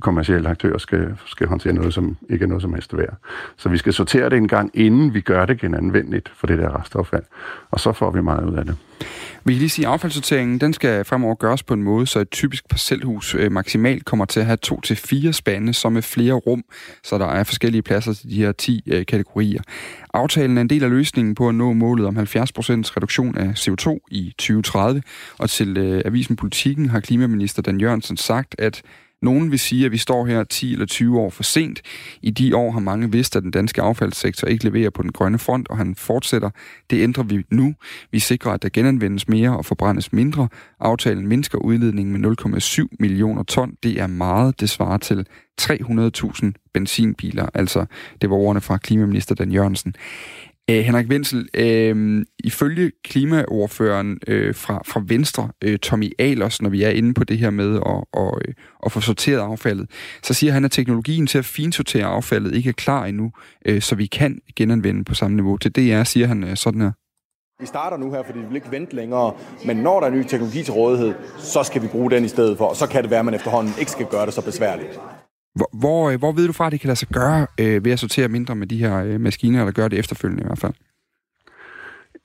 kommersielle 0.00 0.48
aktører 0.48 0.78
skal, 0.78 1.16
skal 1.26 1.46
håndtere 1.46 1.72
noget, 1.72 1.94
som 1.94 2.16
ikke 2.30 2.42
er 2.42 2.46
noget 2.46 2.62
som 2.62 2.74
helst 2.74 2.96
værd. 2.96 3.16
Så 3.56 3.68
vi 3.68 3.78
skal 3.78 3.92
sortere 3.92 4.30
det 4.30 4.36
en 4.36 4.48
gang, 4.48 4.70
inden 4.74 5.14
vi 5.14 5.20
gør 5.20 5.46
det 5.46 5.60
genanvendeligt 5.60 6.32
for 6.36 6.46
det 6.46 6.58
der 6.58 6.80
restaffald. 6.80 7.22
Og 7.70 7.80
så 7.80 7.92
får 7.92 8.10
vi 8.10 8.22
meget 8.22 8.50
ud 8.50 8.56
af 8.56 8.64
det. 8.64 8.76
Vi 9.44 9.52
kan 9.52 9.58
lige 9.58 9.68
sige, 9.68 9.86
at 9.86 9.92
affaldssorteringen 9.92 10.60
den 10.60 10.72
skal 10.72 11.04
fremover 11.04 11.34
gøres 11.34 11.62
på 11.62 11.74
en 11.74 11.82
måde, 11.82 12.06
så 12.06 12.20
et 12.20 12.30
typisk 12.30 12.68
parcelhus 12.68 13.34
øh, 13.34 13.52
maksimalt 13.52 14.04
kommer 14.04 14.24
til 14.24 14.40
at 14.40 14.46
have 14.46 14.56
to 14.56 14.80
til 14.80 14.96
fire 14.96 15.32
spande, 15.32 15.74
som 15.74 15.92
med 15.92 16.02
flere 16.02 16.32
rum, 16.32 16.64
så 17.02 17.18
der 17.18 17.26
er 17.26 17.44
forskellige 17.44 17.82
pladser 17.82 18.12
til 18.12 18.30
de 18.30 18.36
her 18.36 18.52
10 18.52 18.82
øh, 18.86 19.06
kategorier. 19.06 19.62
Aftalen 20.14 20.56
er 20.56 20.60
en 20.60 20.70
del 20.70 20.84
af 20.84 20.90
løsningen 20.90 21.34
på 21.34 21.48
at 21.48 21.54
nå 21.54 21.72
målet 21.72 22.06
om 22.06 22.16
70% 22.16 22.22
reduktion 22.22 23.38
af 23.38 23.48
CO2 23.48 23.98
i 24.10 24.34
2030, 24.38 25.02
og 25.38 25.50
til 25.50 25.76
øh, 25.78 26.02
Avisen 26.04 26.36
Politikken 26.36 26.88
har 26.88 27.00
klimaminister 27.00 27.62
Dan 27.62 27.80
Jørgensen 27.80 28.16
sagt, 28.16 28.54
at 28.58 28.82
nogen 29.22 29.50
vil 29.50 29.58
sige, 29.58 29.86
at 29.86 29.92
vi 29.92 29.98
står 29.98 30.26
her 30.26 30.44
10 30.44 30.72
eller 30.72 30.86
20 30.86 31.20
år 31.20 31.30
for 31.30 31.42
sent. 31.42 31.82
I 32.22 32.30
de 32.30 32.56
år 32.56 32.70
har 32.70 32.80
mange 32.80 33.12
vidst, 33.12 33.36
at 33.36 33.42
den 33.42 33.50
danske 33.50 33.82
affaldssektor 33.82 34.48
ikke 34.48 34.64
leverer 34.64 34.90
på 34.90 35.02
den 35.02 35.12
grønne 35.12 35.38
front, 35.38 35.68
og 35.68 35.76
han 35.76 35.94
fortsætter. 35.94 36.50
Det 36.90 37.02
ændrer 37.02 37.24
vi 37.24 37.44
nu. 37.50 37.74
Vi 38.10 38.18
sikrer, 38.18 38.52
at 38.52 38.62
der 38.62 38.68
genanvendes 38.72 39.28
mere 39.28 39.56
og 39.56 39.64
forbrændes 39.64 40.12
mindre. 40.12 40.48
Aftalen 40.80 41.26
mindsker 41.26 41.58
udledningen 41.58 42.22
med 42.22 42.36
0,7 42.80 42.96
millioner 43.00 43.42
ton. 43.42 43.76
Det 43.82 44.00
er 44.00 44.06
meget. 44.06 44.60
Det 44.60 44.70
svarer 44.70 44.98
til 44.98 45.26
300.000 45.60 46.52
benzinbiler. 46.74 47.48
Altså, 47.54 47.86
det 48.20 48.30
var 48.30 48.36
ordene 48.36 48.60
fra 48.60 48.76
klimaminister 48.78 49.34
Dan 49.34 49.52
Jørgensen. 49.52 49.94
Øh, 50.70 50.76
Henrik 50.76 51.10
Vindsel, 51.10 51.48
øh, 51.54 52.24
ifølge 52.44 52.92
klimaordføreren 53.04 54.18
øh, 54.26 54.54
fra, 54.54 54.82
fra 54.86 55.02
Venstre, 55.06 55.48
øh, 55.64 55.78
Tommy 55.78 56.12
Alers, 56.18 56.62
når 56.62 56.70
vi 56.70 56.82
er 56.82 56.90
inde 56.90 57.14
på 57.14 57.24
det 57.24 57.38
her 57.38 57.50
med 57.50 57.76
at, 57.76 58.04
og, 58.12 58.40
øh, 58.48 58.54
at 58.86 58.92
få 58.92 59.00
sorteret 59.00 59.40
affaldet, 59.40 59.90
så 60.22 60.34
siger 60.34 60.52
han, 60.52 60.64
at 60.64 60.70
teknologien 60.70 61.26
til 61.26 61.38
at 61.38 61.44
finsortere 61.44 62.06
affaldet 62.06 62.54
ikke 62.54 62.68
er 62.68 62.72
klar 62.72 63.04
endnu, 63.04 63.32
øh, 63.66 63.82
så 63.82 63.94
vi 63.94 64.06
kan 64.06 64.40
genanvende 64.56 65.04
på 65.04 65.14
samme 65.14 65.36
niveau. 65.36 65.56
Til 65.56 65.72
DR 65.72 66.02
siger 66.02 66.26
han 66.26 66.44
øh, 66.44 66.56
sådan 66.56 66.80
her. 66.80 66.92
Vi 67.60 67.66
starter 67.66 67.96
nu 67.96 68.12
her, 68.12 68.22
fordi 68.22 68.38
vi 68.38 68.46
vil 68.46 68.56
ikke 68.56 68.70
vente 68.70 68.96
længere, 68.96 69.32
men 69.66 69.76
når 69.76 70.00
der 70.00 70.06
er 70.06 70.10
ny 70.10 70.22
teknologi 70.22 70.62
til 70.62 70.72
rådighed, 70.72 71.14
så 71.38 71.62
skal 71.62 71.82
vi 71.82 71.86
bruge 71.86 72.10
den 72.10 72.24
i 72.24 72.28
stedet 72.28 72.58
for, 72.58 72.64
og 72.64 72.76
så 72.76 72.86
kan 72.86 73.02
det 73.02 73.10
være, 73.10 73.18
at 73.18 73.24
man 73.24 73.34
efterhånden 73.34 73.72
ikke 73.80 73.90
skal 73.90 74.06
gøre 74.06 74.26
det 74.26 74.34
så 74.34 74.44
besværligt. 74.44 75.00
Hvor, 75.56 75.70
hvor, 75.72 76.10
øh, 76.10 76.18
hvor 76.18 76.32
ved 76.32 76.46
du 76.46 76.52
fra, 76.52 76.66
at 76.66 76.72
det 76.72 76.80
kan 76.80 76.88
lade 76.88 76.98
sig 76.98 77.08
gøre 77.08 77.46
øh, 77.60 77.84
ved 77.84 77.92
at 77.92 77.98
sortere 77.98 78.28
mindre 78.28 78.54
med 78.54 78.66
de 78.66 78.78
her 78.78 79.04
øh, 79.04 79.20
maskiner, 79.20 79.60
eller 79.60 79.72
gøre 79.72 79.88
det 79.88 79.98
efterfølgende 79.98 80.42
i 80.42 80.46
hvert 80.46 80.58
fald? 80.58 80.72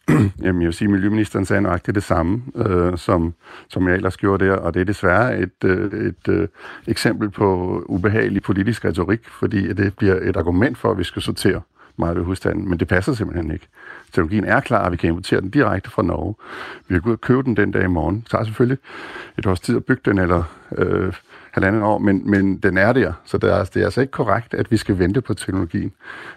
Jamen, 0.43 0.61
jeg 0.61 0.67
vil 0.67 0.73
sige, 0.73 0.85
at 0.85 0.91
Miljøministeren 0.91 1.45
sagde 1.45 1.61
nøjagtigt 1.61 1.95
det 1.95 2.03
samme, 2.03 2.43
øh, 2.55 2.97
som, 2.97 3.33
som 3.69 3.87
jeg 3.87 3.95
ellers 3.95 4.17
gjorde 4.17 4.45
der, 4.45 4.53
og 4.53 4.73
det 4.73 4.79
er 4.79 4.83
desværre 4.83 5.39
et, 5.39 5.63
øh, 5.63 6.07
et 6.07 6.27
øh, 6.27 6.47
eksempel 6.87 7.29
på 7.29 7.81
ubehagelig 7.85 8.43
politisk 8.43 8.85
retorik, 8.85 9.29
fordi 9.29 9.73
det 9.73 9.95
bliver 9.95 10.15
et 10.15 10.37
argument 10.37 10.77
for, 10.77 10.91
at 10.91 10.97
vi 10.97 11.03
skal 11.03 11.21
sortere 11.21 11.61
meget 11.97 12.15
ved 12.15 12.23
husstanden, 12.23 12.69
men 12.69 12.79
det 12.79 12.87
passer 12.87 13.13
simpelthen 13.13 13.51
ikke. 13.51 13.67
Teknologien 14.05 14.43
er 14.43 14.59
klar, 14.59 14.85
og 14.85 14.91
vi 14.91 14.97
kan 14.97 15.09
importere 15.09 15.41
den 15.41 15.49
direkte 15.49 15.89
fra 15.89 16.03
Norge. 16.03 16.35
Vi 16.87 16.93
kan 16.93 17.01
gå 17.01 17.09
ud 17.09 17.13
og 17.13 17.21
købe 17.21 17.43
den 17.43 17.57
den 17.57 17.71
dag 17.71 17.83
i 17.83 17.87
morgen. 17.87 18.15
Det 18.15 18.29
tager 18.29 18.43
selvfølgelig 18.43 18.77
et 19.37 19.45
års 19.45 19.59
tid 19.59 19.75
at 19.75 19.85
bygge 19.85 20.01
den, 20.05 20.17
eller 20.19 20.43
øh, 20.77 21.13
halvandet 21.51 21.83
år, 21.83 21.97
men, 21.97 22.29
men 22.29 22.57
den 22.57 22.77
er 22.77 22.93
der. 22.93 23.13
Så 23.25 23.37
det 23.37 23.49
er, 23.49 23.55
altså, 23.55 23.71
det 23.73 23.81
er 23.81 23.85
altså 23.85 24.01
ikke 24.01 24.11
korrekt, 24.11 24.53
at 24.53 24.71
vi 24.71 24.77
skal 24.77 24.99
vente 24.99 25.21
på 25.21 25.33
teknologien. 25.33 25.91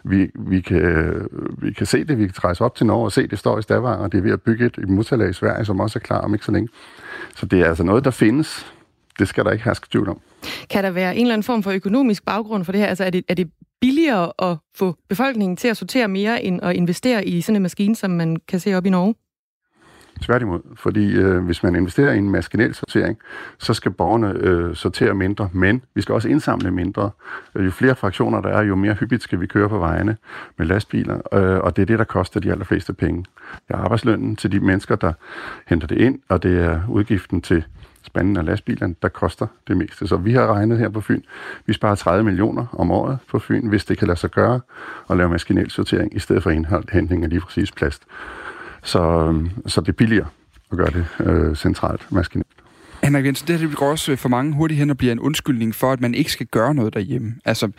Vi, 0.04 0.30
vi, 0.34 0.60
kan, 0.60 0.76
øh, 0.76 1.26
vi 1.62 1.72
kan 1.72 1.86
se 1.86 2.04
det, 2.04 2.18
vi 2.18 2.26
kan 2.26 2.44
rejse 2.44 2.64
op 2.64 2.74
til 2.74 2.86
Norge 2.86 3.04
og 3.04 3.12
se, 3.12 3.26
det 3.26 3.38
står 3.38 3.58
i 3.58 3.62
Stavanger, 3.62 4.04
og 4.04 4.12
det 4.12 4.18
er 4.18 4.22
ved 4.22 4.32
at 4.32 4.42
bygge 4.42 4.66
et, 4.66 4.78
et 4.78 4.88
motorlag 4.88 5.30
i 5.30 5.32
Sverige, 5.32 5.64
som 5.64 5.80
også 5.80 5.98
er 5.98 6.00
klar 6.00 6.20
om 6.20 6.34
ikke 6.34 6.44
så 6.44 6.52
længe. 6.52 6.68
Så 7.36 7.46
det 7.46 7.60
er 7.60 7.66
altså 7.66 7.84
noget, 7.84 8.04
der 8.04 8.10
findes. 8.10 8.72
Det 9.18 9.28
skal 9.28 9.44
der 9.44 9.50
ikke 9.50 9.64
herske 9.64 9.86
tvivl 9.90 10.08
om. 10.08 10.20
Kan 10.70 10.84
der 10.84 10.90
være 10.90 11.16
en 11.16 11.20
eller 11.20 11.34
anden 11.34 11.42
form 11.42 11.62
for 11.62 11.70
økonomisk 11.70 12.24
baggrund 12.24 12.64
for 12.64 12.72
det 12.72 12.80
her? 12.80 12.88
Altså 12.88 13.04
er 13.04 13.10
det, 13.10 13.24
er 13.28 13.34
det 13.34 13.50
billigere 13.80 14.32
at 14.50 14.56
få 14.76 14.94
befolkningen 15.08 15.56
til 15.56 15.68
at 15.68 15.76
sortere 15.76 16.08
mere, 16.08 16.42
end 16.42 16.60
at 16.62 16.76
investere 16.76 17.24
i 17.24 17.40
sådan 17.40 17.56
en 17.56 17.62
maskine, 17.62 17.96
som 17.96 18.10
man 18.10 18.36
kan 18.48 18.60
se 18.60 18.74
op 18.74 18.86
i 18.86 18.90
Norge? 18.90 19.14
Tværtimod, 20.20 20.60
fordi 20.76 21.12
øh, 21.12 21.44
hvis 21.44 21.62
man 21.62 21.76
investerer 21.76 22.12
i 22.12 22.18
en 22.18 22.30
maskinel 22.30 22.74
sortering, 22.74 23.18
så 23.58 23.74
skal 23.74 23.90
borgerne 23.90 24.34
øh, 24.36 24.76
sortere 24.76 25.14
mindre, 25.14 25.48
men 25.52 25.82
vi 25.94 26.02
skal 26.02 26.14
også 26.14 26.28
indsamle 26.28 26.70
mindre. 26.70 27.10
Øh, 27.54 27.64
jo 27.64 27.70
flere 27.70 27.94
fraktioner 27.94 28.40
der 28.40 28.48
er, 28.48 28.62
jo 28.62 28.74
mere 28.74 28.94
hyppigt 28.94 29.22
skal 29.22 29.40
vi 29.40 29.46
køre 29.46 29.68
på 29.68 29.78
vejene 29.78 30.16
med 30.58 30.66
lastbiler, 30.66 31.20
øh, 31.34 31.60
og 31.60 31.76
det 31.76 31.82
er 31.82 31.86
det, 31.86 31.98
der 31.98 32.04
koster 32.04 32.40
de 32.40 32.52
allerfleste 32.52 32.92
penge. 32.92 33.24
Det 33.68 33.74
er 33.74 33.78
arbejdslønnen 33.78 34.36
til 34.36 34.52
de 34.52 34.60
mennesker, 34.60 34.96
der 34.96 35.12
henter 35.66 35.86
det 35.86 35.98
ind, 35.98 36.18
og 36.28 36.42
det 36.42 36.58
er 36.58 36.80
udgiften 36.88 37.40
til 37.40 37.64
spanden 38.02 38.36
af 38.36 38.44
lastbilerne, 38.44 38.94
der 39.02 39.08
koster 39.08 39.46
det 39.68 39.76
meste. 39.76 40.06
Så 40.06 40.16
vi 40.16 40.32
har 40.32 40.54
regnet 40.54 40.78
her 40.78 40.88
på 40.88 41.00
Fyn, 41.00 41.22
vi 41.66 41.72
sparer 41.72 41.94
30 41.94 42.24
millioner 42.24 42.66
om 42.72 42.90
året 42.90 43.18
på 43.28 43.38
Fyn, 43.38 43.68
hvis 43.68 43.84
det 43.84 43.98
kan 43.98 44.08
lade 44.08 44.18
sig 44.18 44.30
gøre 44.30 44.60
at 45.10 45.16
lave 45.16 45.28
maskinel 45.28 45.70
sortering, 45.70 46.16
i 46.16 46.18
stedet 46.18 46.42
for 46.42 46.50
indhold, 46.50 46.84
hentning 46.92 47.24
af 47.24 47.30
lige 47.30 47.40
præcis 47.40 47.72
plast. 47.72 48.02
Så, 48.84 49.00
øhm, 49.00 49.50
så 49.66 49.80
det 49.80 49.88
er 49.88 49.92
billigere 49.92 50.26
at 50.72 50.78
gøre 50.78 50.90
det 50.90 51.06
øh, 51.20 51.56
centralt 51.56 52.12
maskinelt. 52.12 52.48
Henrik 53.04 53.26
Jensen, 53.26 53.48
det 53.48 53.58
her 53.58 53.68
det 53.68 53.76
går 53.76 53.90
også 53.90 54.12
øh, 54.12 54.18
for 54.18 54.28
mange 54.28 54.52
hurtigt 54.52 54.78
hen 54.78 54.90
og 54.90 54.98
bliver 54.98 55.12
en 55.12 55.20
undskyldning 55.20 55.74
for, 55.74 55.92
at 55.92 56.00
man 56.00 56.14
ikke 56.14 56.32
skal 56.32 56.46
gøre 56.46 56.74
noget 56.74 56.94
derhjemme. 56.94 57.34
Altså, 57.44 57.70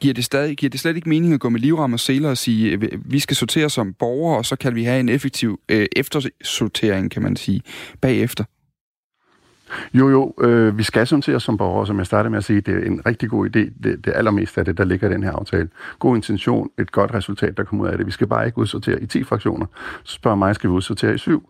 giver 0.00 0.14
det, 0.14 0.24
stadig, 0.24 0.56
giver 0.56 0.70
det 0.70 0.80
slet 0.80 0.96
ikke 0.96 1.08
mening 1.08 1.34
at 1.34 1.40
gå 1.40 1.48
med 1.48 1.60
livram 1.60 1.92
og 1.92 2.00
seler 2.00 2.30
og 2.30 2.38
sige, 2.38 2.72
at 2.72 2.80
vi 3.04 3.18
skal 3.18 3.36
sortere 3.36 3.70
som 3.70 3.94
borgere, 3.94 4.38
og 4.38 4.46
så 4.46 4.56
kan 4.56 4.74
vi 4.74 4.84
have 4.84 5.00
en 5.00 5.08
effektiv 5.08 5.60
øh, 5.68 5.86
eftersortering, 5.96 7.10
kan 7.10 7.22
man 7.22 7.36
sige, 7.36 7.62
bagefter? 8.00 8.44
Jo, 9.94 10.08
jo, 10.10 10.34
øh, 10.40 10.78
vi 10.78 10.82
skal 10.82 11.06
sådan 11.06 11.34
os 11.36 11.42
som 11.42 11.56
borgere, 11.56 11.86
som 11.86 11.98
jeg 11.98 12.06
startede 12.06 12.30
med 12.30 12.38
at 12.38 12.44
sige, 12.44 12.60
det 12.60 12.74
er 12.74 12.86
en 12.86 13.06
rigtig 13.06 13.30
god 13.30 13.46
idé. 13.46 13.58
Det, 13.58 14.04
det 14.04 14.12
allermest 14.14 14.58
af 14.58 14.64
det, 14.64 14.78
der 14.78 14.84
ligger 14.84 15.08
i 15.08 15.12
den 15.12 15.22
her 15.22 15.32
aftale. 15.32 15.68
God 15.98 16.16
intention, 16.16 16.70
et 16.78 16.92
godt 16.92 17.14
resultat, 17.14 17.56
der 17.56 17.64
kommer 17.64 17.84
ud 17.84 17.90
af 17.90 17.96
det. 17.96 18.06
Vi 18.06 18.10
skal 18.10 18.26
bare 18.26 18.46
ikke 18.46 18.58
udsortere 18.58 19.02
i 19.02 19.06
10 19.06 19.24
fraktioner. 19.24 19.66
Så 20.04 20.14
spørger 20.14 20.36
mig, 20.36 20.54
skal 20.54 20.70
vi 20.70 20.74
udsortere 20.74 21.14
i 21.14 21.18
7? 21.18 21.48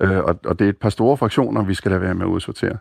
Øh, 0.00 0.18
og, 0.18 0.38
og 0.44 0.58
det 0.58 0.64
er 0.64 0.68
et 0.68 0.76
par 0.76 0.90
store 0.90 1.16
fraktioner, 1.16 1.64
vi 1.64 1.74
skal 1.74 1.90
lade 1.90 2.02
være 2.02 2.14
med 2.14 2.26
at 2.26 2.30
udsortere. 2.30 2.76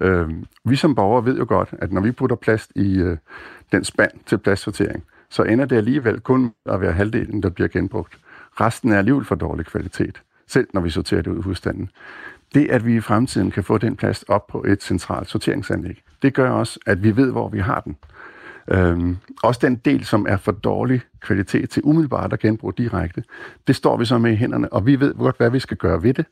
Øh, 0.00 0.28
vi 0.64 0.76
som 0.76 0.94
borgere 0.94 1.24
ved 1.24 1.38
jo 1.38 1.46
godt, 1.48 1.68
at 1.72 1.92
når 1.92 2.00
vi 2.00 2.12
putter 2.12 2.36
plast 2.36 2.72
i 2.74 2.98
øh, 2.98 3.16
den 3.72 3.84
spand 3.84 4.10
til 4.26 4.38
plastsortering, 4.38 5.04
så 5.30 5.42
ender 5.42 5.64
det 5.64 5.76
alligevel 5.76 6.20
kun 6.20 6.52
at 6.66 6.80
være 6.80 6.92
halvdelen, 6.92 7.42
der 7.42 7.48
bliver 7.48 7.68
genbrugt. 7.68 8.18
Resten 8.60 8.92
er 8.92 8.98
alligevel 8.98 9.24
for 9.24 9.34
dårlig 9.34 9.66
kvalitet, 9.66 10.22
selv 10.46 10.66
når 10.74 10.80
vi 10.80 10.90
sorterer 10.90 11.22
det 11.22 11.30
ud 11.30 11.38
i 11.38 11.42
husstanden. 11.42 11.90
Det, 12.54 12.70
at 12.70 12.86
vi 12.86 12.96
i 12.96 13.00
fremtiden 13.00 13.50
kan 13.50 13.64
få 13.64 13.78
den 13.78 13.96
plast 13.96 14.24
op 14.28 14.46
på 14.46 14.64
et 14.64 14.82
centralt 14.82 15.28
sorteringsanlæg, 15.28 16.02
det 16.22 16.34
gør 16.34 16.50
også, 16.50 16.80
at 16.86 17.02
vi 17.02 17.16
ved, 17.16 17.30
hvor 17.30 17.48
vi 17.48 17.58
har 17.58 17.80
den. 17.80 17.96
Øhm, 18.70 19.16
også 19.42 19.60
den 19.62 19.76
del, 19.76 20.04
som 20.04 20.26
er 20.28 20.36
for 20.36 20.52
dårlig 20.52 21.00
kvalitet 21.20 21.70
til 21.70 21.82
umiddelbart 21.84 22.32
at 22.32 22.38
genbruge 22.38 22.72
direkte, 22.78 23.22
det 23.66 23.76
står 23.76 23.96
vi 23.96 24.04
så 24.04 24.18
med 24.18 24.32
i 24.32 24.34
hænderne, 24.34 24.72
og 24.72 24.86
vi 24.86 25.00
ved 25.00 25.14
godt, 25.14 25.36
hvad 25.36 25.50
vi 25.50 25.58
skal 25.58 25.76
gøre 25.76 26.02
ved 26.02 26.14
det. 26.14 26.26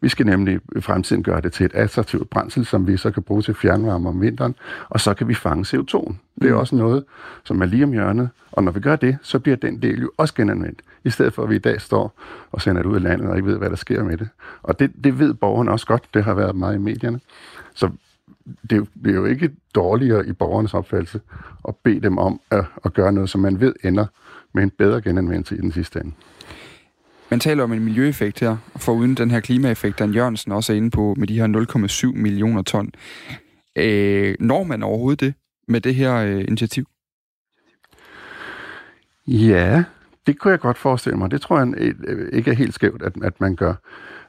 Vi 0.00 0.08
skal 0.08 0.26
nemlig 0.26 0.60
i 0.76 0.80
fremtiden 0.80 1.22
gøre 1.22 1.40
det 1.40 1.52
til 1.52 1.66
et 1.66 1.74
attraktivt 1.74 2.30
brændsel, 2.30 2.66
som 2.66 2.86
vi 2.86 2.96
så 2.96 3.10
kan 3.10 3.22
bruge 3.22 3.42
til 3.42 3.54
fjernvarme 3.54 4.08
om 4.08 4.20
vinteren, 4.20 4.54
og 4.88 5.00
så 5.00 5.14
kan 5.14 5.28
vi 5.28 5.34
fange 5.34 5.78
CO2'en. 5.78 6.14
Det 6.40 6.48
er 6.48 6.52
mm. 6.52 6.58
også 6.58 6.76
noget, 6.76 7.04
som 7.44 7.62
er 7.62 7.66
lige 7.66 7.84
om 7.84 7.92
hjørnet, 7.92 8.28
og 8.52 8.64
når 8.64 8.72
vi 8.72 8.80
gør 8.80 8.96
det, 8.96 9.18
så 9.22 9.38
bliver 9.38 9.56
den 9.56 9.82
del 9.82 10.00
jo 10.00 10.10
også 10.16 10.34
genanvendt, 10.34 10.80
i 11.04 11.10
stedet 11.10 11.32
for 11.32 11.42
at 11.42 11.50
vi 11.50 11.56
i 11.56 11.58
dag 11.58 11.80
står 11.80 12.20
og 12.52 12.62
sender 12.62 12.82
det 12.82 12.88
ud 12.88 12.94
af 12.94 13.02
landet 13.02 13.28
og 13.28 13.36
ikke 13.36 13.48
ved, 13.48 13.58
hvad 13.58 13.70
der 13.70 13.76
sker 13.76 14.04
med 14.04 14.16
det. 14.16 14.28
Og 14.62 14.78
det, 14.78 14.92
det 15.04 15.18
ved 15.18 15.34
borgerne 15.34 15.70
også 15.70 15.86
godt, 15.86 16.04
det 16.14 16.24
har 16.24 16.34
været 16.34 16.56
meget 16.56 16.74
i 16.74 16.78
medierne. 16.78 17.20
Så 17.74 17.90
det 18.70 18.88
er 19.06 19.10
jo 19.10 19.24
ikke 19.24 19.50
dårligere 19.74 20.26
i 20.26 20.32
borgernes 20.32 20.74
opfattelse 20.74 21.20
at 21.68 21.74
bede 21.76 22.00
dem 22.00 22.18
om 22.18 22.40
at, 22.50 22.64
at 22.84 22.94
gøre 22.94 23.12
noget, 23.12 23.30
som 23.30 23.40
man 23.40 23.60
ved 23.60 23.74
ender 23.84 24.06
med 24.54 24.62
en 24.62 24.70
bedre 24.70 25.02
genanvendelse 25.02 25.56
i 25.56 25.60
den 25.60 25.72
sidste 25.72 26.00
ende. 26.00 26.12
Man 27.30 27.40
taler 27.40 27.64
om 27.64 27.72
en 27.72 27.84
miljøeffekt 27.84 28.40
her, 28.40 28.56
for 28.76 28.92
uden 28.92 29.14
den 29.14 29.30
her 29.30 29.40
klimaeffekt, 29.40 29.98
Dan 29.98 30.10
Jørgensen 30.10 30.52
også 30.52 30.72
er 30.72 30.76
inde 30.76 30.90
på 30.90 31.14
med 31.18 31.26
de 31.26 31.34
her 31.34 32.10
0,7 32.12 32.18
millioner 32.18 32.62
ton. 32.62 32.90
Øh, 33.76 34.34
når 34.40 34.64
man 34.64 34.82
overhovedet 34.82 35.20
det 35.20 35.34
med 35.68 35.80
det 35.80 35.94
her 35.94 36.16
øh, 36.16 36.40
initiativ? 36.40 36.86
Ja, 39.26 39.84
det 40.26 40.38
kunne 40.38 40.50
jeg 40.50 40.60
godt 40.60 40.78
forestille 40.78 41.18
mig. 41.18 41.30
Det 41.30 41.40
tror 41.40 41.58
jeg 41.58 41.94
ikke 42.32 42.50
er 42.50 42.54
helt 42.54 42.74
skævt, 42.74 43.02
at, 43.02 43.12
at 43.22 43.40
man 43.40 43.56
gør. 43.56 43.74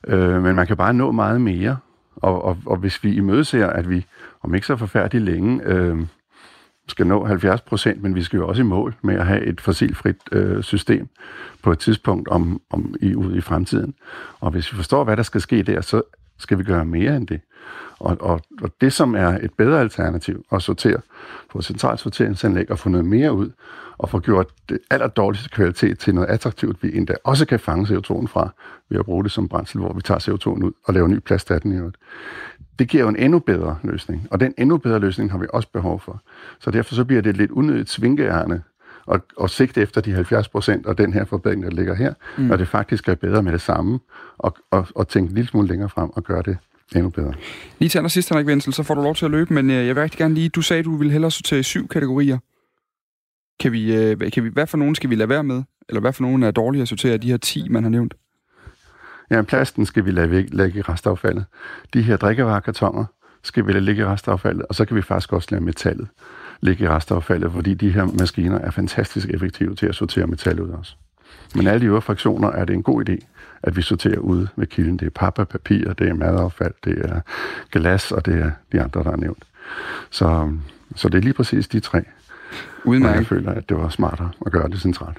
Øh, 0.07 0.43
men 0.43 0.55
man 0.55 0.67
kan 0.67 0.77
bare 0.77 0.93
nå 0.93 1.11
meget 1.11 1.41
mere. 1.41 1.77
Og, 2.21 2.43
og, 2.43 2.57
og 2.65 2.77
hvis 2.77 3.03
vi 3.03 3.15
imødeser, 3.15 3.67
at 3.67 3.89
vi 3.89 4.05
om 4.41 4.55
ikke 4.55 4.67
så 4.67 4.75
forfærdeligt 4.75 5.23
længe 5.23 5.61
øh, 5.63 5.97
skal 6.87 7.07
nå 7.07 7.25
70 7.25 7.61
procent, 7.61 8.03
men 8.03 8.15
vi 8.15 8.23
skal 8.23 8.37
jo 8.37 8.47
også 8.47 8.61
i 8.61 8.65
mål 8.65 8.95
med 9.01 9.15
at 9.15 9.25
have 9.25 9.45
et 9.45 9.61
fossilfrit 9.61 10.15
øh, 10.31 10.63
system 10.63 11.07
på 11.63 11.71
et 11.71 11.79
tidspunkt 11.79 12.27
om, 12.27 12.61
om 12.69 12.95
i, 13.01 13.15
ude 13.15 13.37
i 13.37 13.41
fremtiden. 13.41 13.93
Og 14.39 14.51
hvis 14.51 14.71
vi 14.71 14.75
forstår, 14.75 15.03
hvad 15.03 15.17
der 15.17 15.23
skal 15.23 15.41
ske 15.41 15.63
der, 15.63 15.81
så 15.81 16.01
skal 16.37 16.57
vi 16.57 16.63
gøre 16.63 16.85
mere 16.85 17.17
end 17.17 17.27
det. 17.27 17.41
Og, 17.99 18.17
og, 18.19 18.41
og 18.61 18.71
det, 18.81 18.93
som 18.93 19.15
er 19.15 19.27
et 19.27 19.53
bedre 19.57 19.79
alternativ 19.79 20.45
at 20.51 20.61
sortere 20.61 20.99
på 21.51 21.57
et 21.57 21.65
centralt 21.65 21.99
sorteringsanlæg 21.99 22.71
og 22.71 22.79
få 22.79 22.89
noget 22.89 23.05
mere 23.05 23.33
ud, 23.33 23.51
og 23.97 24.09
få 24.09 24.19
gjort 24.19 24.47
det 24.69 24.79
allerdårligste 24.91 25.49
kvalitet 25.49 25.99
til 25.99 26.15
noget 26.15 26.27
attraktivt, 26.27 26.83
vi 26.83 26.97
endda 26.97 27.13
også 27.23 27.45
kan 27.45 27.59
fange 27.59 27.85
CO2'en 27.85 28.27
fra, 28.27 28.49
ved 28.89 28.99
at 28.99 29.05
bruge 29.05 29.23
det 29.23 29.31
som 29.31 29.47
brændsel, 29.47 29.79
hvor 29.79 29.93
vi 29.93 30.01
tager 30.01 30.19
CO2'en 30.19 30.63
ud 30.63 30.71
og 30.83 30.93
laver 30.93 31.07
ny 31.07 31.19
plads 31.19 31.43
af 31.51 31.61
den 31.61 31.71
i 31.71 31.75
øvrigt. 31.75 31.97
Det 32.79 32.89
giver 32.89 33.03
jo 33.03 33.09
en 33.09 33.15
endnu 33.15 33.39
bedre 33.39 33.77
løsning, 33.83 34.27
og 34.31 34.39
den 34.39 34.53
endnu 34.57 34.77
bedre 34.77 34.99
løsning 34.99 35.31
har 35.31 35.37
vi 35.37 35.45
også 35.53 35.69
behov 35.73 35.99
for. 35.99 36.21
Så 36.59 36.71
derfor 36.71 36.95
så 36.95 37.05
bliver 37.05 37.21
det 37.21 37.29
et 37.29 37.37
lidt 37.37 37.51
unødigt 37.51 37.89
svinkeærne 37.89 38.63
og, 39.07 39.21
og 39.37 39.49
sigte 39.49 39.81
efter 39.81 40.01
de 40.01 40.13
70 40.13 40.49
procent 40.49 40.85
og 40.85 40.97
den 40.97 41.13
her 41.13 41.25
forbedring, 41.25 41.63
der 41.63 41.69
ligger 41.69 41.95
her, 41.95 42.13
mm. 42.37 42.43
når 42.43 42.57
det 42.57 42.67
faktisk 42.67 43.09
er 43.09 43.15
bedre 43.15 43.43
med 43.43 43.51
det 43.51 43.61
samme, 43.61 43.99
og, 44.37 44.55
og, 44.71 44.87
og 44.95 45.07
tænke 45.07 45.29
en 45.29 45.35
lille 45.35 45.47
smule 45.47 45.67
længere 45.67 45.89
frem 45.89 46.09
og 46.09 46.23
gøre 46.23 46.41
det 46.41 46.57
endnu 46.95 47.09
bedre. 47.09 47.33
Lige 47.79 47.89
til 47.89 47.97
allersidst, 47.97 48.29
Henrik 48.29 48.47
Wenzel, 48.47 48.73
så 48.73 48.83
får 48.83 48.93
du 48.95 49.01
lov 49.01 49.15
til 49.15 49.25
at 49.25 49.31
løbe, 49.31 49.53
men 49.53 49.69
øh, 49.69 49.87
jeg 49.87 49.95
vil 49.95 50.01
rigtig 50.01 50.17
gerne 50.17 50.33
lige, 50.33 50.49
du 50.49 50.61
sagde, 50.61 50.83
du 50.83 50.97
ville 50.97 51.11
hellere 51.11 51.31
sortere 51.31 51.63
syv 51.63 51.87
kategorier. 51.87 52.37
Kan 53.59 53.71
vi, 53.71 53.95
øh, 53.95 54.31
kan 54.31 54.43
vi, 54.43 54.49
hvad 54.49 54.67
for 54.67 54.77
nogen 54.77 54.95
skal 54.95 55.09
vi 55.09 55.15
lade 55.15 55.29
være 55.29 55.43
med? 55.43 55.63
Eller 55.89 56.01
hvad 56.01 56.13
for 56.13 56.23
nogen 56.23 56.43
er 56.43 56.51
dårlige 56.51 56.81
at 56.81 56.87
sortere 56.87 57.13
af 57.13 57.21
de 57.21 57.29
her 57.29 57.37
10, 57.37 57.69
man 57.69 57.83
har 57.83 57.89
nævnt? 57.89 58.13
Ja, 59.31 59.41
plasten 59.41 59.85
skal 59.85 60.05
vi 60.05 60.11
lade 60.11 60.41
lægge 60.41 60.79
i 60.79 60.81
restaffaldet. 60.81 61.45
De 61.93 62.01
her 62.01 62.17
drikkevarekartoner 62.17 63.05
skal 63.43 63.67
vi 63.67 63.71
lade 63.71 63.85
ligge 63.85 64.01
i 64.01 64.05
restaffaldet, 64.05 64.65
og 64.69 64.75
så 64.75 64.85
kan 64.85 64.97
vi 64.97 65.01
faktisk 65.01 65.33
også 65.33 65.47
lade 65.51 65.63
metallet 65.63 66.07
ligge 66.61 66.83
i 66.83 66.87
restaffaldet, 66.87 67.51
fordi 67.51 67.73
de 67.73 67.91
her 67.91 68.05
maskiner 68.19 68.59
er 68.59 68.71
fantastisk 68.71 69.29
effektive 69.29 69.75
til 69.75 69.85
at 69.85 69.95
sortere 69.95 70.27
metal 70.27 70.61
ud 70.61 70.69
også. 70.69 70.95
Men 71.55 71.67
alle 71.67 71.81
de 71.81 71.85
øvrige 71.85 72.01
fraktioner 72.01 72.51
er 72.51 72.65
det 72.65 72.73
en 72.73 72.83
god 72.83 73.09
idé, 73.09 73.17
at 73.63 73.75
vi 73.75 73.81
sorterer 73.81 74.17
ud 74.17 74.47
ved 74.55 74.67
kilden. 74.67 74.97
Det 74.97 75.05
er 75.05 75.09
papir, 75.09 75.43
papir, 75.43 75.93
det 75.93 76.09
er 76.09 76.13
madaffald, 76.13 76.73
det 76.83 77.05
er 77.05 77.21
glas, 77.71 78.11
og 78.11 78.25
det 78.25 78.39
er 78.39 78.51
de 78.71 78.81
andre, 78.81 79.03
der 79.03 79.11
er 79.11 79.15
nævnt. 79.15 79.43
Så, 80.09 80.57
så 80.95 81.09
det 81.09 81.17
er 81.17 81.21
lige 81.21 81.33
præcis 81.33 81.67
de 81.67 81.79
tre. 81.79 82.03
Udmærket. 82.85 83.09
Og 83.09 83.17
jeg 83.17 83.27
føler, 83.27 83.51
at 83.51 83.69
det 83.69 83.77
var 83.77 83.89
smartere 83.89 84.31
at 84.45 84.51
gøre 84.51 84.69
det 84.69 84.81
centralt. 84.81 85.17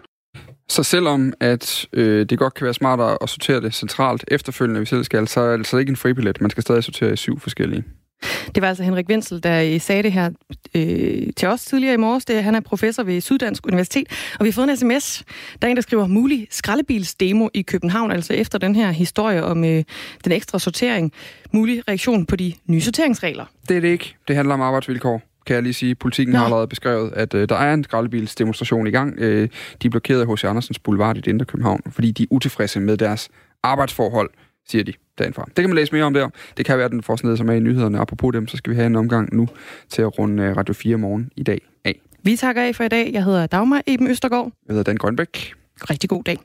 Så 0.68 0.82
selvom 0.82 1.32
at 1.40 1.86
øh, 1.92 2.26
det 2.26 2.38
godt 2.38 2.54
kan 2.54 2.64
være 2.64 2.74
smartere 2.74 3.18
at 3.22 3.28
sortere 3.28 3.60
det 3.60 3.74
centralt 3.74 4.24
efterfølgende, 4.28 4.80
hvis 4.80 4.88
selv 4.88 5.04
skal, 5.04 5.28
så 5.28 5.40
er 5.40 5.50
det 5.50 5.58
altså 5.58 5.76
ikke 5.76 5.90
en 5.90 5.96
fribillet. 5.96 6.40
Man 6.40 6.50
skal 6.50 6.62
stadig 6.62 6.84
sortere 6.84 7.12
i 7.12 7.16
syv 7.16 7.40
forskellige. 7.40 7.84
Det 8.54 8.62
var 8.62 8.68
altså 8.68 8.82
Henrik 8.82 9.08
Wenzel, 9.08 9.42
der 9.42 9.78
sagde 9.78 10.02
det 10.02 10.12
her 10.12 10.30
øh, 10.74 11.32
til 11.36 11.48
os 11.48 11.64
tidligere 11.64 11.94
i 11.94 11.96
morges. 11.96 12.24
Det, 12.24 12.44
han 12.44 12.54
er 12.54 12.60
professor 12.60 13.02
ved 13.02 13.20
Syddansk 13.20 13.66
Universitet, 13.66 14.06
og 14.38 14.44
vi 14.44 14.50
har 14.50 14.52
fået 14.52 14.70
en 14.70 14.76
sms. 14.76 15.24
Der 15.62 15.68
er 15.68 15.70
en, 15.70 15.76
der 15.76 15.82
skriver, 15.82 16.06
mulig 16.06 16.46
skraldebilsdemo 16.50 17.48
i 17.54 17.62
København, 17.62 18.10
altså 18.10 18.32
efter 18.32 18.58
den 18.58 18.74
her 18.74 18.90
historie 18.90 19.44
om 19.44 19.64
øh, 19.64 19.84
den 20.24 20.32
ekstra 20.32 20.58
sortering. 20.58 21.12
Mulig 21.52 21.88
reaktion 21.88 22.26
på 22.26 22.36
de 22.36 22.52
nye 22.66 22.80
sorteringsregler. 22.80 23.44
Det 23.68 23.76
er 23.76 23.80
det 23.80 23.88
ikke. 23.88 24.16
Det 24.28 24.36
handler 24.36 24.54
om 24.54 24.60
arbejdsvilkår 24.60 25.22
kan 25.48 25.54
jeg 25.54 25.62
lige 25.62 25.74
sige. 25.74 25.94
Politikken 25.94 26.32
Nå. 26.32 26.38
har 26.38 26.44
allerede 26.44 26.66
beskrevet, 26.66 27.12
at 27.12 27.34
øh, 27.34 27.48
der 27.48 27.56
er 27.56 27.74
en 27.74 27.84
skraldebilsdemonstration 27.84 28.86
i 28.86 28.90
gang. 28.90 29.14
Øh, 29.18 29.48
de 29.82 29.86
er 29.86 29.90
blokeret 29.90 30.20
af 30.20 30.26
H.C. 30.26 30.44
Andersens 30.44 30.78
Boulevard 30.78 31.16
i 31.16 31.20
det 31.20 31.30
indre 31.30 31.44
København, 31.46 31.80
fordi 31.90 32.10
de 32.10 32.22
er 32.22 32.26
utilfredse 32.30 32.80
med 32.80 32.96
deres 32.96 33.28
arbejdsforhold, 33.62 34.30
siger 34.70 34.84
de 34.84 34.92
dagen 35.18 35.34
fra. 35.34 35.44
Det 35.44 35.54
kan 35.54 35.68
man 35.68 35.76
læse 35.76 35.92
mere 35.92 36.04
om 36.04 36.14
der. 36.14 36.28
Det 36.56 36.66
kan 36.66 36.76
være, 36.76 36.84
at 36.84 36.92
den 36.92 37.02
får 37.02 37.16
sådan 37.16 37.26
noget 37.26 37.38
som 37.38 37.48
er 37.48 37.52
i 37.52 37.60
nyhederne. 37.60 37.98
Apropos 37.98 38.32
dem, 38.32 38.48
så 38.48 38.56
skal 38.56 38.70
vi 38.70 38.76
have 38.76 38.86
en 38.86 38.96
omgang 38.96 39.36
nu 39.36 39.48
til 39.88 40.02
at 40.02 40.18
runde 40.18 40.42
øh, 40.42 40.56
Radio 40.56 40.74
4 40.74 40.96
morgen 40.96 41.30
i 41.36 41.42
dag 41.42 41.60
af. 41.84 42.00
Vi 42.22 42.36
takker 42.36 42.62
af 42.62 42.74
for 42.74 42.84
i 42.84 42.88
dag. 42.88 43.12
Jeg 43.12 43.24
hedder 43.24 43.46
Dagmar 43.46 43.82
Eben 43.86 44.10
Østergaard. 44.10 44.52
Jeg 44.68 44.72
hedder 44.72 44.82
Dan 44.82 44.96
Grønbæk. 44.96 45.52
Rigtig 45.90 46.10
god 46.10 46.24
dag. 46.24 46.38